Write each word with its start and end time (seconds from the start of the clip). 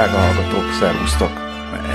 Drága 0.00 0.18
hallgatók, 0.18 0.72
szervusztok! 0.72 1.30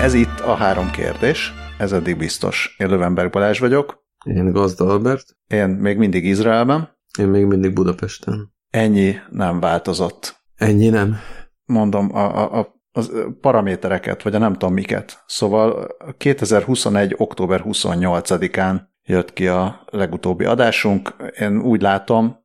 Ez 0.01 0.13
itt 0.13 0.39
a 0.39 0.55
három 0.55 0.91
kérdés, 0.91 1.53
ez 1.77 1.91
eddig 1.91 2.17
biztos. 2.17 2.75
Én 2.77 2.87
Lövenberg 2.87 3.31
Balázs 3.31 3.59
vagyok. 3.59 4.03
Én 4.25 4.51
Gazda 4.51 4.85
Albert. 4.85 5.37
Én 5.47 5.67
még 5.67 5.97
mindig 5.97 6.25
Izraelben. 6.25 6.97
Én 7.19 7.27
még 7.27 7.45
mindig 7.45 7.73
Budapesten. 7.73 8.53
Ennyi 8.69 9.15
nem 9.29 9.59
változott. 9.59 10.35
Ennyi 10.55 10.89
nem? 10.89 11.17
Mondom, 11.63 12.15
a, 12.15 12.37
a, 12.37 12.59
a 12.59 12.73
az 12.91 13.11
paramétereket, 13.41 14.21
vagy 14.21 14.35
a 14.35 14.37
nem 14.37 14.53
tudom 14.53 14.73
miket. 14.73 15.23
Szóval 15.27 15.87
2021. 16.17 17.13
október 17.17 17.61
28-án 17.65 18.81
jött 19.03 19.33
ki 19.33 19.47
a 19.47 19.85
legutóbbi 19.85 20.45
adásunk. 20.45 21.15
Én 21.39 21.61
úgy 21.61 21.81
látom... 21.81 22.37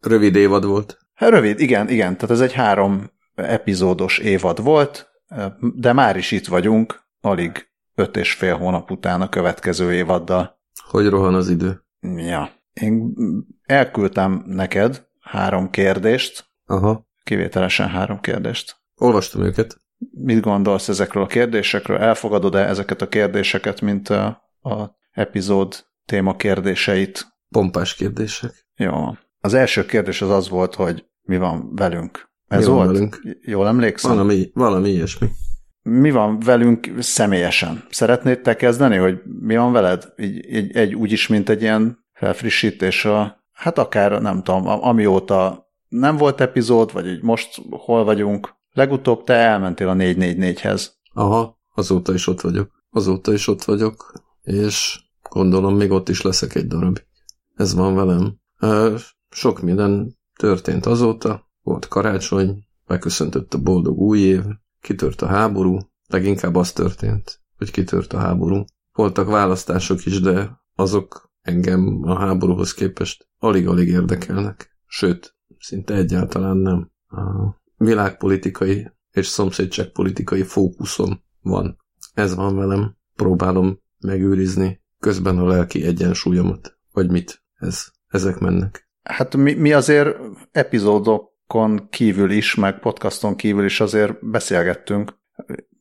Rövid 0.00 0.36
évad 0.36 0.64
volt. 0.64 0.98
Hát 1.14 1.30
rövid, 1.30 1.60
igen, 1.60 1.88
igen. 1.88 2.14
Tehát 2.14 2.30
ez 2.30 2.40
egy 2.40 2.52
három 2.52 3.16
epizódos 3.42 4.18
évad 4.18 4.62
volt, 4.62 5.07
de 5.74 5.92
már 5.92 6.16
is 6.16 6.30
itt 6.30 6.46
vagyunk, 6.46 7.02
alig 7.20 7.68
öt 7.94 8.16
és 8.16 8.32
fél 8.32 8.56
hónap 8.56 8.90
után 8.90 9.20
a 9.20 9.28
következő 9.28 9.92
évaddal. 9.92 10.58
Hogy 10.88 11.08
rohan 11.08 11.34
az 11.34 11.48
idő? 11.48 11.84
Ja. 12.16 12.50
Én 12.72 13.14
elküldtem 13.62 14.42
neked 14.46 15.06
három 15.20 15.70
kérdést. 15.70 16.50
Aha. 16.66 17.06
Kivételesen 17.22 17.88
három 17.88 18.20
kérdést. 18.20 18.76
Olvastam 18.96 19.42
őket. 19.42 19.76
Mit 20.10 20.40
gondolsz 20.40 20.88
ezekről 20.88 21.22
a 21.22 21.26
kérdésekről? 21.26 21.98
Elfogadod-e 21.98 22.58
ezeket 22.58 23.02
a 23.02 23.08
kérdéseket, 23.08 23.80
mint 23.80 24.08
a, 24.08 24.26
a 24.60 24.96
epizód 25.10 25.86
téma 26.04 26.36
kérdéseit? 26.36 27.26
Pompás 27.48 27.94
kérdések. 27.94 28.66
Jó. 28.76 29.16
Az 29.40 29.54
első 29.54 29.86
kérdés 29.86 30.22
az 30.22 30.30
az 30.30 30.48
volt, 30.48 30.74
hogy 30.74 31.06
mi 31.22 31.36
van 31.36 31.74
velünk. 31.74 32.27
Ez 32.48 32.66
Mi 32.66 32.72
volt? 32.72 32.90
velünk? 32.90 33.20
Jól 33.42 33.66
emlékszem? 33.66 34.10
Valami, 34.10 34.50
valami 34.54 34.90
ilyesmi. 34.90 35.28
Mi 35.82 36.10
van 36.10 36.38
velünk 36.38 36.92
személyesen? 36.98 37.84
Szeretnéd 37.90 38.40
te 38.40 38.56
kezdeni, 38.56 38.96
hogy 38.96 39.20
mi 39.40 39.56
van 39.56 39.72
veled? 39.72 40.12
Így, 40.16 40.46
egy, 40.46 40.76
egy 40.76 40.94
úgyis, 40.94 41.26
mint 41.26 41.48
egy 41.48 41.62
ilyen 41.62 41.98
felfrissítés 42.12 43.04
a, 43.04 43.44
hát 43.52 43.78
akár 43.78 44.22
nem 44.22 44.42
tudom, 44.42 44.66
amióta 44.66 45.66
nem 45.88 46.16
volt 46.16 46.40
epizód, 46.40 46.92
vagy 46.92 47.06
így 47.06 47.22
most 47.22 47.62
hol 47.70 48.04
vagyunk. 48.04 48.54
Legutóbb 48.72 49.24
te 49.24 49.34
elmentél 49.34 49.88
a 49.88 49.94
444-hez. 49.94 50.86
Aha, 51.12 51.58
azóta 51.74 52.14
is 52.14 52.26
ott 52.26 52.40
vagyok. 52.40 52.70
Azóta 52.90 53.32
is 53.32 53.48
ott 53.48 53.64
vagyok, 53.64 54.12
és 54.42 55.00
gondolom 55.30 55.76
még 55.76 55.90
ott 55.90 56.08
is 56.08 56.22
leszek 56.22 56.54
egy 56.54 56.66
darabig. 56.66 57.06
Ez 57.54 57.74
van 57.74 57.94
velem. 57.94 58.36
Sok 59.30 59.60
minden 59.60 60.18
történt 60.38 60.86
azóta. 60.86 61.47
Volt 61.62 61.88
karácsony, 61.88 62.64
beköszöntött 62.86 63.54
a 63.54 63.58
boldog 63.58 63.98
új 63.98 64.18
év, 64.18 64.42
kitört 64.80 65.22
a 65.22 65.26
háború, 65.26 65.78
leginkább 66.06 66.54
az 66.54 66.72
történt, 66.72 67.40
hogy 67.56 67.70
kitört 67.70 68.12
a 68.12 68.18
háború. 68.18 68.64
Voltak 68.92 69.28
választások 69.28 70.06
is, 70.06 70.20
de 70.20 70.60
azok 70.74 71.30
engem 71.42 72.00
a 72.02 72.18
háborúhoz 72.18 72.74
képest 72.74 73.28
alig-alig 73.38 73.88
érdekelnek. 73.88 74.76
Sőt, 74.86 75.36
szinte 75.58 75.94
egyáltalán 75.94 76.56
nem. 76.56 76.90
A 77.08 77.56
világpolitikai 77.76 78.90
és 79.10 79.26
szomszédságpolitikai 79.26 80.42
fókuszom 80.42 81.22
van. 81.40 81.78
Ez 82.14 82.34
van 82.34 82.56
velem. 82.56 82.96
Próbálom 83.14 83.80
megőrizni 83.98 84.82
közben 84.98 85.38
a 85.38 85.46
lelki 85.46 85.84
egyensúlyomat. 85.84 86.78
Vagy 86.92 87.10
mit? 87.10 87.42
Ez, 87.54 87.86
ezek 88.08 88.38
mennek. 88.38 88.88
Hát 89.02 89.36
mi, 89.36 89.54
mi 89.54 89.72
azért 89.72 90.16
epizódokon 91.48 91.88
kívül 91.90 92.30
is, 92.30 92.54
meg 92.54 92.78
podcaston 92.78 93.36
kívül 93.36 93.64
is 93.64 93.80
azért 93.80 94.26
beszélgettünk. 94.26 95.16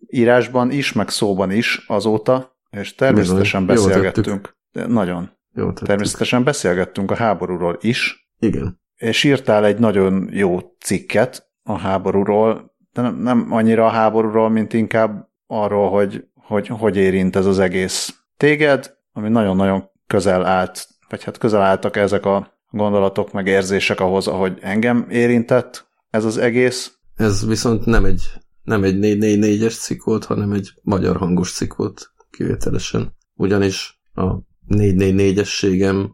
Írásban 0.07 0.71
is, 0.71 0.93
meg 0.93 1.09
szóban 1.09 1.51
is 1.51 1.83
azóta, 1.87 2.57
és 2.69 2.95
természetesen 2.95 3.65
Bizony. 3.65 3.87
Beszélgettünk. 3.87 4.57
Nagyon. 4.71 5.31
Jó. 5.53 5.71
Természetesen 5.71 6.43
beszélgettünk 6.43 7.11
a 7.11 7.15
háborúról 7.15 7.77
is, 7.81 8.29
Igen. 8.39 8.81
és 8.95 9.23
írtál 9.23 9.65
egy 9.65 9.79
nagyon 9.79 10.29
jó 10.31 10.59
cikket 10.79 11.49
a 11.63 11.77
háborúról, 11.77 12.75
de 12.93 13.01
nem, 13.01 13.15
nem 13.15 13.47
annyira 13.49 13.85
a 13.85 13.89
háborúról, 13.89 14.49
mint 14.49 14.73
inkább 14.73 15.29
arról, 15.47 15.89
hogy, 15.89 16.27
hogy 16.33 16.67
hogy 16.67 16.97
érint 16.97 17.35
ez 17.35 17.45
az 17.45 17.59
egész 17.59 18.19
téged, 18.37 18.95
ami 19.11 19.29
nagyon-nagyon 19.29 19.89
közel 20.07 20.45
állt, 20.45 20.87
vagy 21.09 21.23
hát 21.23 21.37
közel 21.37 21.61
álltak 21.61 21.95
ezek 21.95 22.25
a 22.25 22.56
gondolatok, 22.69 23.31
meg 23.31 23.47
érzések 23.47 23.99
ahhoz, 23.99 24.27
ahogy 24.27 24.57
engem 24.61 25.05
érintett 25.09 25.87
ez 26.09 26.25
az 26.25 26.37
egész. 26.37 26.97
Ez 27.15 27.47
viszont 27.47 27.85
nem 27.85 28.05
egy, 28.05 28.23
nem 28.63 28.83
egy 28.83 28.97
444-es 29.01 29.79
cikk 29.79 30.03
volt, 30.03 30.25
hanem 30.25 30.51
egy 30.51 30.73
magyar 30.81 31.17
hangos 31.17 31.51
cikk 31.51 31.73
volt 31.73 32.11
kivételesen. 32.29 33.15
Ugyanis 33.35 34.01
a 34.13 34.35
444-ességem 34.67 36.09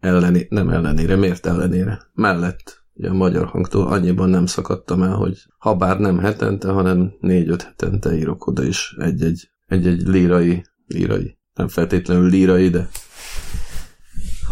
elleni, 0.00 0.46
nem 0.50 0.68
ellenére, 0.68 1.16
miért 1.16 1.46
ellenére? 1.46 2.00
Mellett 2.14 2.86
ugye 2.98 3.08
a 3.08 3.14
magyar 3.14 3.46
hangtól 3.46 3.86
annyiban 3.86 4.28
nem 4.28 4.46
szakadtam 4.46 5.02
el, 5.02 5.14
hogy 5.14 5.46
ha 5.58 5.76
bár 5.76 5.98
nem 5.98 6.18
hetente, 6.18 6.70
hanem 6.70 7.12
négy-öt 7.20 7.62
hetente 7.62 8.16
írok 8.16 8.46
oda 8.46 8.64
is 8.64 8.94
egy-egy, 8.98 9.50
egy-egy 9.66 10.02
lírai, 10.02 10.64
lírai, 10.86 11.38
nem 11.54 11.68
feltétlenül 11.68 12.28
lírai, 12.28 12.68
de 12.68 12.88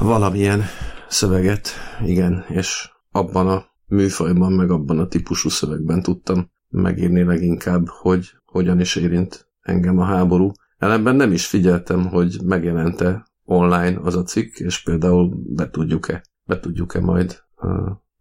valamilyen 0.01 0.63
szöveget, 1.09 1.69
igen, 2.05 2.45
és 2.49 2.91
abban 3.11 3.49
a 3.49 3.65
műfajban, 3.87 4.53
meg 4.53 4.71
abban 4.71 4.99
a 4.99 5.09
típusú 5.09 5.49
szövegben 5.49 6.03
tudtam 6.03 6.51
megírni 6.69 7.23
leginkább, 7.23 7.89
hogy 7.89 8.31
hogyan 8.45 8.81
is 8.81 8.97
érint 8.97 9.49
engem 9.61 9.99
a 9.99 10.05
háború. 10.05 10.53
Ellenben 10.79 11.17
nem 11.17 11.33
is 11.33 11.47
figyeltem, 11.47 12.07
hogy 12.07 12.37
megjelente 12.45 13.27
online 13.45 13.99
az 14.03 14.17
a 14.17 14.23
cikk, 14.23 14.57
és 14.59 14.83
például 14.83 15.33
be 15.47 15.71
tudjuk-e, 15.71 16.23
be 16.45 16.61
tudjuk-e 16.61 17.01
majd 17.01 17.43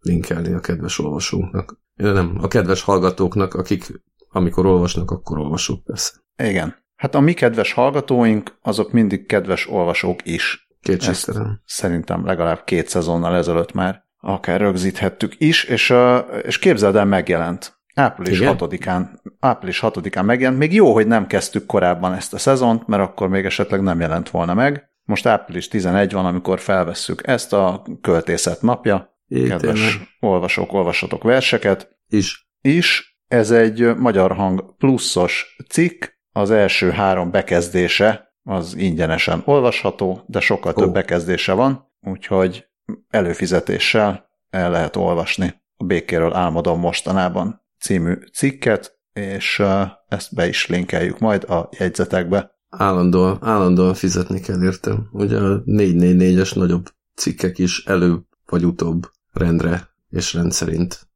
linkelni 0.00 0.52
a 0.52 0.60
kedves 0.60 0.98
olvasóknak. 0.98 1.80
Nem, 1.94 2.38
a 2.40 2.48
kedves 2.48 2.82
hallgatóknak, 2.82 3.54
akik 3.54 4.00
amikor 4.28 4.66
olvasnak, 4.66 5.10
akkor 5.10 5.38
olvasók 5.38 5.84
persze. 5.84 6.12
Igen. 6.36 6.74
Hát 6.96 7.14
a 7.14 7.20
mi 7.20 7.32
kedves 7.32 7.72
hallgatóink, 7.72 8.58
azok 8.62 8.92
mindig 8.92 9.26
kedves 9.26 9.68
olvasók 9.68 10.26
is. 10.26 10.65
Kétségtelen. 10.80 11.62
Szerintem 11.64 12.26
legalább 12.26 12.64
két 12.64 12.88
szezonnal 12.88 13.36
ezelőtt 13.36 13.72
már 13.72 14.04
akár 14.20 14.60
rögzíthettük 14.60 15.34
is, 15.38 15.64
és, 15.64 15.94
és 16.42 16.58
képzeld 16.58 16.96
el, 16.96 17.04
megjelent. 17.04 17.74
Április 17.94 18.40
Igen? 18.40 18.56
6-án, 18.58 19.08
április 19.40 19.80
6-án 19.82 20.24
megjelent. 20.24 20.58
Még 20.58 20.72
jó, 20.72 20.92
hogy 20.92 21.06
nem 21.06 21.26
kezdtük 21.26 21.66
korábban 21.66 22.14
ezt 22.14 22.34
a 22.34 22.38
szezont, 22.38 22.86
mert 22.86 23.02
akkor 23.02 23.28
még 23.28 23.44
esetleg 23.44 23.82
nem 23.82 24.00
jelent 24.00 24.30
volna 24.30 24.54
meg. 24.54 24.90
Most 25.04 25.26
április 25.26 25.68
11 25.68 26.12
van, 26.12 26.26
amikor 26.26 26.60
felvesszük 26.60 27.26
ezt 27.26 27.52
a 27.52 27.82
költészet 28.00 28.62
napja. 28.62 29.14
Jé, 29.28 29.46
Kedves 29.46 29.80
tényleg. 29.80 30.08
olvasók, 30.20 30.72
olvassatok 30.72 31.22
verseket. 31.22 31.88
Is. 32.08 32.48
is. 32.60 33.18
Ez 33.28 33.50
egy 33.50 33.96
magyar 33.96 34.32
hang 34.32 34.76
pluszos 34.76 35.56
cikk, 35.68 36.04
az 36.32 36.50
első 36.50 36.90
három 36.90 37.30
bekezdése 37.30 38.25
az 38.48 38.76
ingyenesen 38.76 39.42
olvasható, 39.44 40.24
de 40.26 40.40
sokkal 40.40 40.72
Ó. 40.76 40.80
több 40.80 40.92
bekezdése 40.92 41.52
van, 41.52 41.92
úgyhogy 42.00 42.66
előfizetéssel 43.10 44.28
el 44.50 44.70
lehet 44.70 44.96
olvasni 44.96 45.54
a 45.76 45.84
Békéről 45.84 46.34
álmodom 46.34 46.80
mostanában 46.80 47.62
című 47.78 48.14
cikket, 48.32 48.98
és 49.12 49.62
ezt 50.08 50.34
be 50.34 50.48
is 50.48 50.66
linkeljük 50.66 51.18
majd 51.18 51.44
a 51.44 51.68
jegyzetekbe. 51.78 52.54
Állandóan, 52.68 53.38
állandóan 53.40 53.94
fizetni 53.94 54.40
kell 54.40 54.62
értem. 54.62 55.08
Ugye 55.12 55.38
a 55.38 55.62
444-es 55.62 56.54
nagyobb 56.54 56.86
cikkek 57.14 57.58
is 57.58 57.84
előbb 57.84 58.24
vagy 58.46 58.64
utóbb 58.64 59.10
rendre 59.32 59.88
és 60.08 60.34
rendszerint 60.34 61.08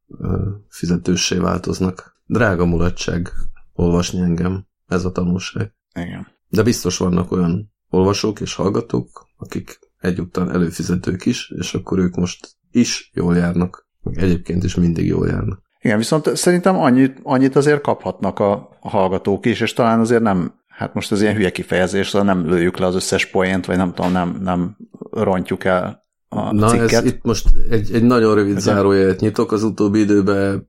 fizetőssé 0.69 1.37
változnak. 1.37 2.19
Drága 2.26 2.64
mulatság 2.64 3.31
olvasni 3.72 4.20
engem, 4.20 4.66
ez 4.87 5.04
a 5.04 5.12
tanulság. 5.12 5.75
Igen. 5.94 6.26
De 6.50 6.62
biztos 6.62 6.99
vannak 6.99 7.32
olyan 7.32 7.73
olvasók 7.88 8.41
és 8.41 8.55
hallgatók, 8.55 9.26
akik 9.37 9.79
egyúttal 10.00 10.52
előfizetők 10.52 11.26
is, 11.26 11.52
és 11.58 11.75
akkor 11.75 11.99
ők 11.99 12.14
most 12.14 12.49
is 12.70 13.11
jól 13.14 13.37
járnak. 13.37 13.88
Egyébként 14.12 14.64
is 14.64 14.75
mindig 14.75 15.06
jól 15.06 15.26
járnak. 15.26 15.62
Igen, 15.81 15.99
viszont 15.99 16.37
szerintem 16.37 16.76
annyit, 16.76 17.20
annyit 17.23 17.56
azért 17.56 17.81
kaphatnak 17.81 18.38
a, 18.38 18.52
a 18.81 18.88
hallgatók 18.88 19.47
is, 19.47 19.61
és 19.61 19.73
talán 19.73 20.00
azért 20.00 20.23
nem, 20.23 20.55
hát 20.69 20.94
most 20.94 21.12
ez 21.12 21.23
ilyen 21.23 21.35
hülye 21.35 21.50
kifejezés, 21.50 22.08
szóval 22.08 22.35
nem 22.35 22.47
lőjük 22.47 22.79
le 22.79 22.87
az 22.87 22.94
összes 22.94 23.26
poént, 23.26 23.67
vagy 23.67 23.76
nem 23.76 23.94
tudom, 23.94 24.12
nem, 24.12 24.38
nem 24.41 24.76
rontjuk 25.11 25.64
el 25.64 26.08
a 26.32 26.52
Na, 26.52 26.68
cikket. 26.68 26.90
ez 26.92 27.04
itt 27.04 27.22
most 27.22 27.48
egy, 27.70 27.92
egy 27.92 28.02
nagyon 28.02 28.34
rövid 28.34 28.50
Igen. 28.50 28.62
zárójelet 28.62 29.20
nyitok. 29.20 29.52
Az 29.52 29.62
utóbbi 29.62 29.98
időben 29.98 30.66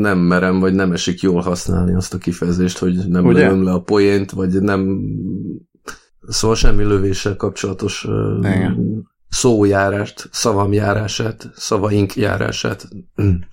nem 0.00 0.18
merem, 0.18 0.60
vagy 0.60 0.74
nem 0.74 0.92
esik 0.92 1.20
jól 1.20 1.40
használni 1.40 1.94
azt 1.94 2.14
a 2.14 2.18
kifejezést, 2.18 2.78
hogy 2.78 3.08
nem 3.08 3.26
Ugye? 3.26 3.44
lövöm 3.46 3.64
le 3.64 3.72
a 3.72 3.80
poént, 3.80 4.30
vagy 4.30 4.62
nem... 4.62 5.00
Szóval 6.28 6.56
semmi 6.56 6.82
lövéssel 6.82 7.36
kapcsolatos 7.36 8.06
Igen. 8.38 9.02
szójárást, 9.28 10.28
szavam 10.32 10.72
járását, 10.72 11.50
szavaink 11.54 12.16
járását 12.16 12.88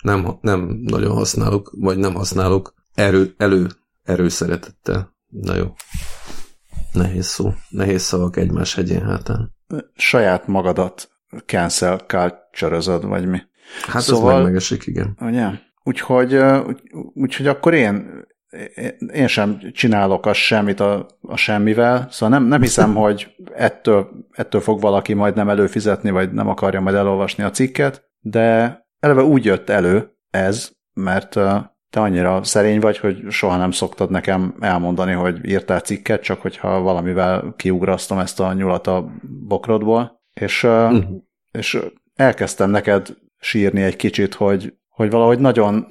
nem, 0.03 0.37
nem 0.41 0.79
nagyon 0.83 1.11
használok, 1.11 1.73
vagy 1.77 1.97
nem 1.97 2.13
használok 2.13 2.73
Erő, 2.93 3.33
elő, 3.37 3.67
erőszeretettel. 4.03 5.15
Na 5.27 5.55
jó. 5.55 5.73
Nehéz 6.93 7.25
szó. 7.25 7.53
Nehéz 7.69 8.01
szavak 8.01 8.37
egymás 8.37 8.75
hegyén 8.75 9.01
hátán. 9.01 9.53
Saját 9.95 10.47
magadat 10.47 11.09
cancel 11.45 11.97
culture 11.97 13.07
vagy 13.07 13.25
mi. 13.25 13.41
Hát 13.87 14.01
szóval, 14.01 14.31
ez 14.31 14.35
meg 14.35 14.45
megesik, 14.45 14.85
igen. 14.85 15.17
Ugye? 15.19 15.47
Úgyhogy, 15.83 16.35
úgy, 16.67 16.81
úgyhogy 17.13 17.47
akkor 17.47 17.73
én, 17.73 18.25
én 19.13 19.27
sem 19.27 19.59
csinálok 19.71 20.25
az 20.25 20.37
semmit 20.37 20.79
a, 20.79 21.07
a 21.21 21.35
semmivel, 21.35 22.07
szóval 22.09 22.37
nem, 22.39 22.47
nem 22.47 22.61
hiszem, 22.61 22.95
hogy 23.05 23.35
ettől, 23.53 24.09
ettől 24.31 24.61
fog 24.61 24.81
valaki 24.81 25.13
majd 25.13 25.35
nem 25.35 25.49
előfizetni, 25.49 26.09
vagy 26.09 26.31
nem 26.31 26.47
akarja 26.47 26.81
majd 26.81 26.95
elolvasni 26.95 27.43
a 27.43 27.49
cikket, 27.49 28.09
de 28.19 28.79
eleve 28.99 29.23
úgy 29.23 29.45
jött 29.45 29.69
elő 29.69 30.17
ez, 30.29 30.71
mert 30.93 31.39
te 31.91 31.99
annyira 31.99 32.43
szerény 32.43 32.79
vagy, 32.79 32.97
hogy 32.97 33.23
soha 33.29 33.57
nem 33.57 33.71
szoktad 33.71 34.09
nekem 34.09 34.55
elmondani, 34.59 35.11
hogy 35.11 35.49
írtál 35.49 35.79
cikket, 35.79 36.21
csak 36.21 36.41
hogyha 36.41 36.81
valamivel 36.81 37.53
kiugrasztom 37.57 38.17
ezt 38.17 38.39
a 38.39 38.53
nyulat 38.53 38.87
a 38.87 39.11
bokrodból, 39.47 40.21
és, 40.33 40.63
uh-huh. 40.63 41.03
és 41.51 41.79
elkezdtem 42.15 42.69
neked 42.69 43.17
sírni 43.39 43.81
egy 43.81 43.95
kicsit, 43.95 44.33
hogy, 44.33 44.73
hogy 44.89 45.09
valahogy 45.09 45.39
nagyon, 45.39 45.87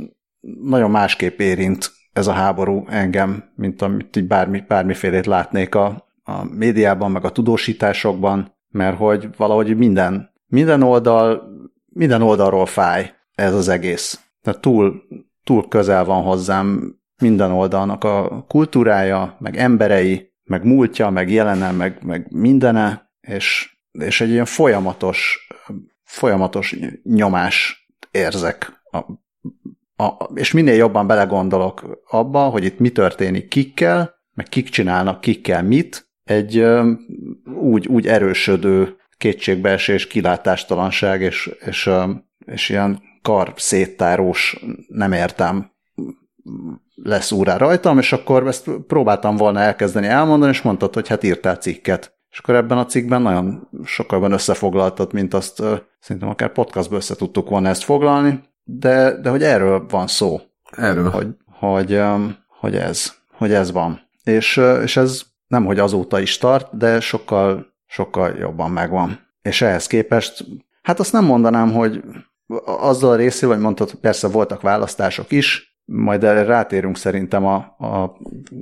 nagyon 0.63 0.91
másképp 0.91 1.39
érint 1.39 1.91
ez 2.13 2.27
a 2.27 2.33
háború 2.33 2.85
engem, 2.89 3.53
mint 3.55 3.83
amit 3.83 4.17
így 4.17 4.27
bármi, 4.27 4.65
bármifélét 4.69 5.27
látnék 5.27 5.75
a, 5.75 6.07
a 6.23 6.45
médiában, 6.45 7.11
meg 7.11 7.25
a 7.25 7.31
tudósításokban, 7.31 8.57
mert 8.69 8.97
hogy 8.97 9.29
valahogy 9.37 9.77
minden, 9.77 10.33
minden 10.47 10.83
oldal, 10.83 11.49
minden 11.87 12.23
oldalról 12.23 12.67
fáj 12.67 13.15
ez 13.35 13.55
az 13.55 13.69
egész. 13.69 14.25
Tehát 14.43 14.61
túl, 14.61 15.03
túl 15.45 15.69
közel 15.69 16.05
van 16.05 16.23
hozzám 16.23 16.95
minden 17.23 17.51
oldalnak 17.51 18.05
a 18.05 18.45
kultúrája, 18.49 19.37
meg 19.39 19.57
emberei, 19.57 20.33
meg 20.45 20.65
múltja, 20.65 21.11
meg 21.11 21.31
jelene, 21.31 21.71
meg, 21.71 22.05
meg 22.05 22.27
mindene, 22.31 23.11
és, 23.21 23.77
és 23.93 24.21
egy 24.21 24.31
ilyen 24.31 24.45
folyamatos, 24.45 25.49
folyamatos 26.03 26.77
nyomás 27.03 27.87
érzek. 28.11 28.83
A, 28.91 28.97
a, 30.05 30.31
és 30.35 30.53
minél 30.53 30.75
jobban 30.75 31.07
belegondolok 31.07 32.03
abba, 32.11 32.41
hogy 32.41 32.65
itt 32.65 32.79
mi 32.79 32.91
történik 32.91 33.49
kikkel, 33.49 34.15
meg 34.35 34.47
kik 34.47 34.69
csinálnak 34.69 35.21
kikkel 35.21 35.63
mit, 35.63 36.11
egy 36.25 36.65
úgy, 37.55 37.87
úgy 37.87 38.07
erősödő 38.07 38.97
kétségbeesés, 39.17 40.07
kilátástalanság, 40.07 41.21
és, 41.21 41.51
és, 41.67 41.91
és 42.47 42.69
ilyen 42.69 43.03
kar 43.23 43.53
széttárós, 43.57 44.65
nem 44.89 45.13
értem, 45.13 45.71
lesz 46.95 47.33
úrá 47.33 47.57
rajtam, 47.57 47.99
és 47.99 48.13
akkor 48.13 48.47
ezt 48.47 48.71
próbáltam 48.87 49.37
volna 49.37 49.61
elkezdeni 49.61 50.07
elmondani, 50.07 50.53
és 50.53 50.63
mondtad, 50.63 50.95
hogy 50.95 51.09
hát 51.09 51.23
írtál 51.23 51.57
cikket. 51.57 52.19
És 52.31 52.39
akkor 52.39 52.55
ebben 52.55 52.79
a 52.79 52.87
cikkben 52.87 53.23
nagyon 53.23 53.69
sokkal 53.85 54.33
összefoglaltad, 54.33 55.13
mint 55.13 55.35
azt 55.35 55.63
szerintem 56.01 56.31
akár 56.31 56.53
podcastból 56.53 56.99
össze 56.99 57.15
tudtuk 57.15 57.49
volna 57.49 57.69
ezt 57.69 57.83
foglalni, 57.83 58.41
de, 58.65 59.21
de 59.21 59.31
hogy 59.31 59.43
erről 59.43 59.87
van 59.89 60.07
szó. 60.07 60.41
Erről. 60.71 61.11
Hogy, 61.11 61.29
hogy, 61.47 62.01
hogy 62.47 62.77
ez, 62.77 63.15
hogy 63.33 63.53
ez 63.53 63.73
van. 63.73 64.01
És, 64.25 64.61
és 64.83 64.97
ez 64.97 65.23
nem, 65.47 65.65
hogy 65.65 65.79
azóta 65.79 66.21
is 66.21 66.39
tart, 66.39 66.77
de 66.77 67.01
sokkal, 67.01 67.67
sokkal 67.87 68.37
jobban 68.39 68.71
megvan. 68.71 69.29
És 69.43 69.63
ehhez 69.63 69.87
képest, 69.87 70.45
hát 70.83 71.01
azt 71.01 71.13
nem 71.13 71.25
mondanám, 71.25 71.73
hogy 71.73 72.03
azzal 72.65 73.11
a 73.11 73.17
részével, 73.17 73.55
hogy 73.55 73.65
mondtad, 73.65 73.95
persze 73.95 74.29
voltak 74.29 74.61
választások 74.61 75.33
is, 75.33 75.79
majd 75.85 76.25
erre 76.25 76.43
rátérünk 76.43 76.97
szerintem 76.97 77.47
a, 77.47 77.55
a 77.79 78.17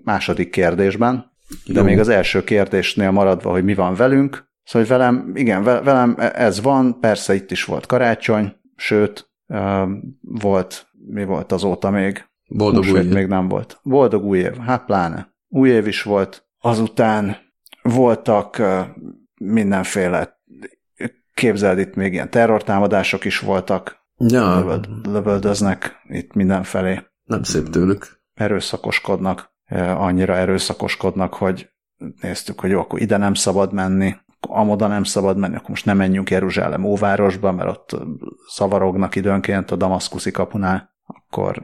második 0.05 0.51
kérdésben, 0.51 1.33
de 1.67 1.79
Jó. 1.81 1.85
még 1.85 1.99
az 1.99 2.09
első 2.09 2.45
kérdésnél 2.45 3.11
maradva, 3.11 3.51
hogy 3.51 3.65
mi 3.65 3.75
van 3.75 3.95
velünk. 3.95 4.47
Szóval, 4.63 4.89
hogy 4.89 4.99
velem, 4.99 5.31
igen, 5.35 5.63
velem 5.63 6.17
ez 6.19 6.63
van, 6.63 7.01
persze 7.01 7.35
itt 7.35 7.51
is 7.51 7.65
volt 7.65 7.87
karácsony, 7.87 8.57
sőt, 8.77 9.31
volt, 10.21 10.87
mi 11.09 11.25
volt 11.25 11.53
azóta 11.53 11.91
még? 11.91 12.25
Boldog 12.49 12.85
új 12.85 12.99
év. 12.99 13.13
még 13.13 13.27
nem 13.27 13.49
volt. 13.49 13.81
Boldog 13.83 14.25
új 14.25 14.39
év, 14.39 14.57
hát 14.57 14.85
pláne. 14.85 15.35
Új 15.49 15.69
év 15.69 15.87
is 15.87 16.03
volt. 16.03 16.47
Azután 16.61 17.37
voltak 17.83 18.63
mindenféle 19.41 20.38
képzeld, 21.39 21.79
itt 21.79 21.95
még 21.95 22.13
ilyen 22.13 22.31
terrortámadások 22.31 23.25
is 23.25 23.39
voltak. 23.39 24.07
Ja. 24.17 24.81
Lövöldöznek 25.03 26.03
itt 26.09 26.35
mindenfelé. 26.35 27.01
Nem 27.25 27.43
szép 27.43 27.69
tőlük. 27.69 28.21
Erőszakoskodnak. 28.35 29.53
Annyira 29.97 30.37
erőszakoskodnak, 30.37 31.35
hogy 31.35 31.71
néztük, 32.21 32.61
hogy 32.61 32.71
jó, 32.71 32.81
akkor 32.81 33.01
ide 33.01 33.17
nem 33.17 33.35
szabad 33.35 33.73
menni, 33.73 34.17
amoda 34.41 34.87
nem 34.87 35.05
szabad 35.05 35.37
menni, 35.37 35.55
akkor 35.55 35.69
most 35.69 35.85
nem 35.85 35.97
menjünk 35.97 36.31
Jeruzsálem 36.31 36.85
óvárosba, 36.85 37.53
mert 37.53 37.69
ott 37.69 37.97
szavarognak 38.49 39.15
időnként 39.15 39.71
a 39.71 39.77
damaszkuszi 39.77 40.31
kapunál, 40.31 40.95
akkor 41.07 41.63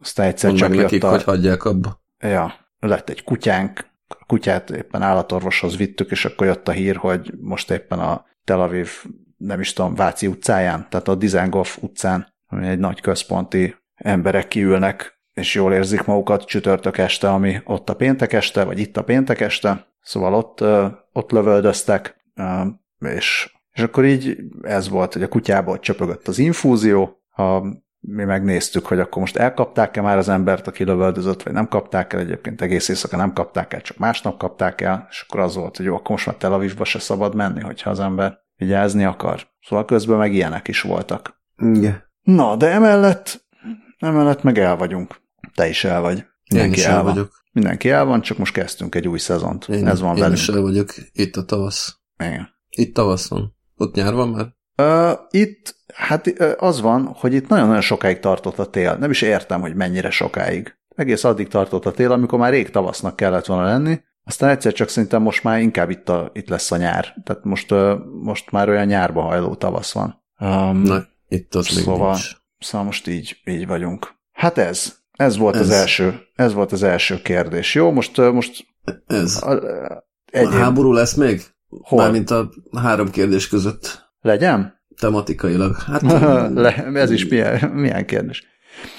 aztán 0.00 0.26
egyszer 0.26 0.50
Mondd 0.50 0.60
csak 0.60 0.68
meg 0.70 0.78
nekik, 0.78 1.04
a... 1.04 1.08
hogy 1.08 1.24
hagyják 1.24 1.64
abba. 1.64 2.00
Ja, 2.20 2.54
lett 2.80 3.08
egy 3.08 3.24
kutyánk, 3.24 3.86
a 4.08 4.24
kutyát 4.26 4.70
éppen 4.70 5.02
állatorvoshoz 5.02 5.76
vittük, 5.76 6.10
és 6.10 6.24
akkor 6.24 6.46
jött 6.46 6.68
a 6.68 6.72
hír, 6.72 6.96
hogy 6.96 7.32
most 7.40 7.70
éppen 7.70 7.98
a 7.98 8.26
Tel 8.48 8.60
Aviv, 8.60 8.90
nem 9.36 9.60
is 9.60 9.72
tudom, 9.72 9.94
Váci 9.94 10.26
utcáján, 10.26 10.86
tehát 10.90 11.08
a 11.08 11.14
Dizengoff 11.14 11.76
utcán, 11.80 12.34
ami 12.46 12.66
egy 12.66 12.78
nagy 12.78 13.00
központi 13.00 13.74
emberek 13.94 14.48
kiülnek, 14.48 15.20
és 15.32 15.54
jól 15.54 15.72
érzik 15.72 16.04
magukat 16.04 16.44
csütörtök 16.44 16.98
este, 16.98 17.30
ami 17.30 17.60
ott 17.64 17.88
a 17.88 17.96
péntek 17.96 18.32
este, 18.32 18.64
vagy 18.64 18.78
itt 18.78 18.96
a 18.96 19.04
péntek 19.04 19.40
este, 19.40 19.86
szóval 20.00 20.34
ott, 20.34 20.60
ott 21.12 21.30
lövöldöztek, 21.30 22.16
és, 22.98 23.56
és 23.72 23.82
akkor 23.82 24.04
így 24.04 24.36
ez 24.62 24.88
volt, 24.88 25.12
hogy 25.12 25.22
a 25.22 25.28
kutyából 25.28 25.78
csöpögött 25.78 26.28
az 26.28 26.38
infúzió, 26.38 27.22
a, 27.30 27.62
mi 28.00 28.24
megnéztük, 28.24 28.86
hogy 28.86 28.98
akkor 29.00 29.20
most 29.20 29.36
elkapták-e 29.36 30.00
már 30.00 30.18
az 30.18 30.28
embert, 30.28 30.66
aki 30.66 30.84
lövöldözött, 30.84 31.42
vagy 31.42 31.52
nem 31.52 31.68
kapták 31.68 32.12
el, 32.12 32.20
egyébként 32.20 32.62
egész 32.62 32.88
éjszaka 32.88 33.16
nem 33.16 33.32
kapták 33.32 33.74
el, 33.74 33.80
csak 33.80 33.96
másnap 33.96 34.38
kapták 34.38 34.80
el, 34.80 35.06
és 35.10 35.24
akkor 35.26 35.40
az 35.40 35.54
volt, 35.54 35.76
hogy 35.76 35.86
jó, 35.86 35.94
akkor 35.94 36.10
most 36.10 36.26
már 36.26 36.36
Tel 36.36 36.52
Avivba 36.52 36.84
se 36.84 36.98
szabad 36.98 37.34
menni, 37.34 37.60
hogyha 37.60 37.90
az 37.90 38.00
ember 38.00 38.38
vigyázni 38.56 39.04
akar. 39.04 39.46
Szóval 39.60 39.84
közben 39.84 40.18
meg 40.18 40.32
ilyenek 40.32 40.68
is 40.68 40.80
voltak. 40.80 41.42
Igen. 41.56 42.02
Na, 42.22 42.56
de 42.56 42.66
emellett, 42.70 43.46
emellett 43.98 44.42
meg 44.42 44.58
el 44.58 44.76
vagyunk. 44.76 45.20
Te 45.54 45.68
is 45.68 45.84
el 45.84 46.00
vagy. 46.00 46.24
Mindenki 46.50 46.84
el, 46.84 46.90
el 46.90 47.02
van. 47.02 47.12
vagyok. 47.12 47.30
Mindenki 47.52 47.90
el 47.90 48.04
van, 48.04 48.20
csak 48.20 48.38
most 48.38 48.52
kezdtünk 48.52 48.94
egy 48.94 49.08
új 49.08 49.18
szezont. 49.18 49.68
Én, 49.68 49.86
Ez 49.86 50.00
van 50.00 50.14
én 50.14 50.20
velünk. 50.20 50.38
is 50.38 50.48
el 50.48 50.60
vagyok. 50.60 50.94
Itt 51.12 51.36
a 51.36 51.44
tavasz. 51.44 51.98
Igen. 52.18 52.48
Itt 52.68 52.94
tavasz 52.94 53.28
van. 53.28 53.56
Ott 53.76 53.94
nyár 53.94 54.14
van 54.14 54.28
már? 54.28 54.56
Uh, 54.76 55.18
itt, 55.30 55.74
hát 55.98 56.26
az 56.56 56.80
van, 56.80 57.14
hogy 57.14 57.34
itt 57.34 57.48
nagyon-nagyon 57.48 57.80
sokáig 57.80 58.18
tartott 58.18 58.58
a 58.58 58.70
tél. 58.70 58.96
Nem 58.96 59.10
is 59.10 59.22
értem, 59.22 59.60
hogy 59.60 59.74
mennyire 59.74 60.10
sokáig. 60.10 60.76
Egész 60.96 61.24
addig 61.24 61.48
tartott 61.48 61.86
a 61.86 61.92
tél, 61.92 62.12
amikor 62.12 62.38
már 62.38 62.52
rég 62.52 62.70
tavasznak 62.70 63.16
kellett 63.16 63.46
volna 63.46 63.64
lenni, 63.64 64.00
aztán 64.24 64.50
egyszer 64.50 64.72
csak 64.72 64.88
szerintem 64.88 65.22
most 65.22 65.42
már 65.44 65.60
inkább 65.60 65.90
itt, 65.90 66.08
a, 66.08 66.30
itt 66.32 66.48
lesz 66.48 66.70
a 66.70 66.76
nyár. 66.76 67.14
Tehát 67.24 67.44
most, 67.44 67.74
most 68.22 68.50
már 68.50 68.68
olyan 68.68 68.86
nyárba 68.86 69.22
hajló 69.22 69.54
tavasz 69.54 69.92
van. 69.92 70.22
Um, 70.40 70.82
Na, 70.82 71.04
itt 71.28 71.54
az 71.54 71.66
szóval, 71.66 71.98
még 71.98 72.06
nincs. 72.06 72.36
Szóval 72.58 72.86
most 72.86 73.06
így, 73.06 73.36
így 73.44 73.66
vagyunk. 73.66 74.14
Hát 74.32 74.58
ez. 74.58 74.96
Ez 75.12 75.36
volt 75.36 75.54
ez. 75.54 75.60
az 75.60 75.70
első. 75.70 76.20
Ez 76.34 76.52
volt 76.52 76.72
az 76.72 76.82
első 76.82 77.22
kérdés. 77.22 77.74
Jó, 77.74 77.90
most, 77.90 78.16
most 78.16 78.66
ez. 79.06 79.42
A, 79.42 79.60
egy 80.32 80.46
a 80.46 80.50
háború 80.50 80.92
lesz 80.92 81.14
még? 81.14 81.42
Hol? 81.68 81.98
Mármint 81.98 82.30
a 82.30 82.50
három 82.76 83.10
kérdés 83.10 83.48
között. 83.48 84.10
Legyen? 84.20 84.77
Tematikailag. 84.98 85.76
Hát, 85.76 86.02
Le, 86.54 86.84
ez 86.94 87.10
is 87.10 87.28
milyen, 87.28 87.70
milyen 87.70 88.06
kérdés. 88.06 88.44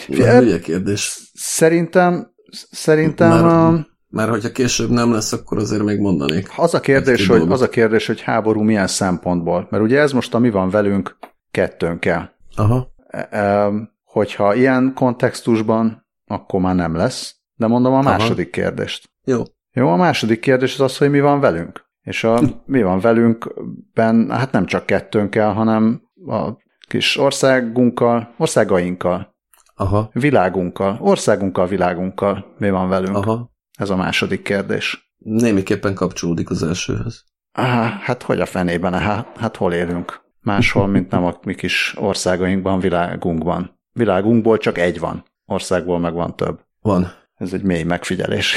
Milyen 0.08 0.62
kérdés. 0.62 1.20
Szerintem, 1.34 2.34
szerintem 2.72 3.46
Már, 3.46 3.86
mert 4.10 4.30
hogyha 4.30 4.52
később 4.52 4.90
nem 4.90 5.12
lesz, 5.12 5.32
akkor 5.34 5.58
azért 5.58 5.84
még 5.84 6.00
mondanék. 6.00 6.50
Az 6.56 6.74
a 6.74 6.80
kérdés, 6.80 7.28
hogy, 7.28 7.42
az 7.50 7.62
a 7.62 7.70
kérdés, 7.70 8.08
hogy 8.08 8.22
háború 8.22 8.62
milyen 8.62 8.88
szempontból. 8.88 9.68
Mert 9.70 9.84
ugye 9.84 10.00
ez 10.00 10.12
most, 10.12 10.34
ami 10.34 10.50
van 10.50 10.70
velünk, 10.70 11.18
kettőnkkel. 11.52 12.34
Aha. 12.56 12.88
E, 13.08 13.28
e, 13.32 13.70
hogyha 14.04 14.56
ilyen 14.56 14.92
kontextusban, 14.96 16.08
akkor 16.26 16.60
már 16.60 16.76
nem 16.76 16.96
lesz. 16.96 17.36
De 17.56 17.68
mondom 17.68 17.94
a 17.94 18.00
Aha. 18.00 18.10
második 18.10 18.50
kérdést. 18.50 19.10
Jó. 19.24 19.44
Jó, 19.72 19.90
a 19.90 19.96
második 19.96 20.40
kérdés 20.40 20.74
az 20.74 20.80
az, 20.80 20.98
hogy 20.98 21.10
mi 21.10 21.20
van 21.20 21.40
velünk. 21.40 21.89
És 22.02 22.24
a 22.24 22.40
mi 22.66 22.82
van 22.82 23.00
velünkben, 23.00 24.30
hát 24.30 24.52
nem 24.52 24.66
csak 24.66 24.86
kettőnkkel, 24.86 25.54
hanem 25.54 26.02
a 26.28 26.52
kis 26.88 27.18
országunkkal, 27.18 28.34
országainkkal. 28.38 29.36
Aha. 29.76 30.10
Világunkkal, 30.14 30.98
országunkkal, 31.02 31.68
világunkkal 31.68 32.56
mi 32.58 32.70
van 32.70 32.90
velünk. 32.90 33.16
Aha. 33.16 33.52
Ez 33.78 33.90
a 33.90 33.96
második 33.96 34.42
kérdés. 34.42 35.14
Némiképpen 35.18 35.94
kapcsolódik 35.94 36.50
az 36.50 36.64
elsőhöz. 36.64 37.24
Á, 37.52 38.00
hát 38.02 38.24
hogy 38.24 38.40
a 38.40 38.46
fenében? 38.46 38.94
Hát, 38.94 39.38
hát 39.38 39.56
hol 39.56 39.74
élünk? 39.74 40.22
Máshol, 40.42 40.88
mint 40.88 41.12
nem 41.12 41.26
a 41.26 41.38
mi 41.44 41.56
kis 41.56 41.96
országainkban, 41.98 42.80
világunkban. 42.80 43.80
Világunkból 43.92 44.58
csak 44.58 44.78
egy 44.78 45.00
van, 45.00 45.24
országból 45.46 46.00
meg 46.00 46.14
van 46.14 46.36
több. 46.36 46.60
Van. 46.82 47.12
Ez 47.40 47.54
egy 47.54 47.64
mély 47.64 47.84
megfigyelés. 47.84 48.56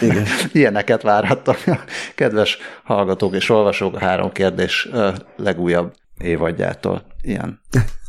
Igen. 0.00 0.24
Ilyeneket 0.52 1.02
várhattam. 1.02 1.54
Kedves 2.14 2.58
hallgatók 2.84 3.34
és 3.34 3.48
olvasók, 3.48 3.94
a 3.94 3.98
három 3.98 4.32
kérdés 4.32 4.88
legújabb 5.36 5.94
évadjától. 6.18 7.02
Ilyen 7.22 7.60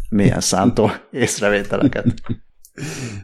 milyen 0.09 0.39
szántó 0.39 0.91
észrevételeket. 1.11 2.13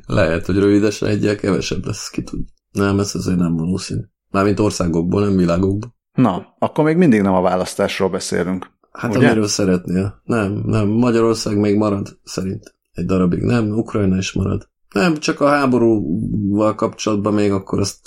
Lehet, 0.06 0.46
hogy 0.46 0.58
rövidesen 0.58 1.08
egyel 1.10 1.36
kevesebb 1.36 1.86
lesz, 1.86 2.10
ki 2.10 2.24
tud. 2.24 2.40
Nem, 2.72 3.00
ez 3.00 3.16
azért 3.16 3.38
nem 3.38 3.56
valószínű. 3.56 4.02
Mármint 4.32 4.60
országokból, 4.60 5.22
nem 5.22 5.38
világokból. 5.38 5.96
Na, 6.14 6.56
akkor 6.60 6.84
még 6.84 6.98
mindig 6.98 7.22
nem 7.22 7.34
a 7.34 7.42
választásról 7.42 8.10
beszélünk. 8.10 8.68
Hát 8.92 9.16
ugye? 9.16 9.26
amiről 9.26 9.48
szeretnél. 9.48 10.22
Nem, 10.24 10.62
nem, 10.66 10.88
Magyarország 10.88 11.58
még 11.58 11.76
marad, 11.76 12.20
szerint. 12.24 12.76
Egy 12.92 13.06
darabig 13.06 13.42
nem, 13.42 13.70
Ukrajna 13.70 14.18
is 14.18 14.34
marad. 14.34 14.70
Nem, 14.96 15.18
csak 15.18 15.40
a 15.40 15.48
háborúval 15.48 16.76
kapcsolatban 16.76 17.34
még 17.34 17.52
akkor 17.52 17.80
azt 17.80 18.00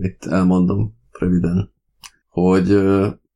itt 0.00 0.24
elmondom 0.24 0.96
röviden, 1.18 1.72
hogy 2.28 2.82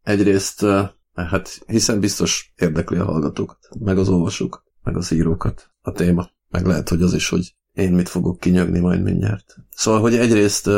egyrészt, 0.02 0.67
hát 1.14 1.62
hiszen 1.67 2.00
biztos 2.00 2.52
érdekli 2.57 2.97
a 2.99 3.05
hallgatókat, 3.05 3.69
meg 3.79 3.99
az 3.99 4.09
olvasókat, 4.09 4.62
meg 4.83 4.97
az 4.97 5.12
írókat 5.12 5.71
a 5.83 5.93
téma. 5.93 6.29
Meg 6.49 6.67
lehet, 6.67 6.88
hogy 6.88 7.02
az 7.02 7.14
is, 7.14 7.29
hogy 7.29 7.57
én 7.73 7.93
mit 7.93 8.09
fogok 8.09 8.38
kinyögni 8.38 8.79
majd 8.79 9.02
mindjárt. 9.02 9.57
Szóval, 9.71 10.00
hogy 10.00 10.14
egyrészt, 10.14 10.71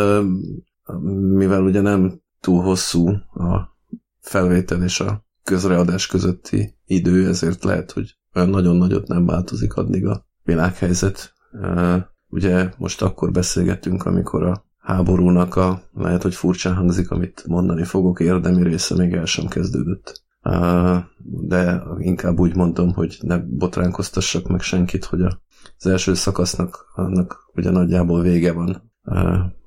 mivel 1.33 1.63
ugye 1.63 1.81
nem 1.81 2.21
túl 2.41 2.63
hosszú 2.63 3.09
a 3.33 3.77
felvétel 4.21 4.83
és 4.83 5.01
a 5.01 5.25
közreadás 5.43 6.07
közötti 6.07 6.79
idő, 6.85 7.29
ezért 7.29 7.65
lehet, 7.65 7.93
hogy 7.93 8.17
olyan 8.35 8.49
nagyon 8.49 8.77
nagyot 8.77 9.09
nem 9.09 9.27
változik 9.27 9.75
addig 9.75 10.07
a 10.07 10.27
világhelyzet. 10.43 11.32
Ugye 12.29 12.71
most 12.79 13.03
akkor 13.03 13.31
beszélgetünk, 13.31 14.05
amikor 14.05 14.43
a 14.43 14.65
háborúnak 14.79 15.57
a, 15.57 15.83
lehet, 15.95 16.23
hogy 16.23 16.35
furcsán 16.35 16.75
hangzik, 16.75 17.11
amit 17.11 17.45
mondani 17.47 17.85
fogok, 17.85 18.21
érdemi 18.21 18.63
része 18.63 18.95
még 18.95 19.13
el 19.13 19.25
sem 19.25 19.47
kezdődött. 19.47 20.23
De 21.25 21.83
inkább 21.99 22.39
úgy 22.39 22.57
mondom, 22.57 22.93
hogy 22.93 23.19
ne 23.23 23.39
botránkoztassak 23.39 24.49
meg 24.49 24.61
senkit, 24.61 25.05
hogy 25.05 25.23
az 25.23 25.87
első 25.87 26.15
szakasznak 26.15 26.93
annak 26.95 27.51
ugye 27.55 27.71
nagyjából 27.71 28.23
vége 28.23 28.53
van. 28.53 28.93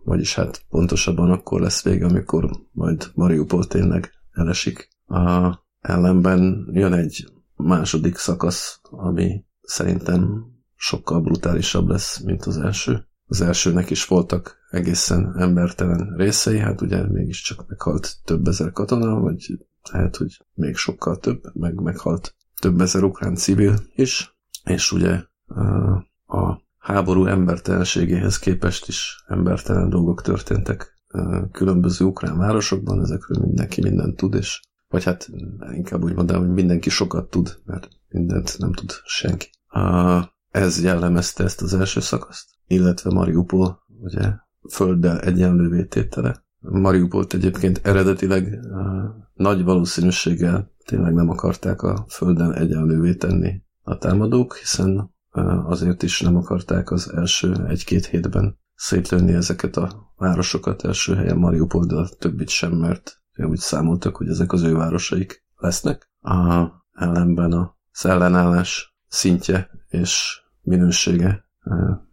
Vagyis 0.04 0.36
hát 0.36 0.62
pontosabban 0.70 1.32
akkor 1.32 1.62
lesz 1.62 1.84
vége, 1.84 2.06
amikor 2.06 2.50
majd 2.72 3.12
Mariupol 3.14 3.66
tényleg 3.66 4.12
elesik. 4.32 4.88
Ellenben 5.80 6.68
jön 6.72 6.94
egy 6.94 7.28
második 7.56 8.16
szakasz, 8.18 8.80
ami 8.90 9.46
szerintem 9.62 10.54
sokkal 10.76 11.22
brutálisabb 11.22 11.88
lesz, 11.88 12.20
mint 12.20 12.46
az 12.46 12.58
első. 12.58 13.06
Az 13.28 13.42
elsőnek 13.42 13.90
is 13.90 14.06
voltak 14.06 14.58
egészen 14.70 15.36
embertelen 15.38 16.14
részei, 16.18 16.58
hát 16.58 16.82
ugye 16.82 17.08
mégiscsak 17.08 17.68
meghalt 17.68 18.16
több 18.24 18.48
ezer 18.48 18.72
katona, 18.72 19.20
vagy 19.20 19.60
lehet, 19.92 20.16
hogy 20.16 20.46
még 20.54 20.76
sokkal 20.76 21.18
több, 21.18 21.42
meg 21.54 21.82
meghalt 21.82 22.36
több 22.60 22.82
ezer 22.82 23.04
ukrán 23.04 23.36
civil 23.36 23.74
is, 23.96 24.38
és 24.64 24.92
ugye 24.92 25.24
a 26.26 26.62
háború 26.78 27.26
embertelenségéhez 27.26 28.40
képest 28.40 28.88
is 28.88 29.24
embertelen 29.28 29.90
dolgok 29.90 30.22
történtek 30.22 30.94
különböző 31.52 32.06
ukrán 32.06 32.38
városokban, 32.38 33.02
ezekről 33.02 33.44
mindenki 33.46 33.82
mindent 33.82 34.16
tud, 34.16 34.34
és 34.34 34.62
vagy 34.88 35.04
hát 35.04 35.30
inkább 35.74 36.04
úgy 36.04 36.14
mondom, 36.14 36.40
hogy 36.40 36.54
mindenki 36.54 36.90
sokat 36.90 37.30
tud, 37.30 37.60
mert 37.66 37.88
mindent 38.08 38.56
nem 38.58 38.74
tud 38.74 38.92
senki. 39.04 39.50
Ez 40.56 40.84
jellemezte 40.84 41.44
ezt 41.44 41.62
az 41.62 41.74
első 41.74 42.00
szakaszt, 42.00 42.50
illetve 42.68 43.10
Mariupol, 43.10 43.80
ugye, 44.02 44.34
földdel 44.70 45.20
egyenlővé 45.20 45.84
tétele. 45.84 46.44
Mariupolt 46.60 47.34
egyébként 47.34 47.80
eredetileg 47.84 48.60
nagy 49.34 49.64
valószínűséggel 49.64 50.72
tényleg 50.86 51.14
nem 51.14 51.30
akarták 51.30 51.82
a 51.82 52.06
földön 52.10 52.52
egyenlővé 52.52 53.16
tenni 53.16 53.62
a 53.82 53.98
támadók, 53.98 54.56
hiszen 54.56 55.14
azért 55.66 56.04
is 56.04 56.22
nem 56.22 56.36
akarták 56.36 56.92
az 56.92 57.12
első 57.14 57.66
egy-két 57.68 58.06
hétben 58.06 58.60
szétlőni 58.76 59.34
ezeket 59.34 59.78
a 59.78 60.14
városokat. 60.16 60.84
Első 60.84 61.16
helyen 61.16 61.38
Mariupol, 61.38 61.86
de 61.86 61.96
a 61.96 62.10
többit 62.20 62.50
sem, 62.50 62.72
mert 62.72 63.22
úgy 63.38 63.60
számoltak, 63.60 64.16
hogy 64.16 64.28
ezek 64.28 64.52
az 64.52 64.62
ő 64.62 64.74
városaik 64.74 65.44
lesznek. 65.56 66.10
A 66.22 66.68
ellenben 66.94 67.52
a 67.52 67.78
ellenállás 68.04 68.96
szintje 69.08 69.70
és 69.88 70.44
minősége 70.66 71.46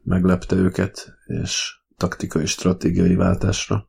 meglepte 0.02 0.56
őket, 0.56 1.14
és 1.26 1.80
taktikai, 1.96 2.46
stratégiai 2.46 3.14
váltásra 3.14 3.88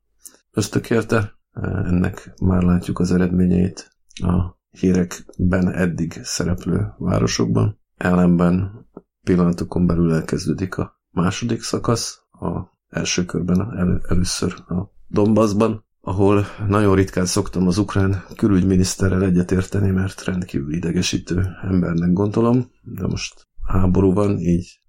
ösztökélte. 0.51 1.33
Ennek 1.61 2.33
már 2.41 2.61
látjuk 2.61 2.99
az 2.99 3.11
eredményeit 3.11 3.91
a 4.13 4.61
hírekben 4.69 5.71
eddig 5.71 6.19
szereplő 6.23 6.93
városokban. 6.97 7.79
Ellenben 7.97 8.87
pillanatokon 9.23 9.85
belül 9.85 10.13
elkezdődik 10.13 10.77
a 10.77 11.01
második 11.11 11.61
szakasz, 11.61 12.19
a 12.31 12.73
első 12.89 13.25
körben 13.25 13.77
el, 13.77 14.01
először 14.07 14.53
a 14.67 14.91
Donbassban, 15.07 15.85
ahol 16.01 16.45
nagyon 16.67 16.95
ritkán 16.95 17.25
szoktam 17.25 17.67
az 17.67 17.77
ukrán 17.77 18.23
külügyminiszterrel 18.35 19.23
egyetérteni, 19.23 19.89
mert 19.89 20.23
rendkívül 20.23 20.73
idegesítő 20.73 21.47
embernek 21.61 22.13
gondolom, 22.13 22.71
de 22.81 23.07
most 23.07 23.47
háború 23.63 24.13
van, 24.13 24.39
így 24.39 24.81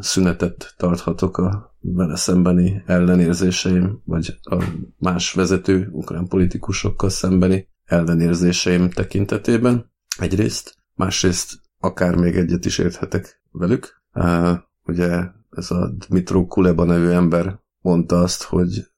szünetet 0.00 0.74
tarthatok 0.76 1.38
a 1.38 1.76
vele 1.80 2.16
szembeni 2.16 2.82
ellenérzéseim, 2.86 4.00
vagy 4.04 4.38
a 4.42 4.64
más 4.98 5.32
vezető 5.32 5.88
ukrán 5.92 6.26
politikusokkal 6.26 7.10
szembeni 7.10 7.68
ellenérzéseim 7.84 8.90
tekintetében 8.90 9.90
egyrészt, 10.18 10.76
másrészt 10.94 11.60
akár 11.80 12.14
még 12.14 12.36
egyet 12.36 12.64
is 12.64 12.78
érthetek 12.78 13.42
velük. 13.50 14.02
Ugye 14.84 15.30
ez 15.50 15.70
a 15.70 15.90
Dmitro 16.08 16.46
Kuleba 16.46 16.84
nevű 16.84 17.08
ember 17.08 17.60
mondta 17.80 18.20
azt, 18.20 18.42
hogy 18.42 18.90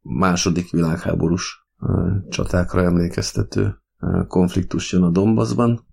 második 0.00 0.70
világháborús 0.70 1.68
csatákra 2.28 2.82
emlékeztető 2.82 3.82
konfliktus 4.26 4.92
jön 4.92 5.02
a 5.02 5.10
Donbassban, 5.10 5.86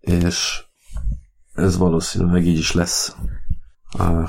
és 0.00 0.64
ez 1.52 1.76
valószínűleg 1.76 2.46
így 2.46 2.58
is 2.58 2.72
lesz, 2.72 3.16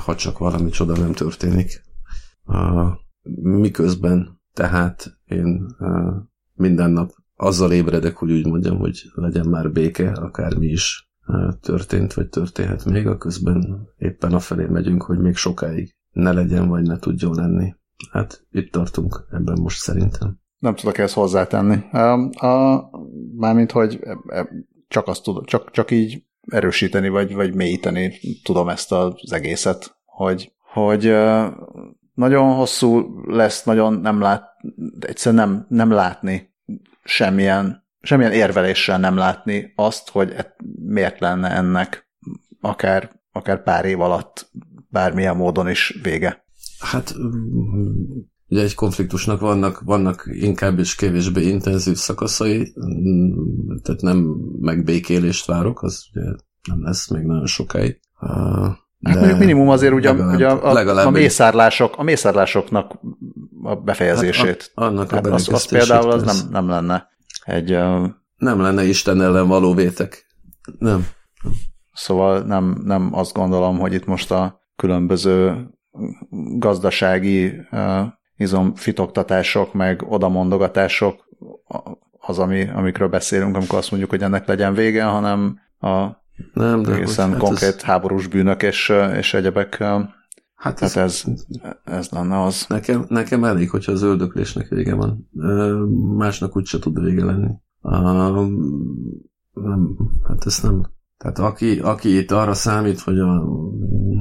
ha 0.04 0.14
csak 0.16 0.38
valami 0.38 0.70
csoda 0.70 0.96
nem 0.96 1.12
történik. 1.12 1.82
Miközben 3.42 4.40
tehát 4.52 5.18
én 5.24 5.66
minden 6.54 6.90
nap 6.90 7.10
azzal 7.36 7.72
ébredek, 7.72 8.16
hogy 8.16 8.32
úgy 8.32 8.46
mondjam, 8.46 8.78
hogy 8.78 9.02
legyen 9.14 9.48
már 9.48 9.72
béke, 9.72 10.10
akármi 10.10 10.66
is 10.66 11.10
történt, 11.60 12.12
vagy 12.14 12.28
történhet 12.28 12.84
még, 12.84 13.06
a 13.06 13.16
közben 13.16 13.88
éppen 13.98 14.32
afelé 14.32 14.66
megyünk, 14.66 15.02
hogy 15.02 15.18
még 15.18 15.36
sokáig 15.36 15.94
ne 16.12 16.32
legyen, 16.32 16.68
vagy 16.68 16.82
ne 16.82 16.98
tudjon 16.98 17.34
lenni. 17.34 17.74
Hát 18.10 18.46
itt 18.50 18.72
tartunk 18.72 19.26
ebben 19.30 19.58
most 19.60 19.78
szerintem. 19.78 20.38
Nem 20.58 20.74
tudok 20.74 20.98
ezt 20.98 21.14
hozzátenni. 21.14 21.76
A, 21.92 22.12
a, 22.46 22.90
mármint, 23.36 23.70
hogy 23.70 23.98
e, 24.02 24.16
e, 24.26 24.48
csak, 24.88 25.06
azt 25.06 25.22
tud, 25.22 25.44
csak, 25.44 25.70
csak 25.70 25.90
így 25.90 26.24
erősíteni, 26.46 27.08
vagy, 27.08 27.34
vagy 27.34 27.54
mélyíteni 27.54 28.18
tudom 28.42 28.68
ezt 28.68 28.92
az 28.92 29.32
egészet, 29.32 29.96
hogy, 30.04 30.52
hogy 30.72 31.14
nagyon 32.14 32.54
hosszú 32.54 33.20
lesz, 33.26 33.64
nagyon 33.64 33.92
nem 33.92 34.20
lát, 34.20 34.42
egyszerűen 35.00 35.48
nem, 35.48 35.66
nem 35.68 35.90
látni 35.90 36.54
semmilyen, 37.04 37.84
semmilyen 38.00 38.32
érveléssel 38.32 38.98
nem 38.98 39.16
látni 39.16 39.72
azt, 39.76 40.10
hogy 40.10 40.30
e, 40.36 40.54
miért 40.86 41.20
lenne 41.20 41.50
ennek 41.50 42.08
akár, 42.60 43.10
akár 43.32 43.62
pár 43.62 43.84
év 43.84 44.00
alatt 44.00 44.50
bármilyen 44.88 45.36
módon 45.36 45.68
is 45.68 45.98
vége. 46.02 46.44
Hát 46.78 47.14
ugye 48.54 48.62
egy 48.62 48.74
konfliktusnak 48.74 49.40
vannak, 49.40 49.80
vannak 49.84 50.28
inkább 50.32 50.78
és 50.78 50.94
kevésbé 50.94 51.48
intenzív 51.48 51.96
szakaszai, 51.96 52.72
tehát 53.82 54.00
nem 54.00 54.16
megbékélést 54.60 55.46
várok, 55.46 55.82
az 55.82 56.04
ugye 56.12 56.26
nem 56.68 56.82
lesz 56.82 57.08
még 57.10 57.22
nagyon 57.22 57.46
sokáig. 57.46 58.00
De 58.98 59.10
hát 59.10 59.18
mondjuk 59.18 59.38
minimum 59.38 59.68
azért 59.68 59.92
ugye, 59.92 60.12
legalább, 60.12 60.34
ugye 60.34 60.46
a, 60.46 61.02
a, 61.02 61.06
a, 61.06 61.10
mészárlások, 61.10 61.98
a 61.98 62.02
mészárlásoknak 62.02 63.00
a 63.62 63.74
befejezését. 63.74 64.46
Hát 64.46 64.70
a, 64.74 64.82
annak 64.84 65.12
a 65.12 65.14
hát 65.14 65.26
az, 65.26 65.48
az 65.52 65.68
például 65.68 66.10
az 66.10 66.22
nem, 66.22 66.36
nem 66.50 66.68
lenne 66.68 67.08
egy... 67.44 67.78
Nem 68.36 68.60
lenne 68.60 68.84
Isten 68.84 69.22
ellen 69.22 69.48
való 69.48 69.74
vétek. 69.74 70.26
Nem. 70.78 71.06
Szóval 71.92 72.40
nem, 72.40 72.80
nem 72.84 73.14
azt 73.14 73.32
gondolom, 73.32 73.78
hogy 73.78 73.92
itt 73.92 74.06
most 74.06 74.30
a 74.30 74.60
különböző 74.76 75.66
gazdasági 76.58 77.52
uh, 78.34 78.40
izomfitoktatások, 78.40 79.72
meg 79.72 80.02
odamondogatások 80.08 81.28
az, 82.18 82.38
ami, 82.38 82.68
amikről 82.68 83.08
beszélünk, 83.08 83.56
amikor 83.56 83.78
azt 83.78 83.90
mondjuk, 83.90 84.10
hogy 84.10 84.22
ennek 84.22 84.46
legyen 84.46 84.74
vége, 84.74 85.04
hanem 85.04 85.58
a 85.80 86.22
nem, 86.52 86.82
de 86.82 86.92
egészen 86.92 87.30
hát 87.30 87.38
konkrét 87.38 87.74
ez... 87.74 87.82
háborús 87.82 88.26
bűnök 88.26 88.62
és, 88.62 88.92
és 89.16 89.34
egyebek 89.34 89.82
Hát 90.54 90.82
ez, 90.82 90.92
Tehát 90.92 91.08
ez, 91.08 91.24
ez 91.84 92.08
lenne 92.08 92.42
az. 92.42 92.64
Nekem, 92.68 93.04
nekem 93.08 93.44
elég, 93.44 93.70
hogyha 93.70 93.92
az 93.92 94.02
öldöklésnek 94.02 94.68
vége 94.68 94.94
van. 94.94 95.30
Másnak 96.16 96.56
úgy 96.56 96.66
se 96.66 96.78
tud 96.78 97.00
vége 97.02 97.24
lenni. 97.24 97.50
Nem, 99.52 99.96
hát 100.28 100.46
ez 100.46 100.58
nem. 100.62 100.86
Tehát 101.16 101.38
aki, 101.38 101.78
aki 101.78 102.16
itt 102.16 102.30
arra 102.30 102.54
számít, 102.54 103.00
hogy 103.00 103.18
a 103.18 103.44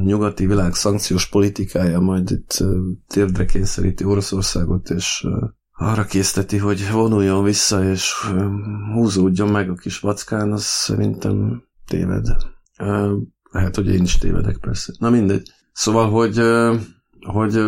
nyugati 0.03 0.45
világ 0.45 0.73
szankciós 0.73 1.29
politikája 1.29 1.99
majd 1.99 2.31
itt 2.31 2.63
térdre 3.07 3.45
kényszeríti 3.45 4.03
Oroszországot, 4.03 4.89
és 4.89 5.27
arra 5.71 6.03
készteti, 6.03 6.57
hogy 6.57 6.91
vonuljon 6.91 7.43
vissza, 7.43 7.83
és 7.83 8.13
húzódjon 8.93 9.49
meg 9.49 9.69
a 9.69 9.73
kis 9.73 9.99
vackán, 9.99 10.51
az 10.51 10.63
szerintem 10.63 11.63
téved. 11.85 12.25
Lehet, 13.51 13.75
hogy 13.75 13.87
én 13.87 14.01
is 14.03 14.17
tévedek 14.17 14.57
persze. 14.57 14.93
Na 14.99 15.09
mindegy. 15.09 15.51
Szóval, 15.73 16.09
hogy, 16.09 16.41
hogy 17.19 17.59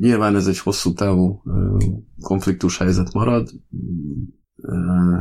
nyilván 0.00 0.34
ez 0.36 0.46
egy 0.46 0.58
hosszú 0.58 0.92
távú 0.92 1.42
konfliktus 2.22 2.78
helyzet 2.78 3.12
marad. 3.12 3.48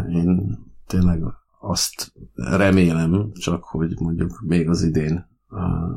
Én 0.09 0.57
tényleg 0.87 1.23
azt 1.59 2.13
remélem 2.33 3.31
csak, 3.33 3.63
hogy 3.63 3.93
mondjuk 3.99 4.41
még 4.45 4.69
az 4.69 4.83
idén 4.83 5.27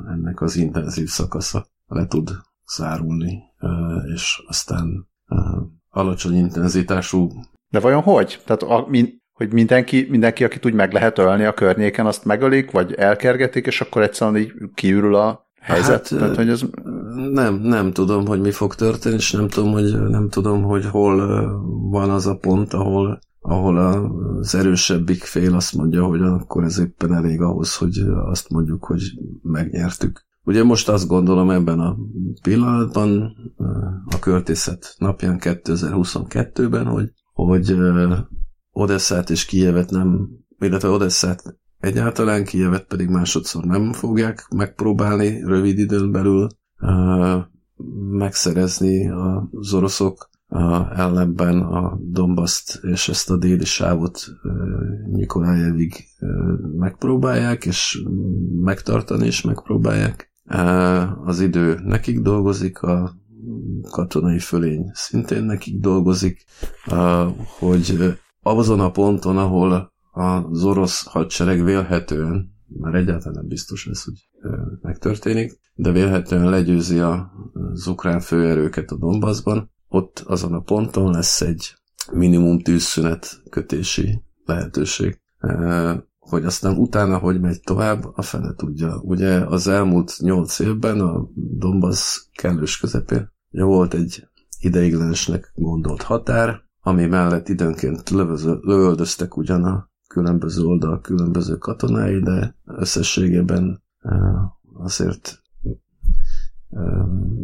ennek 0.09 0.41
az 0.41 0.57
intenzív 0.57 1.09
szakasza 1.09 1.67
le 1.87 2.07
tud 2.07 2.31
zárulni, 2.77 3.43
és 4.15 4.43
aztán 4.47 5.09
alacsony 5.89 6.35
intenzitású. 6.35 7.29
De 7.69 7.81
vajon 7.81 8.03
hogy? 8.03 8.43
Tehát 8.45 8.63
a, 8.63 8.87
min, 8.89 9.23
hogy 9.33 9.53
mindenki, 9.53 10.07
mindenki, 10.11 10.45
akit 10.45 10.67
úgy 10.67 10.75
meg 10.75 10.93
lehet 10.93 11.19
ölni 11.19 11.45
a 11.45 11.55
környéken, 11.55 12.07
azt 12.07 12.25
megölik, 12.25 12.71
vagy 12.71 12.93
elkergetik, 12.93 13.67
és 13.67 13.81
akkor 13.81 14.03
egyszerűen 14.03 14.37
így 14.37 14.53
kiürül 14.75 15.15
a 15.15 15.51
helyzet? 15.61 16.09
Hát, 16.09 16.19
Tehát, 16.19 16.37
hogy 16.37 16.49
ez... 16.49 16.65
Nem, 17.31 17.55
nem 17.55 17.93
tudom, 17.93 18.27
hogy 18.27 18.41
mi 18.41 18.51
fog 18.51 18.75
történni, 18.75 19.15
és 19.15 19.31
nem 19.31 19.49
tudom, 19.49 19.73
hogy, 19.73 20.09
nem 20.09 20.29
tudom, 20.29 20.63
hogy 20.63 20.85
hol 20.87 21.17
van 21.91 22.11
az 22.11 22.27
a 22.27 22.37
pont, 22.37 22.73
ahol, 22.73 23.19
ahol 23.43 23.79
az 23.79 24.55
erősebbik 24.55 25.23
fél 25.23 25.55
azt 25.55 25.75
mondja, 25.75 26.05
hogy 26.05 26.21
akkor 26.21 26.65
ez 26.65 26.79
éppen 26.79 27.15
elég 27.15 27.41
ahhoz, 27.41 27.77
hogy 27.77 27.99
azt 28.25 28.49
mondjuk, 28.51 28.85
hogy 28.85 29.03
megnyertük. 29.43 30.25
Ugye 30.45 30.65
most 30.65 30.89
azt 30.89 31.07
gondolom 31.07 31.51
ebben 31.51 31.81
a 31.81 31.97
pillanatban, 32.43 33.37
a 34.05 34.19
költészet 34.19 34.95
napján 34.99 35.39
2022-ben, 35.41 36.87
hogy, 36.87 37.13
hogy 37.33 37.77
Odesszát 38.73 39.31
és 39.31 39.45
Kijevet 39.45 39.91
nem, 39.91 40.29
illetve 40.59 40.89
Odesszát 40.89 41.59
egyáltalán, 41.79 42.45
Kijevet 42.45 42.85
pedig 42.85 43.09
másodszor 43.09 43.65
nem 43.65 43.93
fogják 43.93 44.47
megpróbálni 44.55 45.43
rövid 45.45 45.79
időn 45.79 46.11
belül 46.11 46.47
megszerezni 48.11 49.11
az 49.51 49.75
oroszok, 49.75 50.31
ellenben 50.95 51.61
a 51.61 51.99
Dombaszt 52.01 52.81
és 52.83 53.09
ezt 53.09 53.31
a 53.31 53.37
déli 53.37 53.65
sávot 53.65 54.25
Nikolájevig 55.11 56.05
megpróbálják, 56.77 57.65
és 57.65 58.03
megtartani 58.61 59.27
is 59.27 59.43
megpróbálják. 59.43 60.33
Az 61.25 61.41
idő 61.41 61.81
nekik 61.85 62.21
dolgozik, 62.21 62.83
a 62.83 63.15
katonai 63.91 64.39
fölény 64.39 64.91
szintén 64.93 65.43
nekik 65.43 65.81
dolgozik, 65.81 66.45
hogy 67.59 68.19
azon 68.43 68.81
a 68.81 68.91
ponton, 68.91 69.39
ahol 69.39 69.93
az 70.13 70.65
orosz 70.65 71.07
hadsereg 71.07 71.65
vélhetően, 71.65 72.51
már 72.67 72.95
egyáltalán 72.95 73.35
nem 73.35 73.49
biztos 73.49 73.87
ez, 73.87 74.03
hogy 74.03 74.29
megtörténik, 74.83 75.61
de 75.75 75.93
vélhetően 75.93 76.51
legyőzi 76.51 76.99
az 76.99 77.87
ukrán 77.87 78.21
főerőket 78.21 78.91
a 78.91 78.97
Donbassban, 78.97 79.71
ott 79.93 80.19
azon 80.19 80.53
a 80.53 80.61
ponton 80.61 81.11
lesz 81.11 81.41
egy 81.41 81.75
minimum 82.13 82.61
tűzszünet 82.61 83.43
kötési 83.51 84.23
lehetőség 84.45 85.21
hogy 86.19 86.45
aztán 86.45 86.77
utána 86.77 87.19
hogy 87.19 87.41
megy 87.41 87.61
tovább, 87.61 88.11
a 88.15 88.23
fene 88.23 88.55
tudja. 88.55 89.01
Ugye 89.01 89.47
az 89.47 89.67
elmúlt 89.67 90.15
nyolc 90.19 90.59
évben 90.59 91.01
a 91.01 91.29
Donbass 91.35 92.21
kellős 92.33 92.79
közepén 92.79 93.33
ugye 93.51 93.65
volt 93.65 93.95
egy 93.95 94.29
ideiglenesnek 94.61 95.53
gondolt 95.55 96.03
határ, 96.03 96.61
ami 96.81 97.07
mellett 97.07 97.49
időnként 97.49 98.11
lövöző, 98.11 98.59
lövöldöztek 98.61 99.37
ugyan 99.37 99.65
a 99.65 99.91
különböző 100.09 100.65
oldal 100.65 101.01
különböző 101.01 101.57
katonái, 101.57 102.21
de 102.21 102.57
összességében 102.65 103.83
azért 104.75 105.43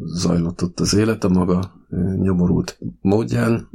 zajlott 0.04 0.62
ott 0.62 0.80
az 0.80 0.94
élet 0.94 1.24
a 1.24 1.28
maga 1.28 1.77
nyomorult 2.16 2.78
módján, 3.00 3.68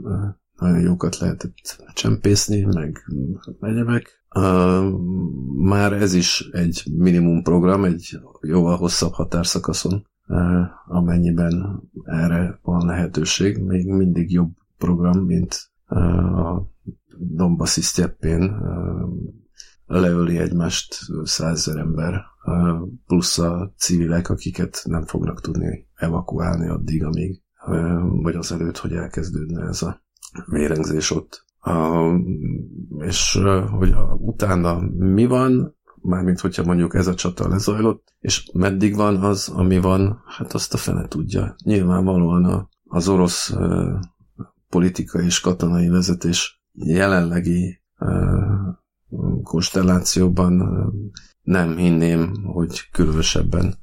nagyon 0.59 0.79
jókat 0.79 1.17
lehetett 1.17 1.83
csempészni, 1.93 2.65
meg 2.65 3.05
egyebek. 3.59 4.23
Már 5.57 5.93
ez 5.93 6.13
is 6.13 6.49
egy 6.51 6.83
minimum 6.97 7.43
program, 7.43 7.83
egy 7.83 8.19
jóval 8.41 8.77
hosszabb 8.77 9.11
határszakaszon, 9.11 10.07
amennyiben 10.87 11.81
erre 12.03 12.59
van 12.61 12.85
lehetőség, 12.85 13.57
még 13.57 13.87
mindig 13.87 14.31
jobb 14.31 14.51
program, 14.77 15.19
mint 15.19 15.71
a 15.85 16.71
Dombaszi 17.17 17.81
sztyeppén 17.81 18.55
leöli 19.85 20.37
egymást 20.37 20.95
százezer 21.23 21.77
ember, 21.77 22.21
plusz 23.05 23.37
a 23.37 23.73
civilek, 23.77 24.29
akiket 24.29 24.81
nem 24.85 25.05
fognak 25.05 25.41
tudni 25.41 25.87
evakuálni 25.95 26.67
addig, 26.67 27.03
amíg, 27.03 27.42
vagy 28.21 28.35
azelőtt, 28.35 28.77
hogy 28.77 28.93
elkezdődne 28.93 29.67
ez 29.67 29.81
a 29.81 30.01
vérengzés 30.45 31.11
ott. 31.11 31.45
És 32.99 33.39
hogy 33.71 33.93
utána 34.17 34.79
mi 34.97 35.25
van, 35.25 35.75
mármint 36.01 36.39
hogyha 36.39 36.63
mondjuk 36.63 36.95
ez 36.95 37.07
a 37.07 37.13
csata 37.13 37.47
lezajlott, 37.47 38.15
és 38.19 38.49
meddig 38.53 38.95
van 38.95 39.15
az, 39.15 39.49
ami 39.49 39.79
van, 39.79 40.21
hát 40.25 40.53
azt 40.53 40.73
a 40.73 40.77
fene 40.77 41.07
tudja. 41.07 41.55
Nyilvánvalóan 41.63 42.69
az 42.83 43.07
orosz 43.07 43.55
politikai 44.69 45.25
és 45.25 45.39
katonai 45.39 45.89
vezetés 45.89 46.61
jelenlegi 46.71 47.81
konstellációban 49.43 50.63
nem 51.41 51.75
hinném, 51.75 52.43
hogy 52.43 52.89
különösebben 52.91 53.73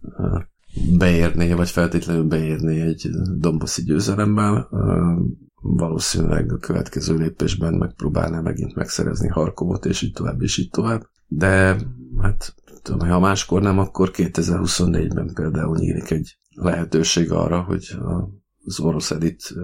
beérné, 0.98 1.52
vagy 1.52 1.70
feltétlenül 1.70 2.24
beérné 2.24 2.80
egy 2.80 3.11
domboszi 3.37 3.83
győzelemmel. 3.83 4.68
Valószínűleg 5.62 6.52
a 6.52 6.59
következő 6.59 7.16
lépésben 7.16 7.74
megpróbálná 7.74 8.40
megint 8.40 8.74
megszerezni 8.74 9.28
Harkovot, 9.28 9.85
és 9.85 10.02
így 10.02 10.12
tovább, 10.12 10.42
és 10.42 10.56
így 10.56 10.70
tovább. 10.70 11.06
De 11.26 11.76
hát 12.18 12.54
tudom, 12.83 13.09
ha 13.09 13.20
máskor 13.20 13.62
nem, 13.62 13.78
akkor 13.78 14.11
2024-ben 14.12 15.35
például 15.35 15.76
nyílik 15.78 16.11
egy 16.11 16.38
lehetőség 16.54 17.33
arra, 17.33 17.61
hogy 17.61 17.96
az 18.64 18.80
orosz 18.80 19.11
elit 19.11 19.54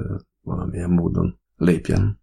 valamilyen 0.43 0.91
módon 0.91 1.39
lépjen. 1.57 2.21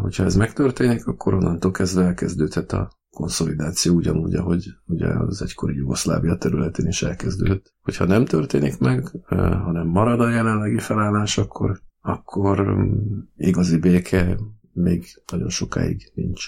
Hogyha 0.00 0.24
ez 0.24 0.36
megtörténik, 0.36 1.06
akkor 1.06 1.34
onnantól 1.34 1.70
kezdve 1.70 2.04
elkezdődhet 2.04 2.72
a 2.72 2.90
konszolidáció 3.14 3.94
ugyanúgy, 3.94 4.34
ahogy 4.34 4.66
ugye 4.86 5.06
az 5.06 5.42
egykori 5.42 5.74
Jugoszlávia 5.74 6.36
területén 6.36 6.86
is 6.86 7.02
elkezdődött. 7.02 7.72
Hogyha 7.82 8.04
nem 8.04 8.24
történik 8.24 8.78
meg, 8.78 9.10
hanem 9.64 9.86
marad 9.86 10.20
a 10.20 10.30
jelenlegi 10.30 10.78
felállás, 10.78 11.38
akkor 11.38 11.82
akkor 12.06 12.60
um, 12.60 13.32
igazi 13.36 13.78
béke 13.78 14.38
még 14.72 15.22
nagyon 15.30 15.48
sokáig 15.48 16.12
nincs. 16.14 16.44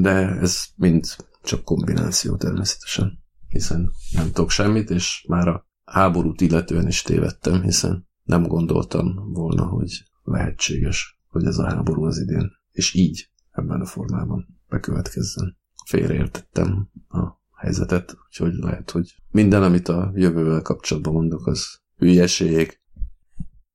De 0.00 0.38
ez 0.40 0.64
mind 0.76 1.04
csak 1.42 1.64
kombináció 1.64 2.36
természetesen, 2.36 3.18
hiszen 3.48 3.90
nem 4.12 4.26
tudok 4.26 4.50
semmit, 4.50 4.90
és 4.90 5.24
már 5.28 5.48
a 5.48 5.66
háborút 5.84 6.40
illetően 6.40 6.86
is 6.86 7.02
tévedtem, 7.02 7.62
hiszen 7.62 8.06
nem 8.22 8.46
gondoltam 8.46 9.32
volna, 9.32 9.64
hogy 9.64 10.04
lehetséges, 10.22 11.20
hogy 11.28 11.44
ez 11.44 11.58
a 11.58 11.66
háború 11.66 12.04
az 12.04 12.18
idén, 12.18 12.50
és 12.70 12.94
így 12.94 13.30
ebben 13.50 13.80
a 13.80 13.86
formában 13.86 14.59
bekövetkezzen. 14.70 15.58
Félreértettem 15.86 16.88
a 17.08 17.18
helyzetet, 17.56 18.16
úgyhogy 18.26 18.52
lehet, 18.52 18.90
hogy 18.90 19.14
minden, 19.30 19.62
amit 19.62 19.88
a 19.88 20.12
jövővel 20.14 20.62
kapcsolatban 20.62 21.12
mondok, 21.12 21.46
az 21.46 21.80
hülyeség, 21.96 22.80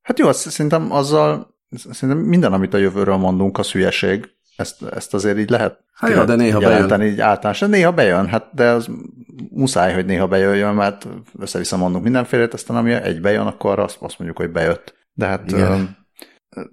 Hát 0.06 0.20
jó, 0.20 0.28
azt 0.28 0.50
szerintem 0.50 0.92
azzal, 0.92 1.56
szerintem 1.92 2.26
minden, 2.26 2.54
amit 2.54 2.74
a 2.74 2.78
jövőről 2.78 3.16
mondunk, 3.16 3.58
az 3.58 3.72
hülyeség. 3.72 4.30
Ezt, 4.56 4.84
ezt 4.84 5.14
azért 5.14 5.38
így 5.38 5.50
lehet 5.50 5.84
hát 5.94 6.12
jó, 6.12 6.24
de 6.24 6.36
néha 6.36 6.60
bejön. 6.60 7.02
így 7.02 7.20
általános. 7.20 7.60
Néha 7.60 7.92
bejön, 7.92 8.28
hát 8.28 8.50
de 8.54 8.70
az 8.70 8.90
muszáj, 9.50 9.94
hogy 9.94 10.06
néha 10.06 10.28
bejöjjön, 10.28 10.76
mert 10.76 11.08
össze-vissza 11.40 11.78
mondunk 11.78 12.04
mindenfélét, 12.04 12.54
aztán 12.54 12.78
ami 12.78 12.92
egy 12.92 13.22
bejön, 13.22 13.46
akkor 13.46 13.80
azt, 13.80 13.98
azt 14.00 14.20
mondjuk, 14.20 14.40
hogy 14.40 14.52
bejött. 14.52 14.94
De 15.14 15.26
hát 15.26 15.52
Igen. 15.52 15.98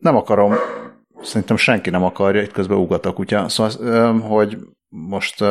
nem 0.01 0.17
akarom, 0.17 0.55
szerintem 1.23 1.57
senki 1.57 1.91
nem 1.91 2.05
akarja, 2.05 2.43
itt 2.43 2.53
közben 2.53 2.79
ugat 2.79 3.07
a 3.07 3.13
kutya. 3.13 3.49
Szóval, 3.49 4.21
hogy 4.21 4.59
most 4.89 5.45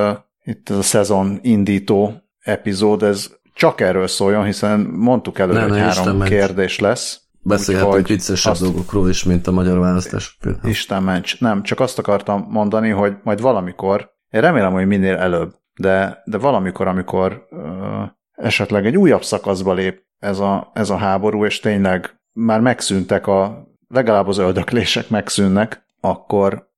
itt 0.44 0.70
ez 0.70 0.78
a 0.78 0.82
szezon 0.82 1.40
indító 1.42 2.14
epizód, 2.40 3.04
ez 3.04 3.40
csak 3.54 3.82
erről 3.82 4.08
szóljon, 4.08 4.46
hiszen 4.46 4.80
mondtuk 4.80 5.40
előre, 5.40 5.62
hogy 5.62 5.78
három 5.78 5.90
Isten 5.90 6.20
kérdés 6.20 6.80
lesz. 6.80 7.22
Beszélhetünk 7.44 8.08
viccesebb 8.08 8.52
azt- 8.52 8.62
dolgokról 8.62 9.10
is, 9.10 9.24
mint 9.24 9.48
a 9.48 9.52
magyar 9.52 9.80
választás 9.80 10.38
például. 10.42 10.70
Isten 10.70 11.04
ments. 11.04 11.40
Nem, 11.40 11.64
csak 11.64 11.80
azt 11.80 12.00
akartam 12.00 12.46
mondani, 12.50 12.90
hogy 12.90 13.16
majd 13.24 13.42
valamikor, 13.42 14.10
én 14.30 14.42
remélem, 14.42 14.72
hogy 14.72 14.88
minél 14.88 15.16
előbb, 15.16 15.54
de, 15.80 16.22
de 16.26 16.38
valamikor, 16.38 16.88
amikor 16.88 17.48
ö, 17.50 18.04
esetleg 18.32 18.86
egy 18.86 18.98
újabb 18.98 19.24
szakaszba 19.24 19.74
lép 19.74 20.02
ez 20.20 20.40
a, 20.40 20.72
ez 20.74 20.90
a 20.90 20.96
háború, 20.98 21.46
és 21.46 21.60
tényleg 21.60 22.20
már 22.32 22.60
megszűntek 22.60 23.28
a, 23.28 23.68
legalább 23.92 24.28
az 24.28 24.38
öldöklések 24.38 25.10
megszűnnek, 25.10 25.86
akkor, 26.00 26.70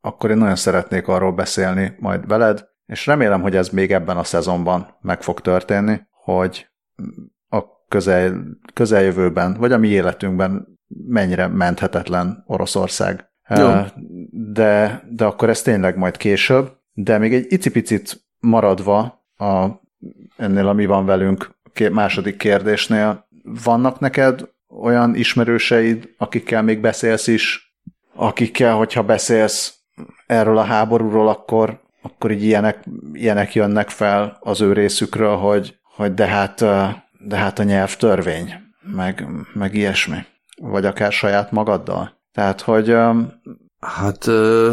akkor 0.00 0.30
én 0.30 0.36
nagyon 0.36 0.56
szeretnék 0.56 1.08
arról 1.08 1.32
beszélni 1.32 1.96
majd 1.98 2.26
veled, 2.26 2.68
és 2.86 3.06
remélem, 3.06 3.40
hogy 3.40 3.56
ez 3.56 3.68
még 3.68 3.92
ebben 3.92 4.16
a 4.16 4.24
szezonban 4.24 4.96
meg 5.00 5.22
fog 5.22 5.40
történni, 5.40 6.00
hogy 6.10 6.68
a 7.48 7.62
közel, 7.88 8.44
közeljövőben, 8.72 9.54
vagy 9.58 9.72
a 9.72 9.78
mi 9.78 9.88
életünkben 9.88 10.78
mennyire 11.06 11.46
menthetetlen 11.46 12.44
Oroszország. 12.46 13.28
Jó. 13.48 13.68
De, 14.30 15.02
de 15.10 15.24
akkor 15.24 15.48
ez 15.48 15.62
tényleg 15.62 15.96
majd 15.96 16.16
később. 16.16 16.72
De 16.92 17.18
még 17.18 17.34
egy 17.34 17.46
icipicit 17.48 18.24
maradva 18.40 19.24
a, 19.36 19.66
ennél 20.36 20.68
a 20.68 20.72
mi 20.72 20.86
van 20.86 21.06
velünk 21.06 21.50
második 21.92 22.36
kérdésnél, 22.36 23.28
vannak 23.64 24.00
neked 24.00 24.48
olyan 24.80 25.14
ismerőseid, 25.14 26.08
akikkel 26.18 26.62
még 26.62 26.80
beszélsz 26.80 27.26
is, 27.26 27.76
akikkel, 28.14 28.74
hogyha 28.76 29.02
beszélsz 29.02 29.74
erről 30.26 30.58
a 30.58 30.64
háborúról, 30.64 31.28
akkor, 31.28 31.80
akkor 32.02 32.30
így 32.30 32.42
ilyenek, 32.42 32.84
ilyenek 33.12 33.54
jönnek 33.54 33.88
fel 33.88 34.36
az 34.40 34.60
ő 34.60 34.72
részükről, 34.72 35.36
hogy, 35.36 35.78
hogy 35.82 36.14
de 36.14 36.26
hát, 36.26 36.58
de 37.18 37.36
hát 37.36 37.58
a 37.58 37.62
nyelv 37.62 37.96
törvény, 37.96 38.54
meg, 38.94 39.26
meg 39.54 39.74
ilyesmi. 39.74 40.18
Vagy 40.56 40.84
akár 40.84 41.12
saját 41.12 41.50
magaddal. 41.50 42.20
Tehát, 42.32 42.60
hogy, 42.60 42.96
Hát 43.84 44.24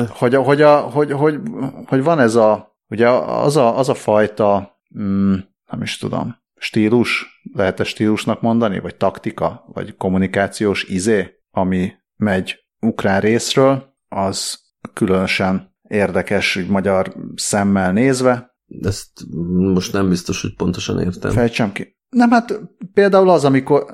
hogy, 0.09 0.35
hogy, 0.35 0.61
a, 0.61 0.77
hogy, 0.79 1.11
hogy, 1.11 1.39
hogy 1.85 2.03
van 2.03 2.19
ez 2.19 2.35
a, 2.35 2.77
ugye 2.89 3.09
az 3.09 3.57
a, 3.57 3.77
az 3.77 3.89
a 3.89 3.93
fajta, 3.93 4.79
mm, 4.99 5.35
nem 5.71 5.81
is 5.81 5.97
tudom, 5.97 6.40
stílus, 6.61 7.41
lehet-e 7.53 7.83
stílusnak 7.83 8.41
mondani, 8.41 8.79
vagy 8.79 8.95
taktika, 8.95 9.63
vagy 9.73 9.95
kommunikációs 9.95 10.83
izé, 10.83 11.29
ami 11.51 11.91
megy 12.15 12.55
ukrán 12.79 13.19
részről, 13.19 13.95
az 14.07 14.59
különösen 14.93 15.75
érdekes, 15.87 16.55
így 16.55 16.69
magyar 16.69 17.13
szemmel 17.35 17.91
nézve. 17.91 18.55
ezt 18.81 19.11
most 19.73 19.93
nem 19.93 20.09
biztos, 20.09 20.41
hogy 20.41 20.55
pontosan 20.55 20.99
értem. 21.01 21.31
Fejtsem 21.31 21.71
ki. 21.71 21.97
Nem, 22.09 22.29
hát 22.29 22.59
például 22.93 23.29
az, 23.29 23.45
amikor, 23.45 23.85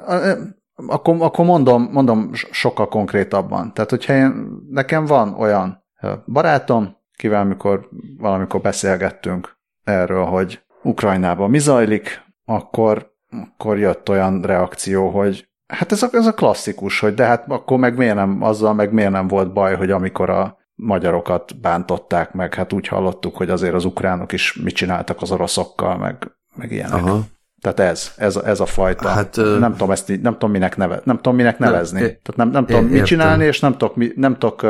akkor, 0.75 1.15
akkor 1.19 1.45
mondom, 1.45 1.83
mondom 1.91 2.33
sokkal 2.33 2.87
konkrétabban. 2.87 3.73
Tehát, 3.73 3.89
hogyha 3.89 4.13
én, 4.13 4.47
nekem 4.69 5.05
van 5.05 5.33
olyan 5.33 5.83
barátom, 6.25 6.97
kivel 7.17 7.45
mikor 7.45 7.89
valamikor 8.17 8.61
beszélgettünk 8.61 9.57
erről, 9.83 10.23
hogy 10.23 10.65
Ukrajnában 10.83 11.49
mi 11.49 11.59
zajlik, 11.59 12.25
akkor, 12.49 13.11
akkor 13.51 13.77
jött 13.77 14.09
olyan 14.09 14.41
reakció, 14.41 15.09
hogy 15.09 15.47
hát 15.67 15.91
ez 15.91 16.03
a, 16.03 16.07
ez 16.11 16.25
a 16.25 16.33
klasszikus, 16.33 16.99
hogy 16.99 17.13
de 17.13 17.25
hát 17.25 17.45
akkor 17.47 17.77
meg 17.77 17.97
miért 17.97 18.15
nem, 18.15 18.41
azzal 18.43 18.73
meg 18.73 18.91
miért 18.93 19.11
nem 19.11 19.27
volt 19.27 19.53
baj, 19.53 19.75
hogy 19.75 19.91
amikor 19.91 20.29
a 20.29 20.57
magyarokat 20.75 21.59
bántották 21.61 22.33
meg, 22.33 22.53
hát 22.53 22.73
úgy 22.73 22.87
hallottuk, 22.87 23.35
hogy 23.35 23.49
azért 23.49 23.73
az 23.73 23.85
ukránok 23.85 24.31
is 24.31 24.53
mit 24.63 24.75
csináltak 24.75 25.21
az 25.21 25.31
oroszokkal, 25.31 25.97
meg, 25.97 26.31
meg 26.55 26.71
ilyenek. 26.71 26.93
Aha. 26.93 27.19
Tehát 27.61 27.79
ez, 27.79 28.11
ez, 28.17 28.35
ez 28.35 28.59
a 28.59 28.65
fajta. 28.65 29.07
Hát, 29.07 29.35
nem 29.35 29.71
tudom 29.71 29.91
ezt 29.91 30.07
nem 30.21 30.33
tudom 30.33 30.51
minek 30.51 30.77
neve, 30.77 31.01
nem 31.03 31.15
tudom 31.15 31.35
minek 31.35 31.59
Nem, 31.59 31.71
nevezni. 31.71 31.99
é- 32.01 32.05
Tehát 32.05 32.35
nem, 32.35 32.49
nem 32.49 32.65
tudom 32.65 32.81
mit 32.83 32.91
értem. 32.91 33.05
csinálni, 33.05 33.45
és 33.45 33.59
nem 33.59 33.71
tudok, 33.71 34.15
nem 34.15 34.33
tudok, 34.37 34.61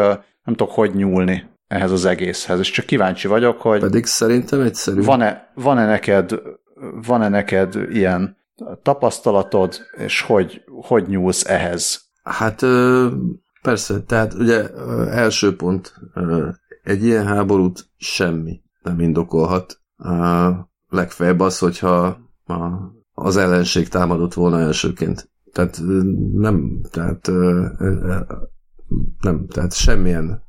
nem 0.44 0.56
tudok 0.56 0.72
hogy 0.72 0.96
nyúlni 0.96 1.44
ehhez 1.68 1.92
az 1.92 2.06
egészhez. 2.06 2.60
És 2.60 2.72
csak 2.72 2.86
kíváncsi 2.86 3.28
vagyok, 3.28 3.62
hogy 3.62 3.80
Pedig 3.80 4.06
szerintem 4.06 4.62
egyszerű. 4.62 5.02
van-e, 5.04 5.52
van-e 5.54 5.86
neked, 5.86 6.32
van-e 7.08 7.30
neked 7.30 7.76
ilyen 7.90 8.38
tapasztalatod, 8.82 9.76
és 9.98 10.22
hogy, 10.22 10.64
hogy 10.82 11.08
nyúlsz 11.08 11.46
ehhez? 11.46 12.02
Hát 12.24 12.62
persze, 13.62 14.02
tehát 14.02 14.34
ugye 14.34 14.70
első 15.10 15.56
pont, 15.56 15.94
egy 16.84 17.04
ilyen 17.04 17.26
háborút 17.26 17.90
semmi 17.98 18.62
nem 18.82 19.00
indokolhat. 19.00 19.82
Legfeljebb 20.90 21.40
az, 21.40 21.60
hogyha 21.60 22.18
az 23.14 23.38
ellenség 23.38 23.88
támadott 23.88 24.34
volna 24.34 24.60
elsőként. 24.60 25.30
Tehát 25.52 25.82
nem, 26.34 26.82
tehát 26.92 27.28
nem, 29.22 29.48
tehát 29.48 29.74
semmilyen 29.74 30.44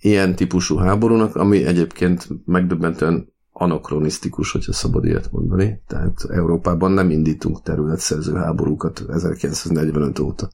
ilyen 0.00 0.34
típusú 0.34 0.76
háborúnak, 0.76 1.36
ami 1.36 1.64
egyébként 1.64 2.28
megdöbbentően 2.44 3.32
anakronisztikus, 3.58 4.52
hogyha 4.52 4.72
szabad 4.72 5.04
ilyet 5.04 5.32
mondani. 5.32 5.82
Tehát 5.86 6.24
Európában 6.30 6.92
nem 6.92 7.10
indítunk 7.10 7.62
területszerző 7.62 8.34
háborúkat 8.34 9.04
1945 9.08 10.18
óta. 10.18 10.48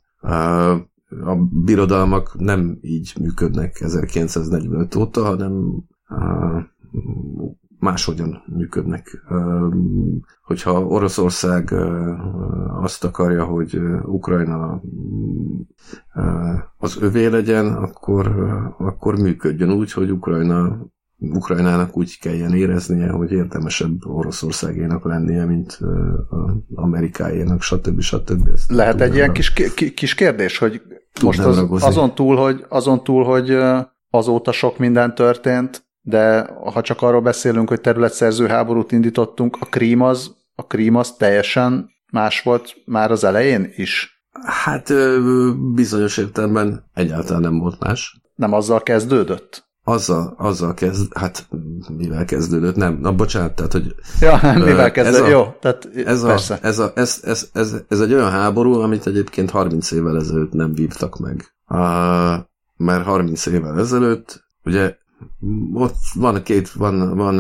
A 1.25 1.35
birodalmak 1.65 2.39
nem 2.39 2.79
így 2.81 3.13
működnek 3.21 3.81
1945 3.81 4.95
óta, 4.95 5.25
hanem 5.25 5.85
máshogyan 7.79 8.43
működnek. 8.47 9.23
Hogyha 10.43 10.87
Oroszország 10.87 11.73
azt 12.81 13.05
akarja, 13.05 13.45
hogy 13.45 13.81
Ukrajna 14.05 14.81
az 16.79 16.97
övé 17.01 17.27
legyen, 17.27 17.67
akkor, 17.75 18.27
akkor 18.79 19.19
működjön 19.19 19.73
úgy, 19.73 19.93
hogy 19.93 20.11
Ukrajna 20.11 20.87
Ukrajnának 21.19 21.97
úgy 21.97 22.19
kelljen 22.19 22.55
éreznie, 22.55 23.11
hogy 23.11 23.33
érdemesebb 23.33 24.07
Oroszországénak 24.07 25.05
lennie, 25.05 25.45
mint 25.45 25.79
Amerikáénak, 26.75 27.63
stb. 27.63 28.01
stb. 28.01 28.49
Ezt 28.53 28.71
Lehet 28.71 29.01
egy 29.01 29.15
ilyen 29.15 29.33
kis, 29.33 29.53
ki- 29.53 29.95
kis 29.95 30.15
kérdés, 30.15 30.59
hogy 30.59 30.83
most 31.23 31.39
az, 31.39 31.57
ragozni. 31.57 31.87
azon, 31.89 32.15
túl, 32.15 32.37
hogy, 32.37 32.65
azon 32.69 33.05
túl, 33.05 33.25
hogy 33.25 33.59
azóta 34.11 34.53
sok 34.53 34.79
minden 34.79 35.15
történt, 35.15 35.85
de 36.01 36.47
ha 36.73 36.81
csak 36.81 37.03
arról 37.03 37.21
beszélünk, 37.21 37.69
hogy 37.69 37.81
területszerző 37.81 38.47
háborút 38.47 38.93
indítottunk, 38.93 39.57
a 39.61 39.67
krím 39.67 40.01
az, 40.01 40.35
a 40.55 40.67
krím 40.67 40.97
az 40.97 41.13
teljesen 41.13 41.91
más 42.13 42.43
volt 42.43 42.75
már 42.85 43.11
az 43.11 43.25
elején 43.25 43.73
is. 43.77 44.23
Hát 44.45 44.93
bizonyos 45.75 46.17
értelemben 46.17 46.85
egyáltalán 46.95 47.43
nem 47.43 47.59
volt 47.59 47.81
más. 47.81 48.21
Nem 48.35 48.53
azzal 48.53 48.83
kezdődött? 48.83 49.64
Azzal, 49.87 50.35
azzal 50.39 50.75
kezd, 50.75 51.17
hát 51.17 51.49
mivel 51.97 52.25
kezdődött, 52.25 52.77
nem, 52.77 52.99
na 53.01 53.13
bocsánat, 53.15 53.55
tehát, 53.55 53.73
hogy 53.73 53.95
Ja, 54.21 54.41
Ö, 54.43 54.59
mivel 54.65 54.81
ez 54.87 54.93
kezdődött? 54.93 55.27
a- 55.27 55.31
Jó, 55.31 55.55
tehát 55.61 55.89
ez, 56.05 56.23
a, 56.23 56.33
ez, 56.63 56.79
a, 56.79 56.93
ez, 56.95 57.21
ez, 57.25 57.49
ez, 57.53 57.77
ez 57.89 58.01
egy 58.01 58.13
olyan 58.15 58.31
háború, 58.31 58.73
amit 58.81 59.07
egyébként 59.07 59.51
30 59.51 59.91
évvel 59.91 60.17
ezelőtt 60.17 60.53
nem 60.53 60.75
vívtak 60.75 61.19
meg. 61.19 61.55
Uh, 61.69 61.79
mert 62.77 63.05
30 63.05 63.47
évvel 63.47 63.79
ezelőtt, 63.79 64.45
ugye 64.65 64.97
ott 65.73 65.95
van 66.15 66.43
két, 66.43 66.71
van, 66.71 67.17
van, 67.17 67.37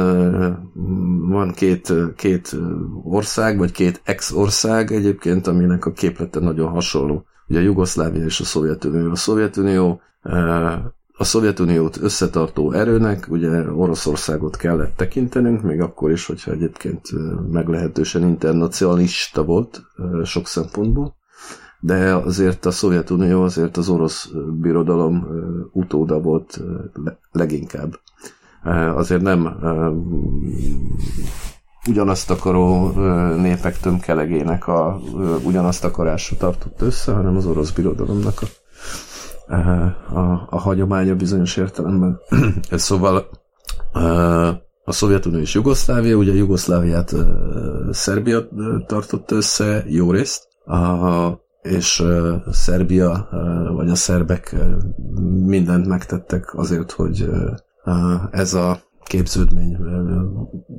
van 1.28 1.52
két, 1.52 1.92
két 2.16 2.56
ország, 3.04 3.58
vagy 3.58 3.72
két 3.72 4.00
ex-ország 4.04 4.92
egyébként, 4.92 5.46
aminek 5.46 5.86
a 5.86 5.92
képlete 5.92 6.40
nagyon 6.40 6.70
hasonló. 6.70 7.24
Ugye 7.48 7.60
Jugoszlávia 7.60 8.24
és 8.24 8.40
a 8.40 8.44
Szovjetunió. 8.44 9.10
A 9.10 9.16
Szovjetunió 9.16 10.00
a 11.16 11.24
Szovjetuniót 11.24 11.96
összetartó 12.00 12.72
erőnek, 12.72 13.26
ugye 13.30 13.70
Oroszországot 13.72 14.56
kellett 14.56 14.96
tekintenünk, 14.96 15.62
még 15.62 15.80
akkor 15.80 16.10
is, 16.10 16.26
hogyha 16.26 16.50
egyébként 16.50 17.08
meglehetősen 17.50 18.22
internacionalista 18.22 19.44
volt 19.44 19.82
sok 20.24 20.46
szempontból, 20.46 21.14
de 21.80 22.14
azért 22.14 22.64
a 22.64 22.70
Szovjetunió 22.70 23.42
azért 23.42 23.76
az 23.76 23.88
orosz 23.88 24.30
birodalom 24.60 25.26
utóda 25.72 26.20
volt 26.20 26.60
leginkább. 27.32 27.98
Azért 28.94 29.22
nem 29.22 29.56
ugyanazt 31.88 32.30
akaró 32.30 32.90
népek 33.36 33.78
tömkelegének 33.78 34.66
a 34.68 35.00
ugyanazt 35.44 35.84
akarásra 35.84 36.36
tartott 36.36 36.80
össze, 36.82 37.12
hanem 37.12 37.36
az 37.36 37.46
orosz 37.46 37.70
birodalomnak 37.70 38.42
a 38.42 38.46
a, 39.46 40.46
a 40.50 40.58
hagyománya 40.58 41.14
bizonyos 41.14 41.56
értelemben. 41.56 42.20
szóval 42.70 43.28
a 44.84 44.92
Szovjetunió 44.92 45.38
és 45.38 45.54
Jugoszlávia, 45.54 46.16
ugye 46.16 46.34
Jugoszláviát 46.34 47.12
ö, 47.12 47.22
Szerbia 47.90 48.48
tartott 48.86 49.30
össze 49.30 49.84
jó 49.86 50.10
részt, 50.10 50.48
a, 50.64 51.28
és 51.62 52.00
ö, 52.00 52.36
Szerbia, 52.50 53.28
vagy 53.76 53.90
a 53.90 53.94
szerbek 53.94 54.56
mindent 55.44 55.86
megtettek 55.86 56.54
azért, 56.54 56.92
hogy 56.92 57.28
ez 58.30 58.54
a 58.54 58.78
képződmény 59.04 59.76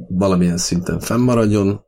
valamilyen 0.09 0.57
szinten 0.57 0.99
fennmaradjon. 0.99 1.85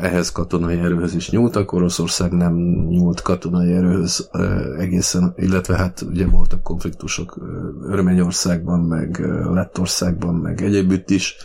Ehhez 0.00 0.32
katonai 0.32 0.78
erőhöz 0.78 1.14
is 1.14 1.30
nyúltak, 1.30 1.72
Oroszország 1.72 2.32
nem 2.32 2.54
nyúlt 2.88 3.22
katonai 3.22 3.72
erőhöz 3.72 4.30
egészen, 4.78 5.34
illetve 5.36 5.76
hát 5.76 6.00
ugye 6.00 6.26
voltak 6.26 6.62
konfliktusok 6.62 7.38
Örményországban, 7.82 8.80
meg 8.80 9.18
Lettországban, 9.52 10.34
meg 10.34 10.62
egyébütt 10.62 11.10
is, 11.10 11.36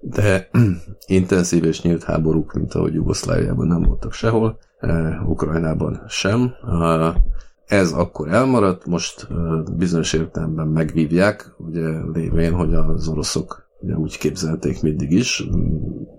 de 0.00 0.48
intenzív 1.06 1.64
és 1.64 1.82
nyílt 1.82 2.02
háborúk, 2.02 2.52
mint 2.52 2.74
ahogy 2.74 2.94
Jugoszláviában 2.94 3.66
nem 3.66 3.82
voltak 3.82 4.12
sehol, 4.12 4.58
Ukrajnában 5.26 6.02
sem. 6.08 6.52
Ez 7.66 7.92
akkor 7.92 8.28
elmaradt, 8.28 8.86
most 8.86 9.28
bizonyos 9.76 10.12
értelemben 10.12 10.66
megvívják, 10.66 11.54
ugye 11.58 11.88
lévén, 12.12 12.52
hogy 12.52 12.74
az 12.74 13.08
oroszok 13.08 13.70
ugye 13.82 13.94
úgy 13.94 14.18
képzelték 14.18 14.82
mindig 14.82 15.10
is, 15.10 15.44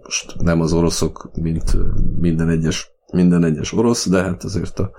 most 0.03 0.35
nem 0.41 0.61
az 0.61 0.73
oroszok, 0.73 1.29
mint 1.41 1.77
minden 2.19 2.49
egyes, 2.49 2.91
minden 3.11 3.43
egyes 3.43 3.73
orosz, 3.73 4.09
de 4.09 4.21
hát 4.21 4.43
azért 4.43 4.79
a, 4.79 4.91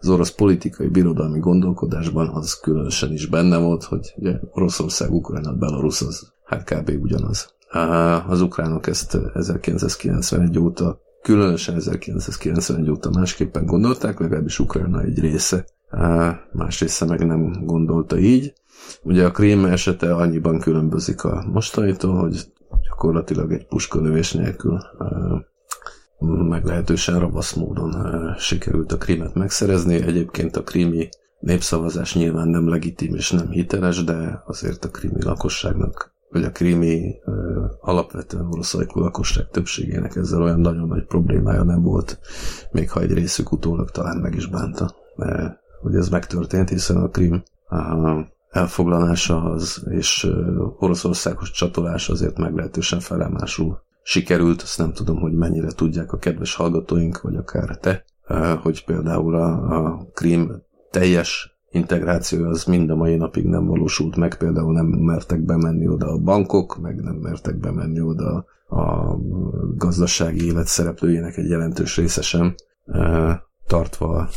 az 0.00 0.08
orosz 0.08 0.30
politikai 0.30 0.88
birodalmi 0.88 1.38
gondolkodásban 1.38 2.28
az 2.28 2.60
különösen 2.60 3.12
is 3.12 3.26
benne 3.26 3.58
volt, 3.58 3.84
hogy 3.84 4.14
ugye 4.16 4.38
Oroszország, 4.50 5.12
Ukrajna, 5.12 5.52
Belarus 5.52 6.00
az 6.02 6.32
hát 6.44 6.64
kb. 6.64 6.92
ugyanaz. 7.02 7.54
Az 8.28 8.40
ukránok 8.40 8.86
ezt 8.86 9.18
1991 9.34 10.58
óta, 10.58 11.00
különösen 11.22 11.74
1991 11.74 12.90
óta 12.90 13.10
másképpen 13.10 13.66
gondolták, 13.66 14.20
legalábbis 14.20 14.58
Ukrajna 14.58 15.02
egy 15.02 15.18
része, 15.18 15.64
más 16.52 16.80
része 16.80 17.04
meg 17.04 17.26
nem 17.26 17.64
gondolta 17.64 18.18
így. 18.18 18.52
Ugye 19.02 19.24
a 19.24 19.30
krém 19.30 19.64
esete 19.64 20.14
annyiban 20.14 20.58
különbözik 20.58 21.24
a 21.24 21.44
mostanitól, 21.52 22.18
hogy 22.20 22.52
gyakorlatilag 22.88 23.52
egy 23.52 23.66
puskolövés 23.66 24.32
nélkül 24.32 24.80
meglehetősen 26.48 27.18
ravasz 27.18 27.52
módon 27.52 27.94
sikerült 28.38 28.92
a 28.92 28.96
krímet 28.96 29.34
megszerezni. 29.34 29.94
Egyébként 29.94 30.56
a 30.56 30.62
krími 30.62 31.08
népszavazás 31.40 32.14
nyilván 32.14 32.48
nem 32.48 32.68
legitim 32.68 33.14
és 33.14 33.30
nem 33.30 33.50
hiteles, 33.50 34.04
de 34.04 34.42
azért 34.46 34.84
a 34.84 34.90
krími 34.90 35.22
lakosságnak, 35.22 36.14
vagy 36.30 36.44
a 36.44 36.50
krími 36.50 37.14
alapvetően 37.80 38.46
oroszajkú 38.50 39.00
lakosság 39.00 39.48
többségének 39.50 40.16
ezzel 40.16 40.42
olyan 40.42 40.60
nagyon 40.60 40.88
nagy 40.88 41.04
problémája 41.04 41.62
nem 41.62 41.82
volt, 41.82 42.18
még 42.70 42.90
ha 42.90 43.00
egy 43.00 43.12
részük 43.12 43.52
utólag 43.52 43.90
talán 43.90 44.16
meg 44.16 44.34
is 44.34 44.46
bánta, 44.46 44.94
mert 45.16 45.58
hogy 45.80 45.94
ez 45.94 46.08
megtörtént, 46.08 46.68
hiszen 46.68 46.96
a 46.96 47.08
krím 47.08 47.42
elfoglalása 48.56 49.42
az, 49.42 49.86
és 49.88 50.28
Oroszországhoz 50.78 51.50
csatolás 51.50 52.08
azért 52.08 52.38
meglehetősen 52.38 53.00
felemásul 53.00 53.80
sikerült, 54.02 54.62
azt 54.62 54.78
nem 54.78 54.92
tudom, 54.92 55.16
hogy 55.16 55.32
mennyire 55.32 55.72
tudják 55.72 56.12
a 56.12 56.18
kedves 56.18 56.54
hallgatóink, 56.54 57.20
vagy 57.20 57.36
akár 57.36 57.78
te, 57.78 58.04
hogy 58.62 58.84
például 58.84 59.34
a, 59.34 59.76
a 59.84 60.06
Krím 60.14 60.62
teljes 60.90 61.58
integráció 61.70 62.44
az 62.44 62.64
mind 62.64 62.90
a 62.90 62.96
mai 62.96 63.16
napig 63.16 63.44
nem 63.44 63.66
valósult 63.66 64.16
meg, 64.16 64.36
például 64.36 64.72
nem 64.72 64.86
mertek 64.86 65.40
bemenni 65.40 65.88
oda 65.88 66.06
a 66.06 66.18
bankok, 66.18 66.78
meg 66.80 67.02
nem 67.02 67.14
mertek 67.14 67.56
bemenni 67.56 68.00
oda 68.00 68.44
a 68.68 69.16
gazdasági 69.76 70.46
élet 70.46 70.66
szereplőjének 70.66 71.36
egy 71.36 71.48
jelentős 71.48 71.96
része 71.96 72.22
sem 72.22 72.54
tartva 73.66 74.28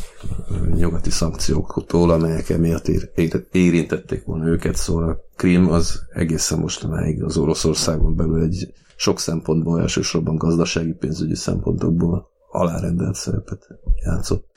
nyugati 0.74 1.10
szankcióktól, 1.10 2.10
amelyek 2.10 2.48
emiatt 2.48 2.88
ér, 2.88 3.10
ér, 3.14 3.46
érintették 3.52 4.24
volna 4.24 4.46
őket, 4.46 4.76
szóval 4.76 5.08
a 5.08 5.20
Krim 5.36 5.70
az 5.70 6.02
egészen 6.12 6.58
mostanáig 6.58 7.22
az 7.22 7.36
Oroszországon 7.36 8.16
belül 8.16 8.42
egy 8.42 8.72
sok 8.96 9.18
szempontból, 9.18 9.80
elsősorban 9.80 10.36
gazdasági 10.36 10.92
pénzügyi 10.92 11.34
szempontokból 11.34 12.28
alárendelt 12.50 13.14
szerepet 13.14 13.68
játszott. 14.04 14.48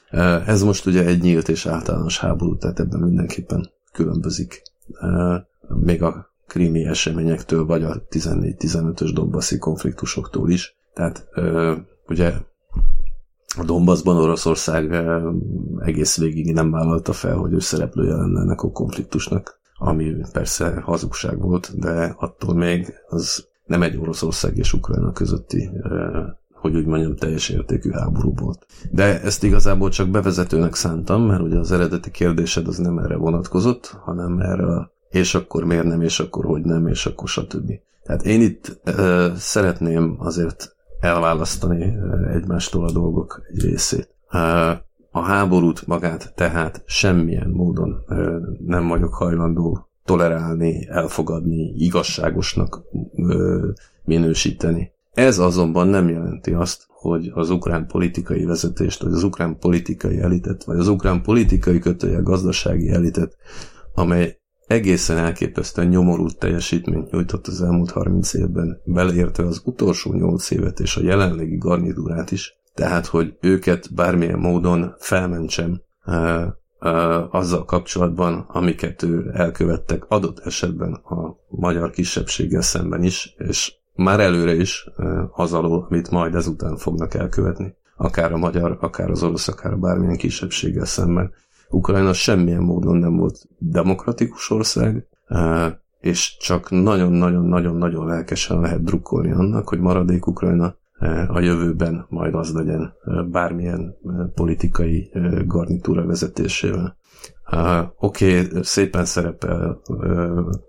Ez 0.45 0.63
most 0.63 0.85
ugye 0.85 1.05
egy 1.05 1.21
nyílt 1.21 1.49
és 1.49 1.65
általános 1.65 2.19
háború, 2.19 2.57
tehát 2.57 2.79
ebben 2.79 2.99
mindenképpen 2.99 3.71
különbözik. 3.93 4.61
Még 5.67 6.03
a 6.03 6.33
krími 6.47 6.85
eseményektől, 6.85 7.65
vagy 7.65 7.83
a 7.83 8.03
14-15-ös 8.09 9.11
Dombaszi 9.13 9.57
konfliktusoktól 9.57 10.49
is. 10.49 10.77
Tehát 10.93 11.27
ugye 12.07 12.33
a 13.57 13.63
Donbassban 13.63 14.17
Oroszország 14.17 14.93
eh, 14.93 15.21
egész 15.79 16.17
végig 16.17 16.53
nem 16.53 16.71
vállalta 16.71 17.13
fel, 17.13 17.35
hogy 17.35 17.53
ő 17.53 17.59
szereplője 17.59 18.15
lenne 18.15 18.41
ennek 18.41 18.61
a 18.61 18.71
konfliktusnak, 18.71 19.59
ami 19.77 20.15
persze 20.31 20.81
hazugság 20.81 21.41
volt, 21.41 21.79
de 21.79 22.15
attól 22.17 22.55
még 22.55 22.93
az 23.07 23.47
nem 23.65 23.81
egy 23.81 23.97
Oroszország 23.97 24.57
és 24.57 24.73
Ukrajna 24.73 25.11
közötti, 25.11 25.69
eh, 25.83 26.23
hogy 26.53 26.75
úgy 26.75 26.85
mondjam, 26.85 27.15
teljes 27.15 27.49
értékű 27.49 27.89
háború 27.91 28.33
volt. 28.35 28.65
De 28.91 29.21
ezt 29.21 29.43
igazából 29.43 29.89
csak 29.89 30.09
bevezetőnek 30.09 30.75
szántam, 30.75 31.21
mert 31.21 31.41
ugye 31.41 31.57
az 31.57 31.71
eredeti 31.71 32.11
kérdésed 32.11 32.67
az 32.67 32.77
nem 32.77 32.97
erre 32.97 33.15
vonatkozott, 33.15 33.97
hanem 34.03 34.39
erre 34.39 34.65
a 34.65 34.91
és 35.13 35.35
akkor 35.35 35.63
miért 35.63 35.85
nem, 35.85 36.01
és 36.01 36.19
akkor 36.19 36.45
hogy 36.45 36.61
nem, 36.61 36.87
és 36.87 37.05
akkor 37.05 37.27
stb. 37.27 37.71
Tehát 38.03 38.25
én 38.25 38.41
itt 38.41 38.79
e, 38.83 39.31
szeretném 39.35 40.15
azért 40.19 40.72
elválasztani 41.03 41.97
egymástól 42.33 42.85
a 42.85 42.91
dolgok 42.91 43.41
egy 43.51 43.61
részét. 43.61 44.15
A 45.11 45.21
háborút 45.21 45.87
magát 45.87 46.33
tehát 46.35 46.83
semmilyen 46.85 47.49
módon 47.49 48.03
nem 48.65 48.87
vagyok 48.87 49.13
hajlandó 49.13 49.87
tolerálni, 50.05 50.87
elfogadni, 50.89 51.73
igazságosnak 51.77 52.81
minősíteni. 54.03 54.91
Ez 55.13 55.39
azonban 55.39 55.87
nem 55.87 56.09
jelenti 56.09 56.51
azt, 56.51 56.85
hogy 56.87 57.31
az 57.33 57.49
ukrán 57.49 57.87
politikai 57.87 58.45
vezetést, 58.45 59.03
vagy 59.03 59.11
az 59.11 59.23
ukrán 59.23 59.57
politikai 59.59 60.19
elitet, 60.19 60.63
vagy 60.63 60.77
az 60.77 60.87
ukrán 60.87 61.21
politikai 61.21 61.79
kötője 61.79 62.19
gazdasági 62.19 62.89
elitet, 62.89 63.35
amely 63.93 64.41
egészen 64.73 65.17
elképesztően 65.17 65.87
nyomorult 65.87 66.37
teljesítményt 66.37 67.11
nyújtott 67.11 67.47
az 67.47 67.61
elmúlt 67.61 67.91
30 67.91 68.33
évben, 68.33 68.81
beleértve 68.85 69.45
az 69.45 69.61
utolsó 69.65 70.13
8 70.13 70.51
évet 70.51 70.79
és 70.79 70.95
a 70.95 71.03
jelenlegi 71.03 71.57
garnitúrát 71.57 72.31
is, 72.31 72.53
tehát, 72.73 73.05
hogy 73.05 73.37
őket 73.41 73.93
bármilyen 73.93 74.39
módon 74.39 74.95
felmentsem 74.99 75.81
uh, 76.05 76.45
uh, 76.79 77.35
azzal 77.35 77.65
kapcsolatban, 77.65 78.45
amiket 78.47 79.03
ő 79.03 79.31
elkövettek 79.33 80.05
adott 80.07 80.39
esetben 80.39 80.93
a 80.93 81.35
magyar 81.49 81.89
kisebbséggel 81.89 82.61
szemben 82.61 83.03
is, 83.03 83.35
és 83.37 83.73
már 83.95 84.19
előre 84.19 84.55
is 84.55 84.87
uh, 84.97 85.39
az 85.39 85.53
alól, 85.53 85.85
amit 85.89 86.11
majd 86.11 86.35
ezután 86.35 86.77
fognak 86.77 87.13
elkövetni, 87.13 87.75
akár 87.97 88.31
a 88.31 88.37
magyar, 88.37 88.77
akár 88.81 89.09
az 89.09 89.23
orosz, 89.23 89.47
akár 89.47 89.77
bármilyen 89.77 90.17
kisebbséggel 90.17 90.85
szemben. 90.85 91.33
Ukrajna 91.73 92.13
semmilyen 92.13 92.63
módon 92.63 92.97
nem 92.97 93.17
volt 93.17 93.47
demokratikus 93.57 94.49
ország, 94.49 95.07
és 95.99 96.37
csak 96.37 96.69
nagyon-nagyon-nagyon-nagyon 96.69 98.05
lelkesen 98.05 98.59
lehet 98.59 98.83
drukkolni 98.83 99.31
annak, 99.31 99.69
hogy 99.69 99.79
maradék 99.79 100.27
Ukrajna 100.27 100.75
a 101.27 101.39
jövőben 101.39 102.05
majd 102.09 102.33
az 102.33 102.53
legyen 102.53 102.93
bármilyen 103.31 103.95
politikai 104.35 105.11
garnitúra 105.45 106.05
vezetésével. 106.05 106.97
Oké, 107.97 108.45
okay, 108.45 108.63
szépen 108.63 109.05
szerepel 109.05 109.81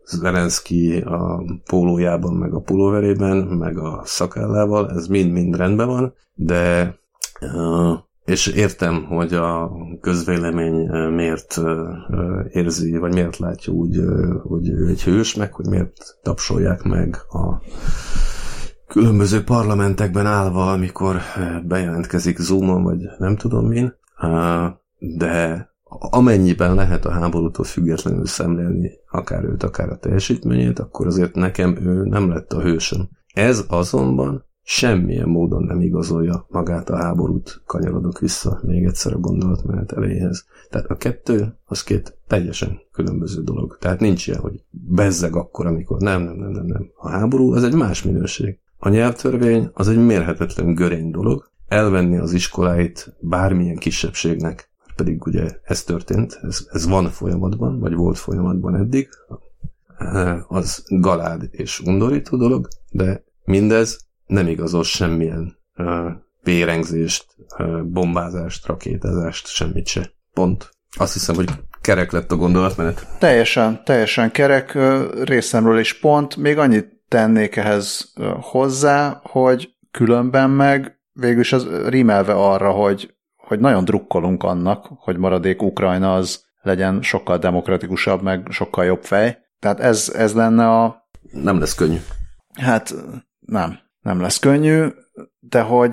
Zelenszky 0.05 1.01
a 1.01 1.43
pólójában, 1.65 2.35
meg 2.35 2.55
a 2.55 2.61
pulóverében, 2.61 3.37
meg 3.37 3.79
a 3.79 4.01
szakállával, 4.05 4.91
ez 4.91 5.07
mind-mind 5.07 5.57
rendben 5.57 5.87
van, 5.87 6.15
de 6.35 6.95
és 8.25 8.47
értem, 8.47 9.05
hogy 9.05 9.35
a 9.35 9.73
közvélemény 10.01 10.91
miért 11.15 11.61
érzi, 12.53 12.97
vagy 12.97 13.13
miért 13.13 13.37
látja 13.37 13.73
úgy, 13.73 14.01
hogy 14.43 14.69
ő 14.69 14.89
egy 14.89 15.03
hős, 15.03 15.35
meg 15.35 15.53
hogy 15.53 15.67
miért 15.67 16.19
tapsolják 16.23 16.83
meg 16.83 17.17
a 17.31 17.63
különböző 18.87 19.45
parlamentekben 19.45 20.27
állva, 20.27 20.73
amikor 20.73 21.17
bejelentkezik 21.65 22.39
Zoomon, 22.39 22.83
vagy 22.83 23.01
nem 23.19 23.37
tudom 23.37 23.67
min, 23.67 23.95
de 24.99 25.69
amennyiben 26.11 26.75
lehet 26.75 27.05
a 27.05 27.11
háborútól 27.11 27.65
függetlenül 27.65 28.27
szemlélni 28.27 28.91
akár 29.11 29.45
őt, 29.45 29.63
akár 29.63 29.89
a 29.89 29.97
teljesítményét, 29.97 30.79
akkor 30.79 31.07
azért 31.07 31.35
nekem 31.35 31.77
ő 31.77 32.05
nem 32.05 32.29
lett 32.29 32.53
a 32.53 32.61
hősöm. 32.61 33.09
Ez 33.35 33.65
azonban 33.69 34.45
semmilyen 34.67 35.29
módon 35.29 35.63
nem 35.63 35.81
igazolja 35.81 36.47
magát 36.49 36.91
a 36.91 36.97
háborút, 36.97 37.63
kanyarodok 37.67 38.19
vissza 38.19 38.61
még 38.63 38.85
egyszer 38.85 39.13
a 39.13 39.19
gondolatmenet 39.19 39.93
elejéhez. 39.93 40.47
Tehát 40.71 40.91
a 40.91 40.97
kettő, 40.97 41.55
az 41.65 41.83
két 41.83 42.17
teljesen 42.27 42.81
különböző 42.93 43.43
dolog. 43.43 43.77
Tehát 43.81 44.01
nincs 44.01 44.27
ilyen, 44.27 44.41
hogy 44.41 44.63
bezzeg 44.71 45.37
akkor, 45.37 45.67
amikor 45.67 46.01
nem, 46.01 46.23
nem, 46.23 46.37
nem, 46.37 46.51
nem, 46.51 46.67
nem. 46.67 46.91
A 46.97 47.09
háború 47.09 47.53
az 47.53 47.65
egy 47.65 47.75
más 47.75 48.03
minőség. 48.03 48.59
A 48.79 48.89
nyelvtörvény 48.89 49.71
az 49.73 49.89
egy 49.89 50.05
mérhetetlen 50.07 50.75
görény 50.75 51.11
dolog. 51.11 51.51
Elvenni 51.69 52.19
az 52.19 52.33
iskoláit 52.33 53.15
bármilyen 53.21 53.77
kisebbségnek, 53.77 54.69
pedig 54.97 55.27
ugye 55.27 55.59
ez 55.63 55.83
történt, 55.83 56.39
ez, 56.43 56.67
ez 56.71 56.87
van 56.87 57.09
folyamatban, 57.09 57.79
vagy 57.79 57.95
volt 57.95 58.19
folyamatban 58.19 58.77
eddig, 58.77 59.09
az 60.49 60.85
galád 60.89 61.49
és 61.51 61.81
undorító 61.81 62.37
dolog, 62.37 62.69
de 62.91 63.25
mindez 63.45 64.05
nem 64.27 64.47
igazol 64.47 64.85
semmilyen 64.85 65.57
uh, 65.77 66.11
pérengzést, 66.43 67.27
bombázást, 67.85 68.67
rakétázást, 68.67 69.47
semmit 69.47 69.87
se. 69.87 70.11
Pont. 70.33 70.71
Azt 70.97 71.13
hiszem, 71.13 71.35
hogy 71.35 71.49
kerek 71.81 72.13
lett 72.13 72.33
a 72.33 72.37
gondolatmenet. 72.37 73.07
Teljesen, 73.19 73.85
teljesen 73.85 74.31
kerek 74.31 74.79
részemről 75.25 75.79
is 75.79 75.99
pont. 75.99 76.37
Még 76.37 76.59
annyit 76.59 77.03
tennék 77.09 77.57
ehhez 77.57 78.13
hozzá, 78.41 79.21
hogy 79.23 79.75
különben 79.91 80.51
meg 80.51 80.99
végülis 81.13 81.53
az 81.53 81.67
rímelve 81.87 82.33
arra, 82.33 82.71
hogy, 82.71 83.15
hogy 83.37 83.61
nagyon 83.61 83.85
drukkolunk 83.85 84.43
annak, 84.43 84.87
hogy 84.97 85.17
maradék 85.17 85.63
Ukrajna 85.63 86.15
az 86.15 86.45
legyen 86.63 87.03
sokkal 87.03 87.39
demokratikusabb, 87.39 88.23
meg 88.23 88.47
sokkal 88.51 88.85
jobb 88.85 89.03
fej. 89.03 89.39
Tehát 89.59 89.81
ez, 89.81 90.13
ez 90.17 90.35
lenne 90.35 90.69
a... 90.71 91.09
Nem 91.31 91.59
lesz 91.59 91.75
könnyű. 91.75 91.99
Hát 92.61 92.95
nem, 93.41 93.79
nem 94.05 94.21
lesz 94.21 94.39
könnyű, 94.39 94.87
de 95.41 95.61
hogy, 95.61 95.93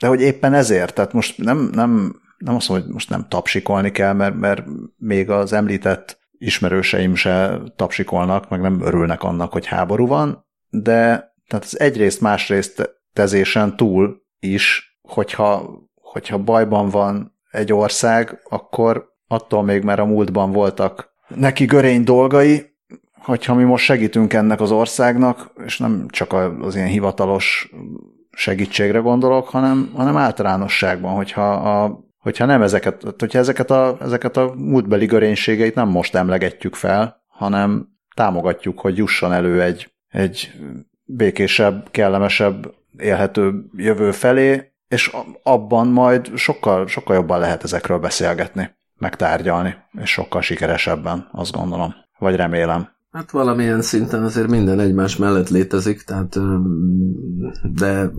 de 0.00 0.06
hogy 0.06 0.20
éppen 0.20 0.54
ezért, 0.54 0.94
tehát 0.94 1.12
most 1.12 1.38
nem, 1.38 1.70
nem, 1.72 2.20
nem 2.38 2.54
azt 2.54 2.68
mondom, 2.68 2.86
hogy 2.86 2.94
most 2.94 3.10
nem 3.10 3.26
tapsikolni 3.28 3.90
kell, 3.90 4.12
mert, 4.12 4.34
mert 4.34 4.64
még 4.96 5.30
az 5.30 5.52
említett 5.52 6.18
ismerőseim 6.38 7.14
se 7.14 7.60
tapsikolnak, 7.76 8.48
meg 8.48 8.60
nem 8.60 8.80
örülnek 8.80 9.22
annak, 9.22 9.52
hogy 9.52 9.66
háború 9.66 10.06
van, 10.06 10.46
de 10.70 11.32
tehát 11.46 11.64
az 11.64 11.80
egyrészt 11.80 12.20
másrészt 12.20 13.02
tezésen 13.12 13.76
túl 13.76 14.22
is, 14.38 14.98
hogyha, 15.00 15.70
hogyha 15.94 16.38
bajban 16.38 16.88
van 16.88 17.38
egy 17.50 17.72
ország, 17.72 18.40
akkor 18.48 19.08
attól 19.26 19.62
még, 19.62 19.82
mert 19.82 20.00
a 20.00 20.04
múltban 20.04 20.52
voltak 20.52 21.10
neki 21.28 21.64
görény 21.64 22.04
dolgai, 22.04 22.69
hogyha 23.22 23.54
mi 23.54 23.62
most 23.62 23.84
segítünk 23.84 24.32
ennek 24.32 24.60
az 24.60 24.70
országnak, 24.70 25.52
és 25.64 25.78
nem 25.78 26.06
csak 26.08 26.32
az 26.60 26.76
ilyen 26.76 26.88
hivatalos 26.88 27.70
segítségre 28.30 28.98
gondolok, 28.98 29.48
hanem, 29.48 29.90
hanem 29.94 30.16
általánosságban, 30.16 31.14
hogyha, 31.14 31.52
a, 31.52 32.00
hogyha 32.18 32.44
nem 32.44 32.62
ezeket, 32.62 33.04
hogyha 33.18 33.38
ezeket 33.38 33.70
a, 33.70 33.96
ezeket 34.00 34.36
a 34.36 34.54
múltbeli 34.56 35.06
görénységeit 35.06 35.74
nem 35.74 35.88
most 35.88 36.14
emlegetjük 36.14 36.74
fel, 36.74 37.24
hanem 37.28 37.88
támogatjuk, 38.14 38.80
hogy 38.80 38.96
jusson 38.96 39.32
elő 39.32 39.62
egy, 39.62 39.92
egy 40.08 40.52
békésebb, 41.04 41.88
kellemesebb, 41.90 42.74
élhető 42.98 43.64
jövő 43.76 44.10
felé, 44.10 44.72
és 44.88 45.16
abban 45.42 45.86
majd 45.86 46.36
sokkal, 46.36 46.86
sokkal 46.86 47.16
jobban 47.16 47.38
lehet 47.38 47.64
ezekről 47.64 47.98
beszélgetni, 47.98 48.76
megtárgyalni, 48.98 49.76
és 50.02 50.10
sokkal 50.10 50.42
sikeresebben, 50.42 51.28
azt 51.32 51.52
gondolom, 51.52 51.94
vagy 52.18 52.36
remélem. 52.36 52.98
Hát 53.10 53.30
valamilyen 53.30 53.82
szinten 53.82 54.22
azért 54.22 54.48
minden 54.48 54.80
egymás 54.80 55.16
mellett 55.16 55.48
létezik, 55.48 56.02
tehát 56.02 56.36
de 57.62 58.10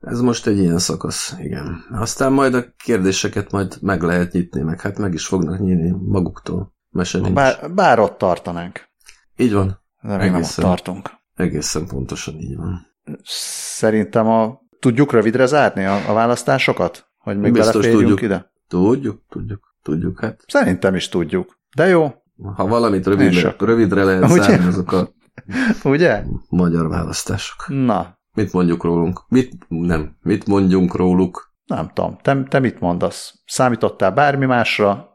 ez 0.00 0.20
most 0.20 0.46
egy 0.46 0.58
ilyen 0.58 0.78
szakasz, 0.78 1.34
igen. 1.38 1.84
Aztán 1.90 2.32
majd 2.32 2.54
a 2.54 2.64
kérdéseket 2.84 3.50
majd 3.50 3.76
meg 3.80 4.02
lehet 4.02 4.32
nyitni, 4.32 4.62
meg 4.62 4.80
hát 4.80 4.98
meg 4.98 5.14
is 5.14 5.26
fognak 5.26 5.60
nyílni 5.60 5.94
maguktól. 6.06 6.72
Mese 6.90 7.18
nincs. 7.18 7.34
Bár, 7.34 7.72
bár 7.74 7.98
ott 7.98 8.18
tartanánk. 8.18 8.88
Így 9.36 9.52
van. 9.52 9.82
De 10.02 10.16
még 10.16 10.20
egészen, 10.20 10.32
nem 10.34 10.44
ott 10.44 10.76
tartunk. 10.78 11.10
Egészen 11.34 11.86
pontosan 11.86 12.34
így 12.34 12.56
van. 12.56 12.86
Szerintem 13.22 14.28
a, 14.28 14.60
tudjuk 14.78 15.12
rövidre 15.12 15.46
zárni 15.46 15.84
a, 15.84 16.08
a 16.08 16.12
választásokat? 16.12 17.08
Hogy 17.18 17.38
még 17.38 17.52
Biztos 17.52 17.86
tudjuk. 17.86 18.22
ide? 18.22 18.52
Tudjuk, 18.68 19.22
tudjuk, 19.28 19.76
tudjuk. 19.82 20.20
Hát. 20.20 20.40
Szerintem 20.46 20.94
is 20.94 21.08
tudjuk. 21.08 21.58
De 21.76 21.86
jó, 21.86 22.14
ha 22.54 22.66
valamit 22.66 23.06
rövidre, 23.06 23.54
rövidre 23.58 24.04
lehet 24.04 24.30
Ugye? 24.30 24.42
zárni, 24.42 24.66
azok 24.66 24.92
a 24.92 25.08
Ugye? 25.88 26.22
magyar 26.48 26.88
választások. 26.88 27.64
Na. 27.68 28.18
Mit 28.34 28.52
mondjuk 28.52 28.84
rólunk? 28.84 29.20
Mit, 29.28 29.52
nem, 29.68 30.16
mit 30.22 30.46
mondjunk 30.46 30.96
róluk? 30.96 31.52
Nem 31.66 31.90
tudom. 31.94 32.18
Te, 32.22 32.42
te 32.42 32.58
mit 32.58 32.80
mondasz? 32.80 33.34
Számítottál 33.46 34.12
bármi 34.12 34.46
másra? 34.46 35.08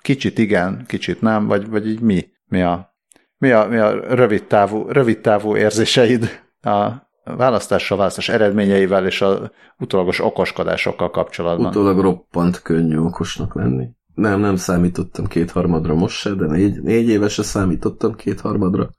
Kicsit 0.00 0.38
igen, 0.38 0.84
kicsit 0.86 1.20
nem? 1.20 1.46
Vagy, 1.46 1.68
vagy 1.68 1.88
így 1.88 2.00
mi? 2.00 2.26
Mi 2.46 2.62
a, 2.62 2.94
mi 3.38 3.50
a, 3.50 3.66
mi 3.66 3.76
a 3.76 4.14
rövid, 4.14 4.44
távú, 4.44 4.88
rövid 4.88 5.20
távú 5.20 5.56
érzéseid 5.56 6.42
a 6.60 6.88
választással, 7.24 7.98
választás 7.98 8.28
eredményeivel 8.28 9.06
és 9.06 9.22
a 9.22 9.50
utólagos 9.78 10.20
okoskodásokkal 10.20 11.10
kapcsolatban? 11.10 11.66
Utólag 11.66 11.98
roppant 11.98 12.62
könnyű 12.62 12.98
okosnak 12.98 13.54
lenni. 13.54 13.88
Nem, 14.14 14.40
nem 14.40 14.56
számítottam 14.56 15.26
kétharmadra 15.26 15.94
most 15.94 16.16
se, 16.16 16.34
de 16.34 16.46
négy, 16.46 16.82
négy 16.82 17.08
évese 17.08 17.42
számítottam 17.42 18.14
kétharmadra. 18.14 18.90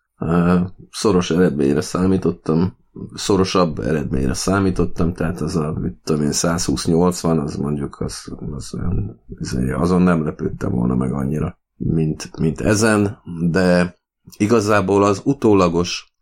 Szoros 0.91 1.32
eredményre 1.32 1.82
számítottam, 1.82 2.78
szorosabb 3.13 3.80
eredményre 3.80 4.34
számítottam, 4.34 5.13
tehát 5.13 5.41
az 5.41 5.56
a, 5.56 5.73
mit 5.82 5.97
tudom 6.04 6.21
én, 6.21 6.30
120-80, 6.32 7.43
az 7.43 7.56
mondjuk 7.56 7.99
az, 7.99 8.34
az 8.51 8.73
olyan, 8.73 9.21
izé, 9.39 9.71
azon 9.71 10.01
nem 10.01 10.23
lepődtem 10.23 10.71
volna 10.71 10.95
meg 10.95 11.13
annyira, 11.13 11.58
mint, 11.75 12.39
mint 12.39 12.62
ezen, 12.62 13.17
de 13.49 13.95
igazából 14.38 15.04
az 15.04 15.21
utólagos, 15.23 16.13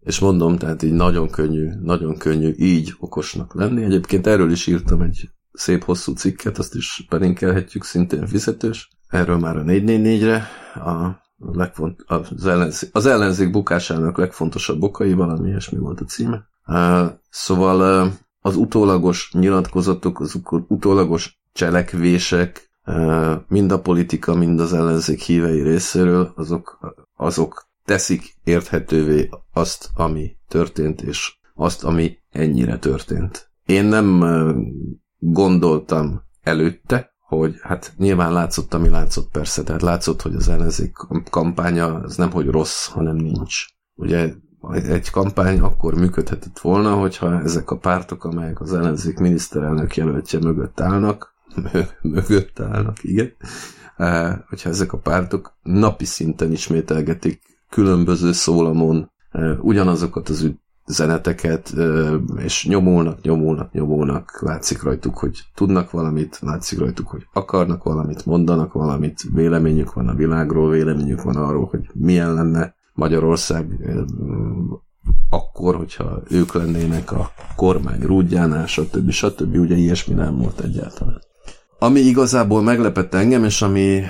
és 0.00 0.18
mondom, 0.18 0.56
tehát 0.56 0.82
így 0.82 0.92
nagyon 0.92 1.30
könnyű, 1.30 1.68
nagyon 1.82 2.16
könnyű 2.16 2.54
így 2.56 2.94
okosnak 2.98 3.54
lenni. 3.54 3.84
Egyébként 3.84 4.26
erről 4.26 4.50
is 4.50 4.66
írtam 4.66 5.00
egy 5.00 5.30
szép 5.58 5.84
hosszú 5.84 6.12
cikket, 6.12 6.58
azt 6.58 6.74
is 6.74 7.06
belinkelhetjük, 7.08 7.84
szintén 7.84 8.26
fizetős. 8.26 8.88
Erről 9.08 9.38
már 9.38 9.56
a 9.56 9.62
444-re 9.62 10.46
a 10.74 11.26
legfont, 11.36 12.04
az, 12.06 12.46
ellenzék, 12.46 12.90
az 12.92 13.06
ellenzék 13.06 13.50
bukásának 13.50 14.18
legfontosabb 14.18 14.82
okai, 14.82 15.12
valami 15.12 15.48
ilyesmi 15.48 15.78
volt 15.78 16.00
a 16.00 16.04
címe. 16.04 16.46
Szóval 17.30 18.10
az 18.40 18.56
utólagos 18.56 19.30
nyilatkozatok, 19.32 20.20
az 20.20 20.40
utólagos 20.68 21.40
cselekvések, 21.52 22.70
mind 23.48 23.72
a 23.72 23.80
politika, 23.80 24.34
mind 24.34 24.60
az 24.60 24.72
ellenzék 24.72 25.20
hívei 25.20 25.62
részéről, 25.62 26.32
azok, 26.36 26.94
azok 27.16 27.68
teszik 27.84 28.34
érthetővé 28.44 29.28
azt, 29.52 29.88
ami 29.94 30.36
történt, 30.48 31.02
és 31.02 31.36
azt, 31.54 31.84
ami 31.84 32.18
ennyire 32.30 32.78
történt. 32.78 33.50
Én 33.64 33.84
nem 33.84 34.24
gondoltam 35.18 36.22
előtte, 36.42 37.12
hogy 37.20 37.54
hát 37.62 37.92
nyilván 37.96 38.32
látszott, 38.32 38.74
ami 38.74 38.88
látszott 38.88 39.30
persze, 39.30 39.62
tehát 39.62 39.82
látszott, 39.82 40.22
hogy 40.22 40.34
az 40.34 40.48
ellenzék 40.48 40.92
kampánya 41.30 41.94
az 41.94 42.16
nem, 42.16 42.30
hogy 42.30 42.46
rossz, 42.46 42.86
hanem 42.86 43.16
nincs. 43.16 43.64
Ugye 43.94 44.32
egy 44.72 45.10
kampány 45.10 45.60
akkor 45.60 45.94
működhetett 45.94 46.58
volna, 46.58 46.94
hogyha 46.94 47.40
ezek 47.40 47.70
a 47.70 47.76
pártok, 47.76 48.24
amelyek 48.24 48.60
az 48.60 48.74
ellenzék 48.74 49.18
miniszterelnök 49.18 49.96
jelöltje 49.96 50.38
mögött 50.38 50.80
állnak, 50.80 51.34
mögött 52.02 52.60
állnak, 52.60 53.04
igen, 53.04 53.32
eh, 53.96 54.38
hogyha 54.48 54.68
ezek 54.68 54.92
a 54.92 54.98
pártok 54.98 55.58
napi 55.62 56.04
szinten 56.04 56.52
ismételgetik 56.52 57.42
különböző 57.70 58.32
szólamon 58.32 59.10
eh, 59.30 59.64
ugyanazokat 59.64 60.28
az 60.28 60.42
zeneteket, 60.88 61.74
és 62.36 62.66
nyomulnak, 62.66 63.20
nyomulnak, 63.20 63.72
nyomulnak, 63.72 64.38
látszik 64.40 64.82
rajtuk, 64.82 65.18
hogy 65.18 65.38
tudnak 65.54 65.90
valamit, 65.90 66.38
látszik 66.40 66.78
rajtuk, 66.78 67.08
hogy 67.08 67.26
akarnak 67.32 67.82
valamit, 67.82 68.26
mondanak 68.26 68.72
valamit, 68.72 69.22
véleményük 69.34 69.92
van 69.92 70.08
a 70.08 70.14
világról, 70.14 70.70
véleményük 70.70 71.22
van 71.22 71.36
arról, 71.36 71.68
hogy 71.70 71.90
milyen 71.94 72.34
lenne 72.34 72.74
Magyarország 72.94 73.66
akkor, 75.30 75.74
hogyha 75.74 76.22
ők 76.30 76.52
lennének 76.52 77.12
a 77.12 77.30
kormány 77.56 78.00
rúdjánál, 78.00 78.66
stb. 78.66 79.10
stb. 79.10 79.56
Ugye 79.56 79.74
ilyesmi 79.74 80.14
nem 80.14 80.36
volt 80.36 80.60
egyáltalán. 80.60 81.20
Ami 81.78 82.00
igazából 82.00 82.62
meglepett 82.62 83.14
engem, 83.14 83.44
és 83.44 83.62
ami 83.62 84.02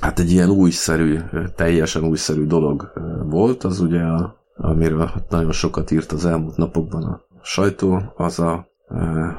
hát 0.00 0.18
egy 0.18 0.30
ilyen 0.30 0.50
újszerű, 0.50 1.18
teljesen 1.56 2.04
újszerű 2.04 2.46
dolog 2.46 2.92
volt, 3.24 3.64
az 3.64 3.80
ugye 3.80 4.00
a 4.00 4.39
amiről 4.60 5.10
nagyon 5.28 5.52
sokat 5.52 5.90
írt 5.90 6.12
az 6.12 6.24
elmúlt 6.24 6.56
napokban 6.56 7.02
a 7.02 7.20
sajtó, 7.42 8.02
az 8.16 8.38
a 8.38 8.68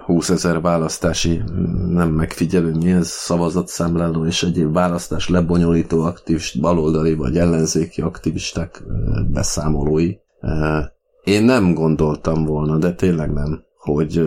20 0.05 0.30
e, 0.30 0.34
ezer 0.34 0.61
választási 0.61 1.41
nem 1.88 2.09
megfigyelő, 2.09 2.74
mi 2.74 2.91
ez, 2.91 3.07
szavazatszámláló 3.07 4.26
és 4.26 4.43
egyéb 4.43 4.74
választás 4.74 5.30
lebonyolító 5.30 6.01
aktivist, 6.01 6.61
baloldali 6.61 7.15
vagy 7.15 7.38
ellenzéki 7.38 8.01
aktivisták 8.01 8.84
e, 8.88 8.91
beszámolói. 9.32 10.15
E, 10.39 10.93
én 11.24 11.43
nem 11.43 11.74
gondoltam 11.74 12.45
volna, 12.45 12.78
de 12.78 12.93
tényleg 12.93 13.34
nem, 13.34 13.63
hogy, 13.78 14.22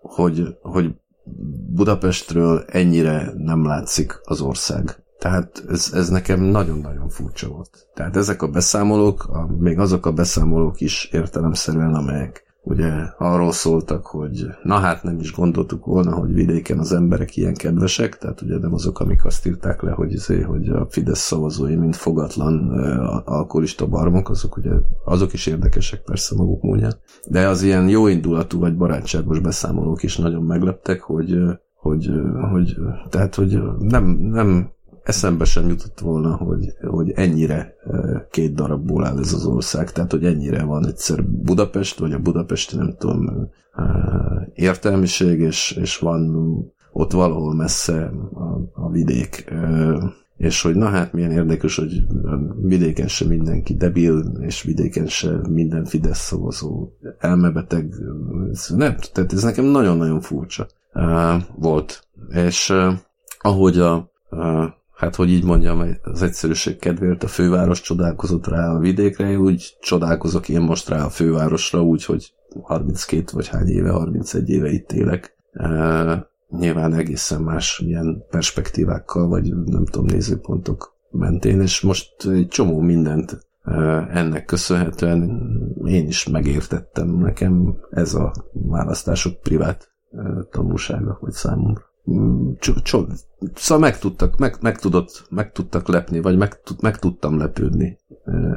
hogy, 0.00 0.56
hogy 0.62 0.94
Budapestről 1.70 2.64
ennyire 2.66 3.32
nem 3.36 3.66
látszik 3.66 4.20
az 4.24 4.40
ország. 4.40 5.02
Tehát 5.28 5.64
ez, 5.68 5.90
ez 5.94 6.08
nekem 6.08 6.40
nagyon-nagyon 6.40 7.08
furcsa 7.08 7.48
volt. 7.48 7.88
Tehát 7.94 8.16
ezek 8.16 8.42
a 8.42 8.48
beszámolók, 8.48 9.24
a, 9.24 9.46
még 9.58 9.78
azok 9.78 10.06
a 10.06 10.12
beszámolók 10.12 10.80
is 10.80 11.08
értelemszerűen, 11.12 11.94
amelyek 11.94 12.46
ugye 12.62 12.90
arról 13.18 13.52
szóltak, 13.52 14.06
hogy 14.06 14.46
na 14.62 14.74
hát 14.74 15.02
nem 15.02 15.18
is 15.18 15.32
gondoltuk 15.32 15.84
volna, 15.84 16.14
hogy 16.14 16.32
vidéken 16.32 16.78
az 16.78 16.92
emberek 16.92 17.36
ilyen 17.36 17.54
kedvesek, 17.54 18.18
tehát 18.18 18.40
ugye 18.40 18.58
nem 18.58 18.74
azok, 18.74 19.00
amik 19.00 19.24
azt 19.24 19.46
írták 19.46 19.82
le, 19.82 19.90
hogy, 19.90 20.14
azért, 20.14 20.44
hogy 20.44 20.68
a 20.68 20.86
Fidesz 20.90 21.20
szavazói, 21.20 21.76
mint 21.76 21.96
fogatlan 21.96 22.68
alkoholista 23.24 23.86
barmok, 23.86 24.30
azok 24.30 24.56
ugye 24.56 24.70
azok 25.04 25.32
is 25.32 25.46
érdekesek 25.46 26.02
persze 26.02 26.34
maguk 26.34 26.62
módján, 26.62 26.94
de 27.26 27.48
az 27.48 27.62
ilyen 27.62 27.88
jóindulatú 27.88 28.58
vagy 28.58 28.76
barátságos 28.76 29.38
beszámolók 29.38 30.02
is 30.02 30.16
nagyon 30.16 30.42
megleptek, 30.42 31.00
hogy 31.00 31.36
hogy, 31.80 32.10
hogy 32.50 32.76
tehát, 33.08 33.34
hogy 33.34 33.62
nem, 33.78 34.04
nem 34.06 34.70
eszembe 35.08 35.44
sem 35.44 35.68
jutott 35.68 36.00
volna, 36.00 36.36
hogy, 36.36 36.74
hogy 36.80 37.10
ennyire 37.10 37.74
két 38.30 38.54
darabból 38.54 39.06
áll 39.06 39.18
ez 39.18 39.32
az 39.32 39.46
ország, 39.46 39.92
tehát 39.92 40.10
hogy 40.10 40.24
ennyire 40.24 40.64
van 40.64 40.86
egyszer 40.86 41.24
Budapest, 41.24 41.98
vagy 41.98 42.12
a 42.12 42.18
budapesti 42.18 42.76
nem 42.76 42.94
tudom 42.98 43.48
értelmiség, 44.54 45.40
és, 45.40 45.78
és 45.80 45.98
van 45.98 46.36
ott 46.92 47.12
valahol 47.12 47.54
messze 47.54 48.12
a, 48.34 48.82
a 48.82 48.90
vidék. 48.90 49.52
És 50.36 50.62
hogy 50.62 50.74
na 50.74 50.88
hát 50.88 51.12
milyen 51.12 51.30
érdekes, 51.30 51.76
hogy 51.76 52.06
vidéken 52.62 53.08
se 53.08 53.26
mindenki 53.26 53.74
debil, 53.74 54.18
és 54.40 54.62
vidéken 54.62 55.06
se 55.06 55.40
minden 55.48 55.84
Fidesz 55.84 56.18
szavazó 56.18 56.88
elmebeteg. 57.18 57.94
Nem, 58.68 58.96
tehát 59.12 59.32
ez 59.32 59.42
nekem 59.42 59.64
nagyon-nagyon 59.64 60.20
furcsa 60.20 60.66
volt. 61.56 62.06
És 62.30 62.74
ahogy 63.38 63.78
a 63.78 64.10
hát 64.98 65.14
hogy 65.14 65.30
így 65.30 65.44
mondjam, 65.44 65.96
az 66.02 66.22
egyszerűség 66.22 66.78
kedvéért 66.78 67.22
a 67.22 67.28
főváros 67.28 67.80
csodálkozott 67.80 68.46
rá 68.46 68.70
a 68.70 68.78
vidékre, 68.78 69.38
úgy 69.38 69.76
csodálkozok 69.80 70.48
én 70.48 70.60
most 70.60 70.88
rá 70.88 71.04
a 71.04 71.10
fővárosra, 71.10 71.82
úgy, 71.82 72.04
hogy 72.04 72.32
32 72.62 73.24
vagy 73.32 73.48
hány 73.48 73.68
éve, 73.68 73.90
31 73.90 74.48
éve 74.48 74.70
itt 74.70 74.92
élek. 74.92 75.36
E, 75.52 76.30
nyilván 76.50 76.94
egészen 76.94 77.42
más 77.42 77.82
ilyen 77.86 78.24
perspektívákkal, 78.30 79.28
vagy 79.28 79.54
nem 79.64 79.84
tudom, 79.84 80.06
nézőpontok 80.06 80.96
mentén, 81.10 81.60
és 81.60 81.80
most 81.80 82.14
egy 82.26 82.48
csomó 82.48 82.80
mindent 82.80 83.46
ennek 84.10 84.44
köszönhetően 84.44 85.40
én 85.84 86.06
is 86.06 86.28
megértettem. 86.28 87.08
Nekem 87.18 87.76
ez 87.90 88.14
a 88.14 88.32
választások 88.52 89.40
privát 89.40 89.92
tanulsága, 90.50 91.18
vagy 91.20 91.32
számomra 91.32 91.87
szóval 93.54 93.88
meg, 93.88 93.98
tudtak, 93.98 94.36
meg, 94.36 94.56
meg, 94.60 94.78
tudott, 94.78 95.26
meg 95.30 95.52
tudtak 95.52 95.88
lepni, 95.88 96.20
vagy 96.20 96.36
meg, 96.36 96.58
meg 96.80 96.96
tudtam 96.96 97.38
lepődni 97.38 97.98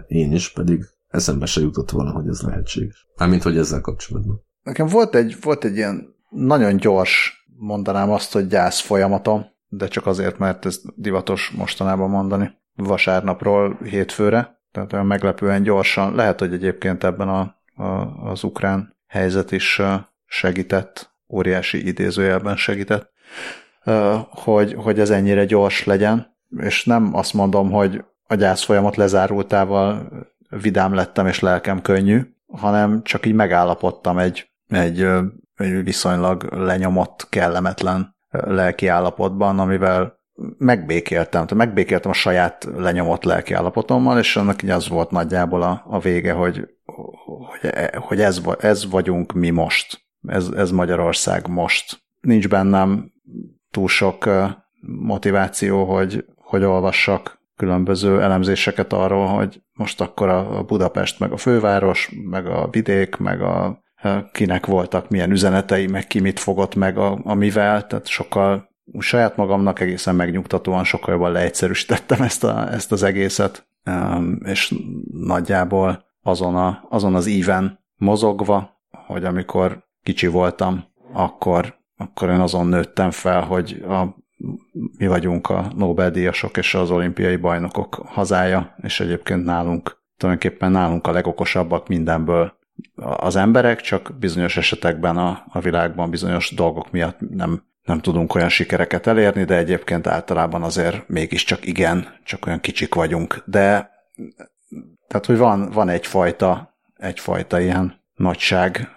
én 0.08 0.32
is, 0.32 0.52
pedig 0.52 0.86
eszembe 1.08 1.46
se 1.46 1.62
jutott 1.62 1.92
volna, 1.92 2.12
hogy 2.12 2.28
ez 2.28 2.42
lehetséges. 2.42 3.08
Mármint, 3.18 3.44
hogy 3.44 3.58
ezzel 3.58 3.82
kapcsolatban. 3.82 4.44
Nekem 4.64 4.88
volt 4.88 5.16
egy, 5.16 5.38
volt 5.42 5.64
egy 5.64 5.76
ilyen 5.76 6.16
nagyon 6.30 6.78
gyors, 6.78 7.46
mondanám 7.58 8.12
azt, 8.12 8.34
hogy 8.34 8.48
gyász 8.48 8.80
folyamatom, 8.80 9.46
de 9.68 9.88
csak 9.88 10.06
azért, 10.06 10.38
mert 10.38 10.66
ez 10.66 10.82
divatos 10.96 11.50
mostanában 11.50 12.10
mondani. 12.10 12.52
Vasárnapról 12.76 13.78
hétfőre, 13.84 14.62
tehát 14.72 14.94
olyan 14.94 15.06
meglepően 15.06 15.64
gyorsan. 15.64 16.16
Lehet, 16.16 16.40
hogy 16.40 16.54
egyébként 16.54 17.04
ebben 17.04 17.30
a, 17.30 17.56
a, 17.84 17.86
az 18.30 18.44
ukrán 18.44 18.96
helyzet 19.08 19.52
is 19.52 19.82
segített, 20.26 21.16
óriási 21.30 21.88
idézőjelben 21.88 22.56
segített, 22.56 23.12
hogy, 24.30 24.74
hogy 24.74 25.00
ez 25.00 25.10
ennyire 25.10 25.46
gyors 25.46 25.86
legyen, 25.86 26.38
és 26.58 26.86
nem 26.86 27.16
azt 27.16 27.34
mondom, 27.34 27.72
hogy 27.72 28.04
a 28.28 28.36
gyász 28.36 28.64
folyamat 28.64 28.96
lezárultával 28.96 30.10
vidám 30.50 30.94
lettem 30.94 31.28
és 31.28 31.40
lelkem 31.40 31.82
könnyű, 31.82 32.22
hanem 32.48 33.04
csak 33.04 33.26
így 33.26 33.34
megállapodtam 33.34 34.18
egy, 34.18 34.52
egy, 34.68 35.08
egy 35.56 35.84
viszonylag 35.84 36.44
lenyomott, 36.44 37.28
kellemetlen 37.30 38.16
lelki 38.30 38.88
állapotban, 38.88 39.60
amivel 39.60 40.20
megbékéltem, 40.58 41.46
tehát 41.46 41.54
megbékéltem 41.54 42.12
a 42.12 42.14
saját 42.14 42.68
lenyomott 42.76 43.24
lelki 43.24 43.54
állapotommal, 43.54 44.20
és 44.20 44.36
annak 44.36 44.64
így 44.64 44.70
az 44.70 44.88
volt 44.88 45.12
nagyjából 45.12 45.62
a, 45.62 45.84
a 45.86 46.00
vége, 46.00 46.34
hogy, 46.34 46.68
hogy, 46.86 47.74
hogy 47.96 48.22
ez, 48.22 48.42
ez 48.60 48.90
vagyunk 48.90 49.34
mi 49.34 49.50
most. 49.50 50.06
Ez, 50.28 50.48
ez 50.48 50.72
Magyarország 50.72 51.48
most. 51.48 52.04
Nincs 52.22 52.48
bennem 52.48 53.11
túl 53.72 53.88
sok 53.88 54.30
motiváció, 54.82 55.84
hogy, 55.84 56.26
hogy 56.36 56.64
olvassak 56.64 57.40
különböző 57.56 58.22
elemzéseket 58.22 58.94
arról, 58.94 59.28
hogy 59.28 59.62
most 59.74 60.02
akkor 60.02 60.30
a 60.30 60.64
Budapest, 60.64 61.20
meg 61.20 61.32
a 61.32 61.38
főváros, 61.38 62.12
meg 62.30 62.46
a 62.46 62.68
vidék, 62.72 63.16
meg 63.18 63.42
a 63.42 63.84
kinek 64.32 64.66
voltak 64.66 65.10
milyen 65.10 65.32
üzenetei, 65.32 65.88
meg 65.88 66.08
ki 66.08 66.20
mit 66.20 66.40
fogott 66.40 66.76
meg 66.76 66.98
a, 66.98 67.20
amivel, 67.24 67.88
tehát 67.88 68.08
sokkal 68.08 68.70
saját 69.00 69.36
magamnak 69.36 69.80
egészen 69.80 70.16
megnyugtatóan 70.16 70.84
sokkal 70.84 71.14
jobban 71.14 71.32
leegyszerűsítettem 71.32 72.22
ezt, 72.22 72.44
a, 72.44 72.72
ezt 72.74 72.92
az 72.92 73.04
egészet, 73.04 73.68
és 74.44 74.76
nagyjából 75.12 76.06
azon, 76.22 76.56
a, 76.56 76.86
azon 76.90 77.16
az 77.16 77.26
íven 77.28 77.80
mozogva, 77.96 78.82
hogy 79.06 79.26
amikor 79.26 79.84
kicsi 80.04 80.28
voltam, 80.28 80.84
akkor 81.14 81.80
akkor 82.02 82.30
én 82.30 82.40
azon 82.40 82.68
nőttem 82.68 83.12
fel, 83.12 83.42
hogy 83.42 83.84
a, 83.88 84.16
mi 84.98 85.08
vagyunk 85.08 85.50
a 85.50 85.72
Nobel-díjasok 85.76 86.58
és 86.58 86.74
az 86.74 86.92
olimpiai 86.92 87.36
bajnokok 87.36 87.96
hazája, 88.06 88.76
és 88.82 89.00
egyébként 89.00 89.44
nálunk, 89.44 90.02
tulajdonképpen 90.18 90.72
nálunk 90.72 91.08
a 91.08 91.12
legokosabbak 91.12 91.88
mindenből 91.88 92.60
az 92.96 93.36
emberek, 93.36 93.82
csak 93.82 94.12
bizonyos 94.20 94.58
esetekben 94.58 95.18
a, 95.18 95.44
a 95.48 95.60
világban 95.60 96.10
bizonyos 96.10 96.52
dolgok 96.52 96.92
miatt 96.92 97.20
nem, 97.30 97.64
nem 97.84 98.00
tudunk 98.00 98.36
olyan 98.36 98.50
sikereket 98.50 99.08
elérni, 99.08 99.44
de 99.44 99.58
egyébként 99.58 100.08
általában 100.08 100.64
azért 100.64 101.08
mégiscsak 101.08 101.66
igen, 101.66 102.08
csak 102.24 102.46
olyan 102.46 102.60
kicsik 102.60 102.94
vagyunk. 102.94 103.44
De 103.46 103.90
tehát, 105.08 105.26
hogy 105.26 105.38
van, 105.38 105.70
van 105.70 105.90
egyfajta, 105.90 106.76
egyfajta 106.96 107.60
ilyen 107.60 108.01
nagyság 108.22 108.88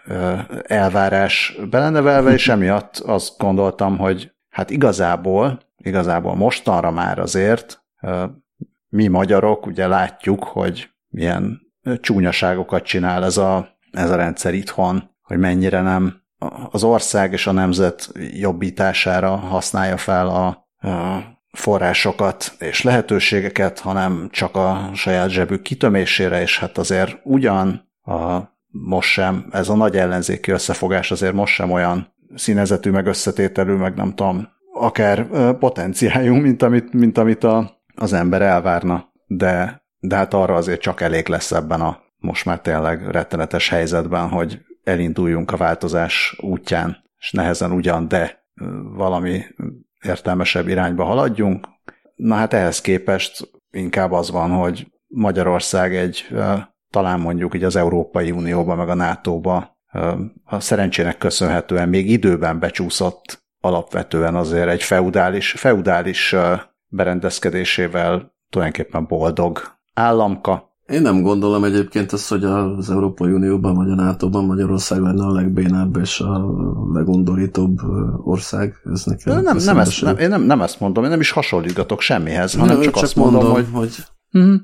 elvárás 0.62 1.56
belenevelve, 1.70 2.32
és 2.32 2.48
emiatt 2.48 2.96
azt 2.96 3.38
gondoltam, 3.38 3.98
hogy 3.98 4.32
hát 4.48 4.70
igazából, 4.70 5.60
igazából 5.76 6.34
mostanra 6.34 6.90
már 6.90 7.18
azért 7.18 7.82
mi 8.88 9.06
magyarok 9.06 9.66
ugye 9.66 9.86
látjuk, 9.86 10.44
hogy 10.44 10.90
milyen 11.08 11.60
csúnyaságokat 12.00 12.84
csinál 12.84 13.24
ez 13.24 13.36
a, 13.36 13.68
ez 13.90 14.10
a 14.10 14.16
rendszer 14.16 14.54
itthon, 14.54 15.10
hogy 15.22 15.38
mennyire 15.38 15.80
nem 15.80 16.22
az 16.70 16.82
ország 16.84 17.32
és 17.32 17.46
a 17.46 17.52
nemzet 17.52 18.12
jobbítására 18.32 19.36
használja 19.36 19.96
fel 19.96 20.28
a, 20.28 20.46
a 20.88 21.22
forrásokat 21.50 22.54
és 22.58 22.82
lehetőségeket, 22.82 23.78
hanem 23.78 24.28
csak 24.30 24.56
a 24.56 24.90
saját 24.94 25.28
zsebük 25.28 25.62
kitömésére, 25.62 26.40
és 26.40 26.58
hát 26.58 26.78
azért 26.78 27.20
ugyan 27.22 27.92
a 28.02 28.52
most 28.82 29.10
sem, 29.10 29.46
ez 29.50 29.68
a 29.68 29.76
nagy 29.76 29.96
ellenzéki 29.96 30.50
összefogás 30.50 31.10
azért 31.10 31.34
most 31.34 31.54
sem 31.54 31.70
olyan 31.70 32.14
színezetű, 32.34 32.90
meg 32.90 33.06
összetételű, 33.06 33.72
meg 33.72 33.94
nem 33.94 34.14
tudom, 34.14 34.48
akár 34.72 35.26
potenciáljunk, 35.58 36.42
mint 36.42 36.62
amit, 36.62 36.92
mint 36.92 37.18
amit 37.18 37.44
a, 37.44 37.80
az 37.94 38.12
ember 38.12 38.42
elvárna, 38.42 39.12
de, 39.26 39.82
de 39.98 40.16
hát 40.16 40.34
arra 40.34 40.54
azért 40.54 40.80
csak 40.80 41.00
elég 41.00 41.28
lesz 41.28 41.52
ebben 41.52 41.80
a 41.80 42.02
most 42.24 42.44
már 42.44 42.60
tényleg 42.60 43.08
rettenetes 43.10 43.68
helyzetben, 43.68 44.28
hogy 44.28 44.60
elinduljunk 44.84 45.50
a 45.50 45.56
változás 45.56 46.36
útján, 46.40 46.96
és 47.18 47.30
nehezen 47.32 47.72
ugyan, 47.72 48.08
de 48.08 48.44
valami 48.94 49.42
értelmesebb 50.06 50.68
irányba 50.68 51.04
haladjunk. 51.04 51.68
Na 52.14 52.34
hát 52.34 52.52
ehhez 52.52 52.80
képest 52.80 53.50
inkább 53.70 54.12
az 54.12 54.30
van, 54.30 54.50
hogy 54.50 54.92
Magyarország 55.06 55.96
egy 55.96 56.26
talán 56.94 57.20
mondjuk 57.20 57.54
így 57.54 57.64
az 57.64 57.76
Európai 57.76 58.30
Unióba, 58.30 58.74
meg 58.74 58.88
a 58.88 58.94
NATO-ba 58.94 59.78
a 60.44 60.60
szerencsének 60.60 61.18
köszönhetően 61.18 61.88
még 61.88 62.10
időben 62.10 62.58
becsúszott 62.58 63.42
alapvetően 63.60 64.34
azért 64.34 64.68
egy 64.68 64.82
feudális, 64.82 65.50
feudális 65.50 66.34
berendezkedésével 66.88 68.34
tulajdonképpen 68.50 69.06
boldog 69.06 69.60
államka. 69.94 70.72
Én 70.86 71.02
nem 71.02 71.22
gondolom 71.22 71.64
egyébként 71.64 72.12
azt, 72.12 72.28
hogy 72.28 72.44
az 72.44 72.90
Európai 72.90 73.32
Unióban 73.32 73.74
vagy 73.74 73.90
a 73.90 73.94
NATO-ban 73.94 74.44
Magyarország 74.44 75.00
lenne 75.00 75.24
a 75.24 75.32
legbénább 75.32 75.96
és 75.96 76.20
a 76.20 76.46
legundorítóbb 76.92 77.78
ország. 78.24 78.74
Ez 78.92 79.04
nekem 79.04 79.42
nem, 79.42 79.56
nem, 79.56 79.78
ezt, 79.78 80.02
nem, 80.02 80.18
én 80.18 80.28
nem, 80.28 80.42
nem 80.42 80.62
ezt 80.62 80.80
mondom, 80.80 81.04
én 81.04 81.10
nem 81.10 81.20
is 81.20 81.30
hasonlítgatok 81.30 82.00
semmihez, 82.00 82.54
hanem 82.54 82.80
csak, 82.80 82.92
csak 82.92 83.02
azt 83.02 83.16
mondom, 83.16 83.34
mondom 83.34 83.52
hogy, 83.54 83.66
hogy... 83.72 83.96
Mm, 84.38 84.54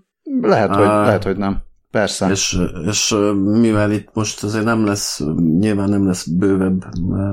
lehet, 0.41 0.74
hogy, 0.74 0.87
lehet, 0.87 1.24
hogy 1.24 1.37
nem. 1.37 1.68
Persze. 1.91 2.30
És, 2.30 2.59
és 2.86 3.14
mivel 3.43 3.93
itt 3.93 4.09
most 4.12 4.45
azért 4.45 4.64
nem 4.64 4.84
lesz, 4.84 5.22
nyilván 5.59 5.88
nem 5.88 6.07
lesz 6.07 6.26
bővebb 6.26 6.84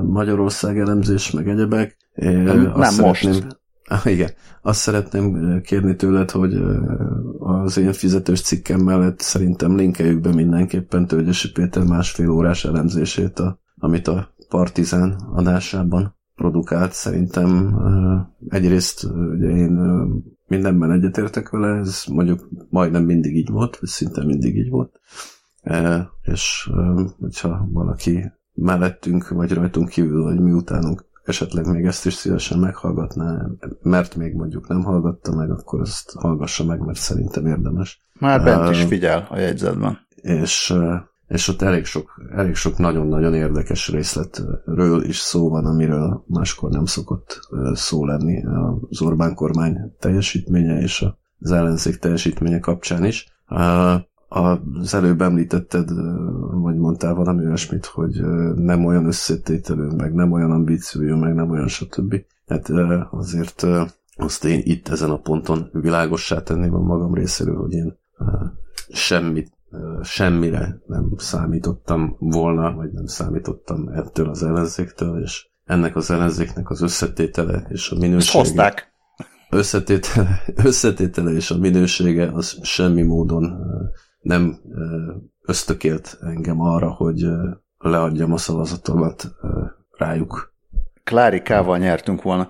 Magyarország 0.02 0.78
elemzés, 0.78 1.30
meg 1.30 1.48
egyebek. 1.48 1.96
Nem, 2.14 2.72
nem 2.76 2.94
most. 3.00 3.46
Igen. 4.04 4.30
Azt 4.62 4.80
szeretném 4.80 5.60
kérni 5.62 5.96
tőled, 5.96 6.30
hogy 6.30 6.54
az 7.38 7.76
én 7.76 7.92
fizetős 7.92 8.40
cikkem 8.40 8.80
mellett 8.80 9.20
szerintem 9.20 9.76
linkeljük 9.76 10.20
be 10.20 10.34
mindenképpen 10.34 11.06
Tölgyesi 11.06 11.52
Péter 11.52 11.82
másfél 11.82 12.30
órás 12.30 12.64
elemzését, 12.64 13.38
a, 13.38 13.60
amit 13.78 14.08
a 14.08 14.34
Partizán 14.48 15.20
adásában 15.34 16.16
produkált. 16.34 16.92
Szerintem 16.92 17.78
egyrészt 18.48 19.04
ugye 19.04 19.48
én 19.48 19.80
mindenben 20.48 20.90
egyetértek 20.92 21.48
vele, 21.48 21.78
ez 21.78 22.04
mondjuk 22.06 22.48
majdnem 22.70 23.04
mindig 23.04 23.36
így 23.36 23.50
volt, 23.50 23.78
vagy 23.78 23.88
szinte 23.88 24.24
mindig 24.24 24.56
így 24.56 24.70
volt. 24.70 25.00
És 26.22 26.70
hogyha 27.20 27.68
valaki 27.72 28.32
mellettünk, 28.52 29.28
vagy 29.28 29.52
rajtunk 29.52 29.88
kívül, 29.88 30.22
vagy 30.22 30.40
miutánunk 30.40 31.06
esetleg 31.24 31.66
még 31.66 31.84
ezt 31.84 32.06
is 32.06 32.14
szívesen 32.14 32.58
meghallgatná, 32.58 33.46
mert 33.82 34.16
még 34.16 34.34
mondjuk 34.34 34.68
nem 34.68 34.82
hallgatta 34.82 35.34
meg, 35.34 35.50
akkor 35.50 35.80
ezt 35.80 36.12
hallgassa 36.12 36.64
meg, 36.64 36.80
mert 36.80 36.98
szerintem 36.98 37.46
érdemes. 37.46 38.02
Már 38.18 38.44
bent 38.44 38.70
is 38.70 38.82
figyel 38.82 39.26
a 39.30 39.38
jegyzetben. 39.38 39.98
És, 40.14 40.74
és 41.28 41.48
ott 41.48 41.62
elég 41.62 41.84
sok, 41.84 42.22
elég 42.30 42.54
sok 42.54 42.78
nagyon-nagyon 42.78 43.34
érdekes 43.34 43.88
részletről 43.88 45.04
is 45.04 45.16
szó 45.16 45.48
van, 45.48 45.64
amiről 45.64 46.24
máskor 46.26 46.70
nem 46.70 46.84
szokott 46.84 47.40
szó 47.72 48.04
lenni 48.04 48.44
az 48.90 49.02
Orbán 49.02 49.34
kormány 49.34 49.94
teljesítménye 49.98 50.80
és 50.80 51.04
az 51.40 51.52
ellenzék 51.52 51.96
teljesítménye 51.96 52.60
kapcsán 52.60 53.04
is 53.04 53.26
az 54.28 54.94
előbb 54.94 55.20
említetted, 55.20 55.88
vagy 56.50 56.76
mondtál 56.76 57.14
valami 57.14 57.44
olyasmit, 57.44 57.86
hogy 57.86 58.20
nem 58.54 58.84
olyan 58.84 59.06
összetételő, 59.06 59.90
meg 59.96 60.14
nem 60.14 60.32
olyan 60.32 60.50
ambíciójú, 60.50 61.16
meg 61.16 61.34
nem 61.34 61.50
olyan 61.50 61.68
stb. 61.68 62.14
Hát 62.46 62.68
azért 63.10 63.66
azt 64.16 64.44
én 64.44 64.60
itt 64.64 64.88
ezen 64.88 65.10
a 65.10 65.20
ponton 65.20 65.68
világossá 65.72 66.42
tenném 66.42 66.74
a 66.74 66.80
magam 66.80 67.14
részéről, 67.14 67.56
hogy 67.56 67.72
én 67.72 67.98
semmit, 68.88 69.52
semmire 70.02 70.78
nem 70.86 71.12
számítottam 71.16 72.16
volna, 72.18 72.74
vagy 72.74 72.92
nem 72.92 73.06
számítottam 73.06 73.88
ettől 73.88 74.28
az 74.28 74.42
ellenzéktől, 74.42 75.22
és 75.22 75.48
ennek 75.64 75.96
az 75.96 76.10
ellenzéknek 76.10 76.70
az 76.70 76.82
összetétele 76.82 77.66
és 77.68 77.90
a 77.90 77.96
minősége. 77.98 78.38
Hozták. 78.38 78.92
Összetétele, 79.50 80.42
összetétele 80.54 81.30
és 81.30 81.50
a 81.50 81.58
minősége 81.58 82.30
az 82.32 82.58
semmi 82.62 83.02
módon 83.02 83.58
nem 84.20 84.58
ösztökélt 85.42 86.18
engem 86.20 86.60
arra, 86.60 86.90
hogy 86.90 87.26
leadjam 87.78 88.32
a 88.32 88.36
szavazatomat 88.36 89.30
rájuk. 89.90 90.54
Klárikával 91.04 91.78
nyertünk 91.78 92.22
volna. 92.22 92.46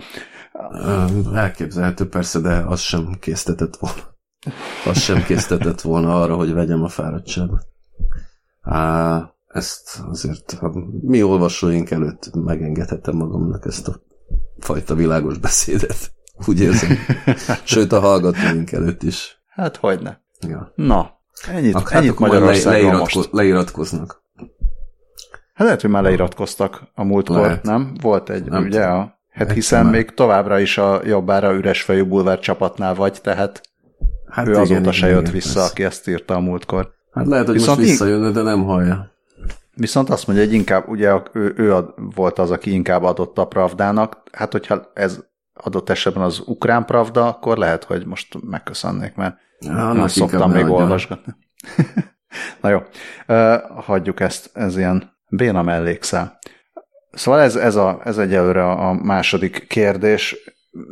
Elképzelhető 1.34 2.08
persze, 2.08 2.40
de 2.40 2.64
az 2.66 2.80
sem 2.80 3.16
késztetett 3.20 3.76
volna. 3.76 4.16
Az 4.84 4.98
sem 4.98 5.24
késztetett 5.24 5.80
volna 5.80 6.20
arra, 6.20 6.36
hogy 6.36 6.52
vegyem 6.52 6.82
a 6.82 6.88
fáradtságot. 6.88 7.66
Á, 8.60 9.34
ezt 9.46 10.02
azért 10.10 10.52
a 10.60 10.72
mi 11.00 11.22
olvasóink 11.22 11.90
előtt 11.90 12.30
megengedhetem 12.34 13.16
magamnak 13.16 13.66
ezt 13.66 13.88
a 13.88 14.00
fajta 14.58 14.94
világos 14.94 15.38
beszédet. 15.38 16.12
Úgy 16.46 16.60
érzem. 16.60 16.96
Sőt, 17.64 17.92
a 17.92 18.00
hallgatóink 18.00 18.72
előtt 18.72 19.02
is. 19.02 19.42
Hát, 19.46 19.76
hogy 19.76 20.02
ne. 20.02 20.16
Ja. 20.48 20.72
Na, 20.74 21.18
Ennyit, 21.46 21.74
hát 21.74 21.90
ennyit 21.90 22.18
Magyarországon 22.18 22.72
le, 22.72 22.78
leiratko, 22.78 23.18
most. 23.18 23.32
Leiratkoznak. 23.32 24.22
Hát 25.54 25.66
lehet, 25.66 25.80
hogy 25.80 25.90
már 25.90 26.02
leiratkoztak 26.02 26.82
a 26.94 27.04
múltkor, 27.04 27.40
lehet. 27.40 27.62
nem? 27.62 27.96
Volt 28.00 28.30
egy, 28.30 28.44
nem 28.44 28.64
ugye? 28.64 28.84
A, 28.84 29.20
hát 29.30 29.52
hiszen 29.52 29.84
már. 29.84 29.92
még 29.92 30.14
továbbra 30.14 30.58
is 30.58 30.78
a 30.78 31.00
jobbára 31.04 31.52
üres 31.52 31.82
fejű 31.82 32.04
bulvár 32.04 32.38
csapatnál 32.38 32.94
vagy, 32.94 33.20
tehát 33.22 33.60
hát 34.30 34.46
ő 34.46 34.50
igen, 34.50 34.62
azóta 34.62 34.80
igen, 34.80 34.92
se 34.92 35.08
jött 35.08 35.20
igen, 35.20 35.32
vissza, 35.32 35.54
persze. 35.54 35.70
aki 35.70 35.84
ezt 35.84 36.08
írta 36.08 36.34
a 36.34 36.40
múltkor. 36.40 36.90
Hát 37.12 37.26
lehet, 37.26 37.46
hogy 37.46 37.54
Viszont 37.54 37.78
most 37.78 37.90
visszajönne, 37.90 38.30
de 38.30 38.42
nem 38.42 38.64
hallja. 38.64 39.12
Viszont 39.74 40.10
azt 40.10 40.26
mondja, 40.26 40.44
hogy 40.44 40.54
inkább, 40.54 40.88
ugye 40.88 41.20
ő, 41.32 41.54
ő 41.56 41.74
volt 42.14 42.38
az, 42.38 42.50
aki 42.50 42.72
inkább 42.72 43.02
adott 43.02 43.38
a 43.38 43.46
Pravdának, 43.46 44.22
hát 44.32 44.52
hogyha 44.52 44.90
ez 44.94 45.20
adott 45.52 45.90
esetben 45.90 46.22
az 46.22 46.42
ukrán 46.46 46.84
Pravda, 46.84 47.26
akkor 47.26 47.56
lehet, 47.58 47.84
hogy 47.84 48.06
most 48.06 48.38
megköszönnék, 48.42 49.14
mert 49.14 49.36
Ja, 49.60 49.92
Én 49.96 50.08
szoktam 50.08 50.50
még 50.50 50.68
olvasgatni. 50.68 51.34
Na 52.62 52.68
jó, 52.68 52.82
hagyjuk 53.76 54.20
ezt, 54.20 54.50
ez 54.52 54.76
ilyen 54.76 55.16
béna 55.28 55.62
mellékszál. 55.62 56.38
Szóval 57.10 57.40
ez, 57.40 57.56
ez, 57.56 57.76
a, 57.76 58.00
ez 58.04 58.18
egyelőre 58.18 58.70
a 58.70 58.92
második 58.92 59.66
kérdés. 59.66 60.36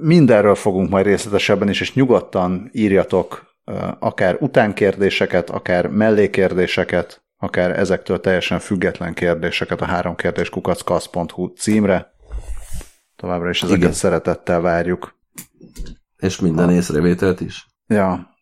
Mindenről 0.01 0.55
fogunk 0.55 0.91
majd 0.91 1.07
részletesebben 1.07 1.69
is, 1.69 1.81
és 1.81 1.95
nyugodtan 1.95 2.71
írjatok 2.73 3.57
akár 3.99 4.37
utánkérdéseket, 4.41 5.51
akár 5.51 5.87
mellékérdéseket, 5.87 7.25
akár 7.37 7.79
ezektől 7.79 8.21
teljesen 8.21 8.59
független 8.59 9.15
kérdéseket 9.15 9.81
a 9.81 9.85
három 9.85 10.15
kérdés 10.15 10.49
kukackasz.hu 10.49 11.47
címre. 11.47 12.15
Továbbra 13.17 13.49
is 13.49 13.63
ezeket 13.63 13.83
Igen. 13.83 13.93
szeretettel 13.93 14.61
várjuk. 14.61 15.19
És 16.17 16.41
minden 16.41 16.67
ha. 16.67 16.73
észrevételt 16.73 17.41
is? 17.41 17.67
Ja, 17.87 18.37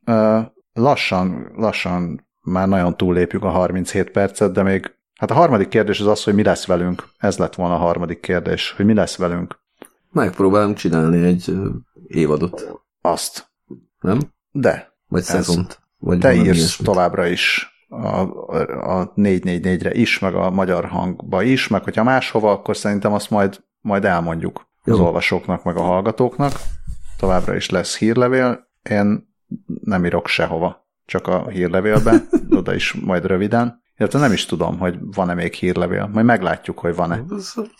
lassan, 0.72 1.52
lassan 1.56 2.28
már 2.40 2.68
nagyon 2.68 2.96
túllépjük 2.96 3.42
a 3.42 3.48
37 3.48 4.10
percet, 4.10 4.52
de 4.52 4.62
még 4.62 4.94
hát 5.18 5.30
a 5.30 5.34
harmadik 5.34 5.68
kérdés 5.68 6.00
az 6.00 6.06
az, 6.06 6.24
hogy 6.24 6.34
mi 6.34 6.42
lesz 6.42 6.66
velünk. 6.66 7.08
Ez 7.18 7.38
lett 7.38 7.54
volna 7.54 7.74
a 7.74 7.78
harmadik 7.78 8.20
kérdés, 8.20 8.72
hogy 8.76 8.84
mi 8.84 8.94
lesz 8.94 9.16
velünk. 9.16 9.62
Megpróbálunk 10.14 10.76
csinálni 10.76 11.24
egy 11.24 11.54
évadot. 12.06 12.80
Azt. 13.00 13.52
Nem? 14.00 14.18
De. 14.50 14.92
Vagy 15.08 15.22
szezont. 15.22 15.82
Vagy 15.98 16.18
te 16.18 16.34
írsz 16.34 16.44
ilyesmit. 16.44 16.86
továbbra 16.86 17.26
is 17.26 17.68
a, 17.88 18.20
a 18.98 19.12
444-re 19.16 19.94
is, 19.94 20.18
meg 20.18 20.34
a 20.34 20.50
magyar 20.50 20.84
hangba 20.84 21.42
is, 21.42 21.68
meg 21.68 21.84
hogyha 21.84 22.02
máshova, 22.02 22.50
akkor 22.50 22.76
szerintem 22.76 23.12
azt 23.12 23.30
majd, 23.30 23.64
majd 23.80 24.04
elmondjuk 24.04 24.68
Jó. 24.84 24.94
az 24.94 25.00
olvasóknak, 25.00 25.64
meg 25.64 25.76
a 25.76 25.82
hallgatóknak. 25.82 26.52
Továbbra 27.18 27.54
is 27.54 27.70
lesz 27.70 27.98
hírlevél. 27.98 28.68
Én 28.90 29.34
nem 29.82 30.04
írok 30.04 30.26
sehova, 30.26 30.88
csak 31.04 31.26
a 31.26 31.48
hírlevélbe, 31.48 32.22
oda 32.58 32.74
is 32.74 32.92
majd 32.92 33.24
röviden. 33.24 33.82
Illetve 33.96 34.18
nem 34.18 34.32
is 34.32 34.46
tudom, 34.46 34.78
hogy 34.78 34.98
van-e 35.00 35.34
még 35.34 35.52
hírlevél. 35.52 36.10
Majd 36.12 36.26
meglátjuk, 36.26 36.78
hogy 36.78 36.94
van-e. 36.94 37.24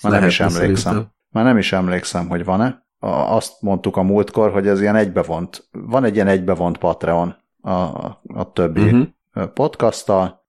Már 0.03 0.13
nem 0.13 0.25
is 0.25 0.41
emlékszem. 0.41 0.93
Szerintem. 0.93 1.14
Már 1.35 1.45
nem 1.45 1.59
is 1.59 1.73
emlékszem, 1.73 2.29
hogy 2.29 2.45
van-e. 2.45 2.83
Azt 3.29 3.63
mondtuk 3.63 3.97
a 3.97 4.03
múltkor, 4.03 4.53
hogy 4.53 4.67
ez 4.67 4.81
ilyen 4.81 4.97
egybevont, 4.97 5.69
van 5.73 6.05
egy 6.05 6.15
ilyen 6.15 6.27
egybevont 6.27 6.79
Patreon 6.79 7.37
a, 7.61 7.71
a 8.35 8.53
többi 8.53 8.83
uh-huh. 8.83 9.47
podcasttal, 9.55 10.45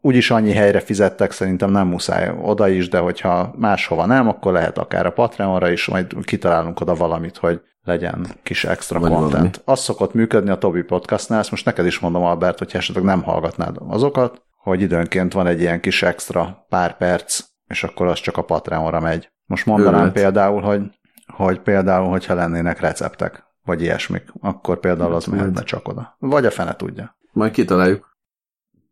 úgyis 0.00 0.30
annyi 0.30 0.52
helyre 0.52 0.80
fizettek, 0.80 1.30
szerintem 1.30 1.70
nem 1.70 1.86
muszáj 1.86 2.34
oda 2.42 2.68
is, 2.68 2.88
de 2.88 2.98
hogyha 2.98 3.54
máshova 3.58 4.06
nem, 4.06 4.28
akkor 4.28 4.52
lehet 4.52 4.78
akár 4.78 5.06
a 5.06 5.12
Patreonra 5.12 5.70
is, 5.70 5.86
majd 5.86 6.14
kitalálunk 6.24 6.80
oda 6.80 6.94
valamit, 6.94 7.36
hogy 7.36 7.60
legyen 7.82 8.26
kis 8.42 8.64
extra 8.64 9.00
Vagy 9.00 9.10
content. 9.10 9.32
Valami. 9.32 9.50
Az 9.64 9.80
szokott 9.80 10.14
működni 10.14 10.50
a 10.50 10.58
Tobi 10.58 10.82
podcastnál, 10.82 11.38
ezt 11.38 11.50
most 11.50 11.64
neked 11.64 11.86
is 11.86 11.98
mondom, 11.98 12.22
Albert, 12.22 12.58
hogyha 12.58 12.78
esetleg 12.78 13.04
nem 13.04 13.22
hallgatnád 13.22 13.76
azokat, 13.88 14.42
hogy 14.56 14.80
időnként 14.80 15.32
van 15.32 15.46
egy 15.46 15.60
ilyen 15.60 15.80
kis 15.80 16.02
extra 16.02 16.66
pár 16.68 16.96
perc, 16.96 17.44
és 17.66 17.84
akkor 17.84 18.06
az 18.06 18.20
csak 18.20 18.36
a 18.36 18.42
Patreonra 18.42 19.00
megy. 19.00 19.31
Most 19.46 19.66
mondanám 19.66 20.00
Őrült. 20.00 20.12
például, 20.12 20.60
hogy, 20.60 20.82
hogy 21.26 21.60
például, 21.60 22.08
hogyha 22.08 22.34
lennének 22.34 22.80
receptek, 22.80 23.44
vagy 23.64 23.82
ilyesmik, 23.82 24.32
akkor 24.40 24.80
például 24.80 25.14
az 25.14 25.24
mehetne 25.24 25.62
csak 25.62 25.88
oda. 25.88 26.16
Vagy 26.18 26.46
a 26.46 26.50
fene 26.50 26.76
tudja. 26.76 27.16
Majd 27.32 27.52
kitaláljuk. 27.52 28.10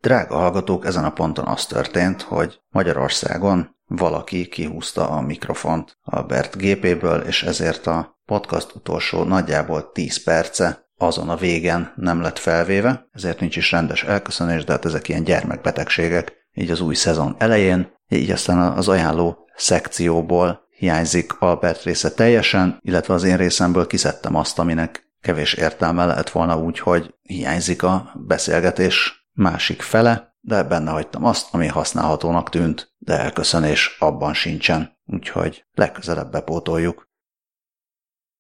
Drága 0.01 0.37
hallgatók, 0.37 0.87
ezen 0.87 1.05
a 1.05 1.13
ponton 1.13 1.47
az 1.47 1.67
történt, 1.67 2.23
hogy 2.23 2.61
Magyarországon 2.69 3.77
valaki 3.87 4.49
kihúzta 4.49 5.09
a 5.09 5.21
mikrofont 5.21 5.99
Albert 6.03 6.57
gépéből, 6.57 7.21
és 7.21 7.43
ezért 7.43 7.87
a 7.87 8.19
podcast 8.25 8.75
utolsó 8.75 9.23
nagyjából 9.23 9.93
10 9.93 10.23
perce 10.23 10.89
azon 10.97 11.29
a 11.29 11.37
végen 11.37 11.93
nem 11.97 12.21
lett 12.21 12.39
felvéve, 12.39 13.09
ezért 13.13 13.41
nincs 13.41 13.57
is 13.57 13.71
rendes 13.71 14.05
elköszönés, 14.05 14.65
de 14.65 14.73
hát 14.73 14.85
ezek 14.85 15.09
ilyen 15.09 15.25
gyermekbetegségek, 15.25 16.49
így 16.55 16.71
az 16.71 16.81
új 16.81 16.95
szezon 16.95 17.35
elején, 17.39 17.93
így 18.09 18.31
aztán 18.31 18.59
az 18.59 18.89
ajánló 18.89 19.49
szekcióból 19.61 20.69
hiányzik 20.71 21.41
Albert 21.41 21.83
része 21.83 22.11
teljesen, 22.11 22.79
illetve 22.81 23.15
az 23.15 23.25
én 23.25 23.37
részemből 23.37 23.87
kiszedtem 23.87 24.35
azt, 24.35 24.59
aminek 24.59 25.09
kevés 25.21 25.55
értelme 25.55 26.05
lehet 26.05 26.31
volna 26.31 26.59
úgy, 26.59 26.79
hogy 26.79 27.15
hiányzik 27.23 27.83
a 27.83 28.13
beszélgetés 28.15 29.29
másik 29.33 29.83
fele, 29.83 30.35
de 30.41 30.63
benne 30.63 30.91
hagytam 30.91 31.25
azt, 31.25 31.55
ami 31.55 31.67
használhatónak 31.67 32.49
tűnt, 32.49 32.95
de 32.99 33.19
elköszönés 33.19 33.97
abban 33.99 34.35
sincsen, 34.35 34.99
úgyhogy 35.07 35.65
legközelebb 35.75 36.31
bepótoljuk. 36.31 37.09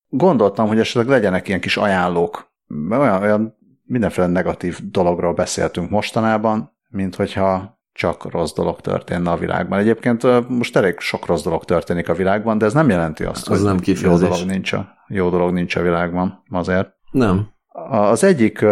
Gondoltam, 0.08 0.68
hogy 0.68 0.78
esetleg 0.78 1.08
legyenek 1.08 1.48
ilyen 1.48 1.60
kis 1.60 1.76
ajánlók, 1.76 2.54
olyan, 2.90 3.22
olyan 3.22 3.56
mindenféle 3.84 4.26
negatív 4.26 4.90
dologról 4.90 5.34
beszéltünk 5.34 5.90
mostanában, 5.90 6.76
mint 6.88 7.14
hogyha 7.14 7.79
csak 8.00 8.30
rossz 8.30 8.52
dolog 8.52 8.80
történne 8.80 9.30
a 9.30 9.36
világban. 9.36 9.78
Egyébként 9.78 10.48
most 10.48 10.76
elég 10.76 10.98
sok 10.98 11.26
rossz 11.26 11.42
dolog 11.42 11.64
történik 11.64 12.08
a 12.08 12.14
világban, 12.14 12.58
de 12.58 12.64
ez 12.64 12.72
nem 12.72 12.88
jelenti 12.88 13.24
azt, 13.24 13.48
Az 13.48 13.56
hogy 13.56 13.66
nem 13.66 13.78
jó 13.84 13.94
dolog, 13.94 14.18
kifejezés. 14.20 14.44
nincs 14.44 14.72
a, 14.72 14.88
jó 15.08 15.28
dolog 15.30 15.52
nincs 15.52 15.76
a 15.76 15.82
világban 15.82 16.42
azért. 16.50 16.88
Nem. 17.10 17.48
Az 17.90 18.24
egyik, 18.24 18.64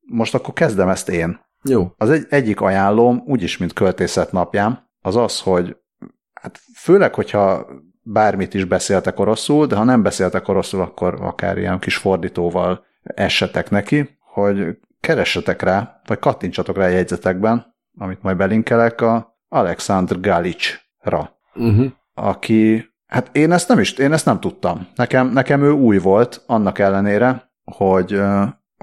most 0.00 0.34
akkor 0.34 0.54
kezdem 0.54 0.88
ezt 0.88 1.08
én. 1.08 1.40
Jó. 1.62 1.92
Az 1.96 2.10
egy, 2.10 2.26
egyik 2.28 2.60
ajánlóm, 2.60 3.22
úgyis, 3.26 3.56
mint 3.58 3.72
költészet 3.72 4.32
napján, 4.32 4.90
az 5.00 5.16
az, 5.16 5.40
hogy 5.40 5.76
hát 6.32 6.60
főleg, 6.76 7.14
hogyha 7.14 7.66
bármit 8.02 8.54
is 8.54 8.64
beszéltek 8.64 9.18
oroszul, 9.18 9.66
de 9.66 9.76
ha 9.76 9.84
nem 9.84 10.02
beszéltek 10.02 10.48
oroszul, 10.48 10.80
akkor 10.80 11.18
akár 11.20 11.58
ilyen 11.58 11.78
kis 11.78 11.96
fordítóval 11.96 12.84
essetek 13.02 13.70
neki, 13.70 14.18
hogy 14.20 14.78
keressetek 15.00 15.62
rá, 15.62 16.00
vagy 16.06 16.18
kattintsatok 16.18 16.76
rá 16.76 16.84
a 16.84 16.88
jegyzetekben, 16.88 17.76
amit 17.98 18.22
majd 18.22 18.36
belinkelek, 18.36 19.00
a 19.00 19.36
Alexandr 19.48 20.20
Galicsra, 20.20 21.36
Uh-huh. 21.54 21.86
aki, 22.14 22.90
hát 23.06 23.36
én 23.36 23.52
ezt 23.52 23.68
nem 23.68 23.78
is, 23.78 23.92
én 23.92 24.12
ezt 24.12 24.24
nem 24.24 24.40
tudtam. 24.40 24.86
Nekem, 24.94 25.28
nekem 25.28 25.62
ő 25.62 25.70
új 25.70 25.98
volt, 25.98 26.42
annak 26.46 26.78
ellenére, 26.78 27.52
hogy, 27.64 28.20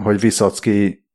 hogy 0.01 0.19
Viszocki 0.19 1.05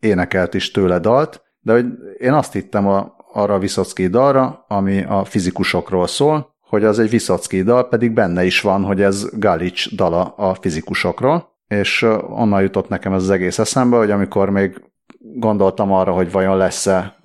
énekelt 0.00 0.54
is 0.54 0.70
tőle 0.70 0.98
dalt, 0.98 1.42
de 1.60 1.72
hogy 1.72 1.86
én 2.18 2.32
azt 2.32 2.52
hittem 2.52 2.86
a, 2.88 3.16
arra 3.32 3.54
a 3.54 3.58
Viszocki 3.58 4.06
dalra, 4.06 4.64
ami 4.68 5.04
a 5.04 5.24
fizikusokról 5.24 6.06
szól, 6.06 6.54
hogy 6.60 6.84
az 6.84 6.98
egy 6.98 7.10
Viszocki 7.10 7.62
dal, 7.62 7.88
pedig 7.88 8.12
benne 8.12 8.44
is 8.44 8.60
van, 8.60 8.84
hogy 8.84 9.02
ez 9.02 9.28
Galics 9.38 9.94
dala 9.94 10.24
a 10.24 10.54
fizikusokról, 10.54 11.54
és 11.68 12.02
onnan 12.28 12.62
jutott 12.62 12.88
nekem 12.88 13.12
ez 13.12 13.22
az 13.22 13.30
egész 13.30 13.58
eszembe, 13.58 13.96
hogy 13.96 14.10
amikor 14.10 14.50
még 14.50 14.82
gondoltam 15.18 15.92
arra, 15.92 16.12
hogy 16.12 16.32
vajon 16.32 16.56
lesz-e, 16.56 17.15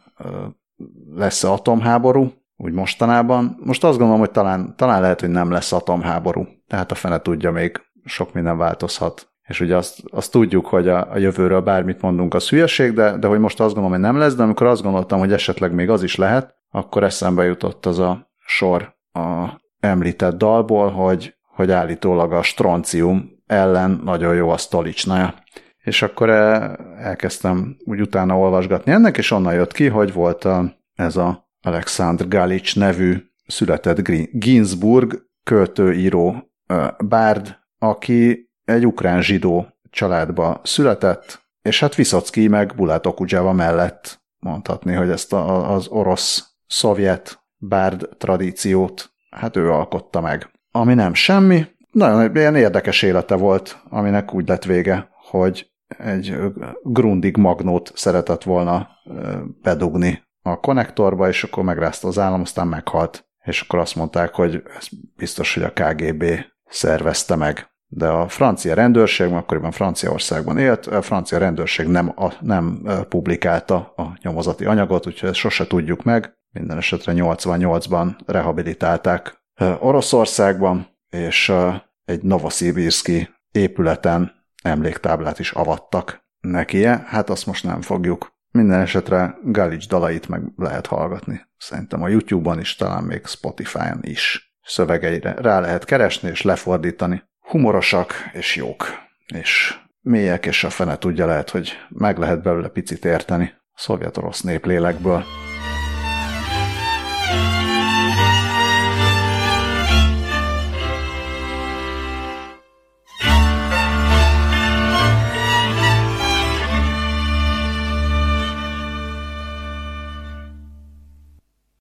lesz-e 1.16 1.52
atomháború, 1.52 2.32
úgy 2.58 2.74
mostanában. 2.74 3.58
Most 3.64 3.84
azt 3.84 3.98
gondolom, 3.98 4.20
hogy 4.20 4.32
talán, 4.32 4.74
talán 4.78 5.02
lehet, 5.02 5.20
hogy 5.20 5.30
nem 5.30 5.52
lesz 5.52 5.72
atomháború. 5.72 6.48
Tehát 6.68 6.92
a 6.92 6.96
fene 6.96 7.20
tudja, 7.20 7.52
még 7.52 7.82
sok 8.06 8.34
minden 8.34 8.58
változhat. 8.58 9.30
És 9.48 9.60
ugye 9.60 9.76
azt, 9.76 10.04
azt 10.12 10.32
tudjuk, 10.32 10.66
hogy 10.66 10.88
a, 10.88 11.12
a 11.12 11.18
jövőről 11.18 11.62
bármit 11.62 12.02
mondunk, 12.02 12.34
az 12.34 12.50
hülyeség, 12.50 12.94
de, 12.94 13.18
de 13.18 13.28
hogy 13.28 13.40
most 13.40 13.60
azt 13.60 13.74
gondolom, 13.74 13.92
hogy 13.92 14.12
nem 14.12 14.18
lesz, 14.18 14.36
de 14.36 14.44
amikor 14.44 14.68
azt 14.68 14.82
gondoltam, 14.82 15.20
hogy 15.20 15.34
esetleg 15.34 15.74
még 15.74 15.90
az 15.90 16.04
is 16.04 16.16
lehet, 16.16 16.56
akkor 16.70 17.04
eszembe 17.04 17.44
jutott 17.44 17.86
az 17.86 18.00
a 18.00 18.32
sor 18.38 18.96
a 19.12 19.60
említett 19.80 20.38
dalból, 20.38 20.90
hogy, 20.90 21.36
hogy 21.56 21.72
állítólag 21.72 22.32
a 22.32 22.42
stroncium 22.42 23.30
ellen 23.46 24.02
nagyon 24.04 24.36
jó 24.36 24.50
a 24.50 24.58
stolicsnaja. 24.58 25.34
És 25.84 26.02
akkor 26.02 26.30
eh, 26.30 26.72
elkezdtem 26.98 27.76
úgy 27.86 28.02
utána 28.02 28.38
olvasgatni 28.38 28.92
ennek, 28.92 29.18
és 29.18 29.32
onnan 29.32 29.54
jött 29.54 29.72
ki, 29.72 29.88
hogy 29.88 30.14
volt 30.14 30.46
a, 30.46 30.74
ez 30.96 31.16
a 31.16 31.50
Alexandr 31.62 32.28
Galics 32.28 32.76
nevű 32.76 33.18
született 33.48 34.02
Ginsburg 34.32 35.30
költőíró 35.44 36.52
ö, 36.68 36.88
bárd, 37.06 37.58
aki 37.78 38.50
egy 38.66 38.86
ukrán 38.86 39.22
zsidó 39.22 39.68
családba 39.90 40.62
született, 40.64 41.42
és 41.62 41.80
hát 41.80 41.96
Viszocki 41.96 42.48
meg 42.48 42.76
Bulát 42.76 43.06
Okudzsáva 43.06 43.52
mellett 43.52 44.22
mondhatni, 44.40 44.94
hogy 44.94 45.10
ezt 45.10 45.34
az 45.34 45.88
orosz-szovjet 45.88 47.44
bárd 47.58 48.10
tradíciót, 48.18 49.12
hát 49.30 49.56
ő 49.56 49.72
alkotta 49.72 50.22
meg. 50.22 50.52
Ami 50.72 50.94
nem 50.94 51.14
semmi, 51.14 51.66
nagyon 51.92 52.36
ilyen 52.36 52.56
érdekes 52.56 53.02
élete 53.02 53.36
volt, 53.36 53.82
aminek 53.90 54.34
úgy 54.34 54.48
lett 54.48 54.64
vége, 54.64 55.10
hogy 55.32 55.72
egy 55.98 56.38
Grundig 56.84 57.38
magnót 57.38 57.92
szeretett 57.96 58.44
volna 58.44 58.90
bedugni 59.62 60.24
a 60.42 60.60
konnektorba, 60.60 61.28
és 61.28 61.44
akkor 61.44 61.64
megrázta 61.64 62.08
az 62.08 62.20
állam, 62.20 62.42
aztán 62.42 62.68
meghalt. 62.68 63.26
És 63.44 63.62
akkor 63.62 63.80
azt 63.80 63.96
mondták, 63.96 64.34
hogy 64.34 64.64
ez 64.78 64.88
biztos, 65.16 65.54
hogy 65.54 65.64
a 65.64 65.74
KGB 65.74 66.24
szervezte 66.66 67.36
meg. 67.36 67.70
De 67.88 68.08
a 68.08 68.28
francia 68.28 68.74
rendőrség, 68.74 69.32
akkoriban 69.32 69.72
Franciaországban 69.72 70.58
élt, 70.58 70.86
a 70.86 71.02
francia 71.02 71.38
rendőrség 71.38 71.88
nem, 71.88 72.14
a, 72.16 72.34
nem 72.42 72.88
publikálta 73.10 73.76
a 73.96 74.18
nyomozati 74.22 74.66
anyagot, 74.66 75.08
úgyhogy 75.08 75.30
ezt 75.30 75.38
sose 75.38 75.68
tudjuk 75.68 76.04
meg. 76.04 76.34
Minden 76.52 76.78
esetre 76.78 77.14
88-ban 77.16 78.08
rehabilitálták 78.26 79.44
Oroszországban, 79.80 80.88
és 81.10 81.54
egy 82.06 82.22
Novosibirski 82.22 83.30
épületen 83.52 84.41
emléktáblát 84.62 85.40
is 85.40 85.52
avattak 85.52 86.26
neki. 86.40 86.86
Hát 86.86 87.30
azt 87.30 87.46
most 87.46 87.64
nem 87.64 87.82
fogjuk. 87.82 88.40
Minden 88.52 88.80
esetre 88.80 89.38
Galics 89.44 89.88
dalait 89.88 90.28
meg 90.28 90.44
lehet 90.56 90.86
hallgatni. 90.86 91.42
Szerintem 91.58 92.04
a 92.04 92.08
YouTube-on 92.08 92.60
is, 92.60 92.76
talán 92.76 93.04
még 93.04 93.26
Spotify-on 93.26 94.00
is 94.02 94.54
szövegeire 94.64 95.34
rá 95.38 95.60
lehet 95.60 95.86
keresni 95.86 96.30
és 96.30 96.42
lefordítani. 96.42 97.24
Humorosak 97.40 98.14
és 98.34 98.56
jók, 98.56 98.86
és 99.34 99.80
mélyek, 100.02 100.46
és 100.46 100.64
a 100.64 100.70
fene 100.70 100.98
tudja 100.98 101.26
lehet, 101.26 101.50
hogy 101.50 101.72
meg 101.90 102.18
lehet 102.18 102.42
belőle 102.42 102.68
picit 102.68 103.06
érteni 103.06 103.54
a 103.56 103.80
szovjet-orosz 103.80 104.42
néplélekből. 104.42 105.24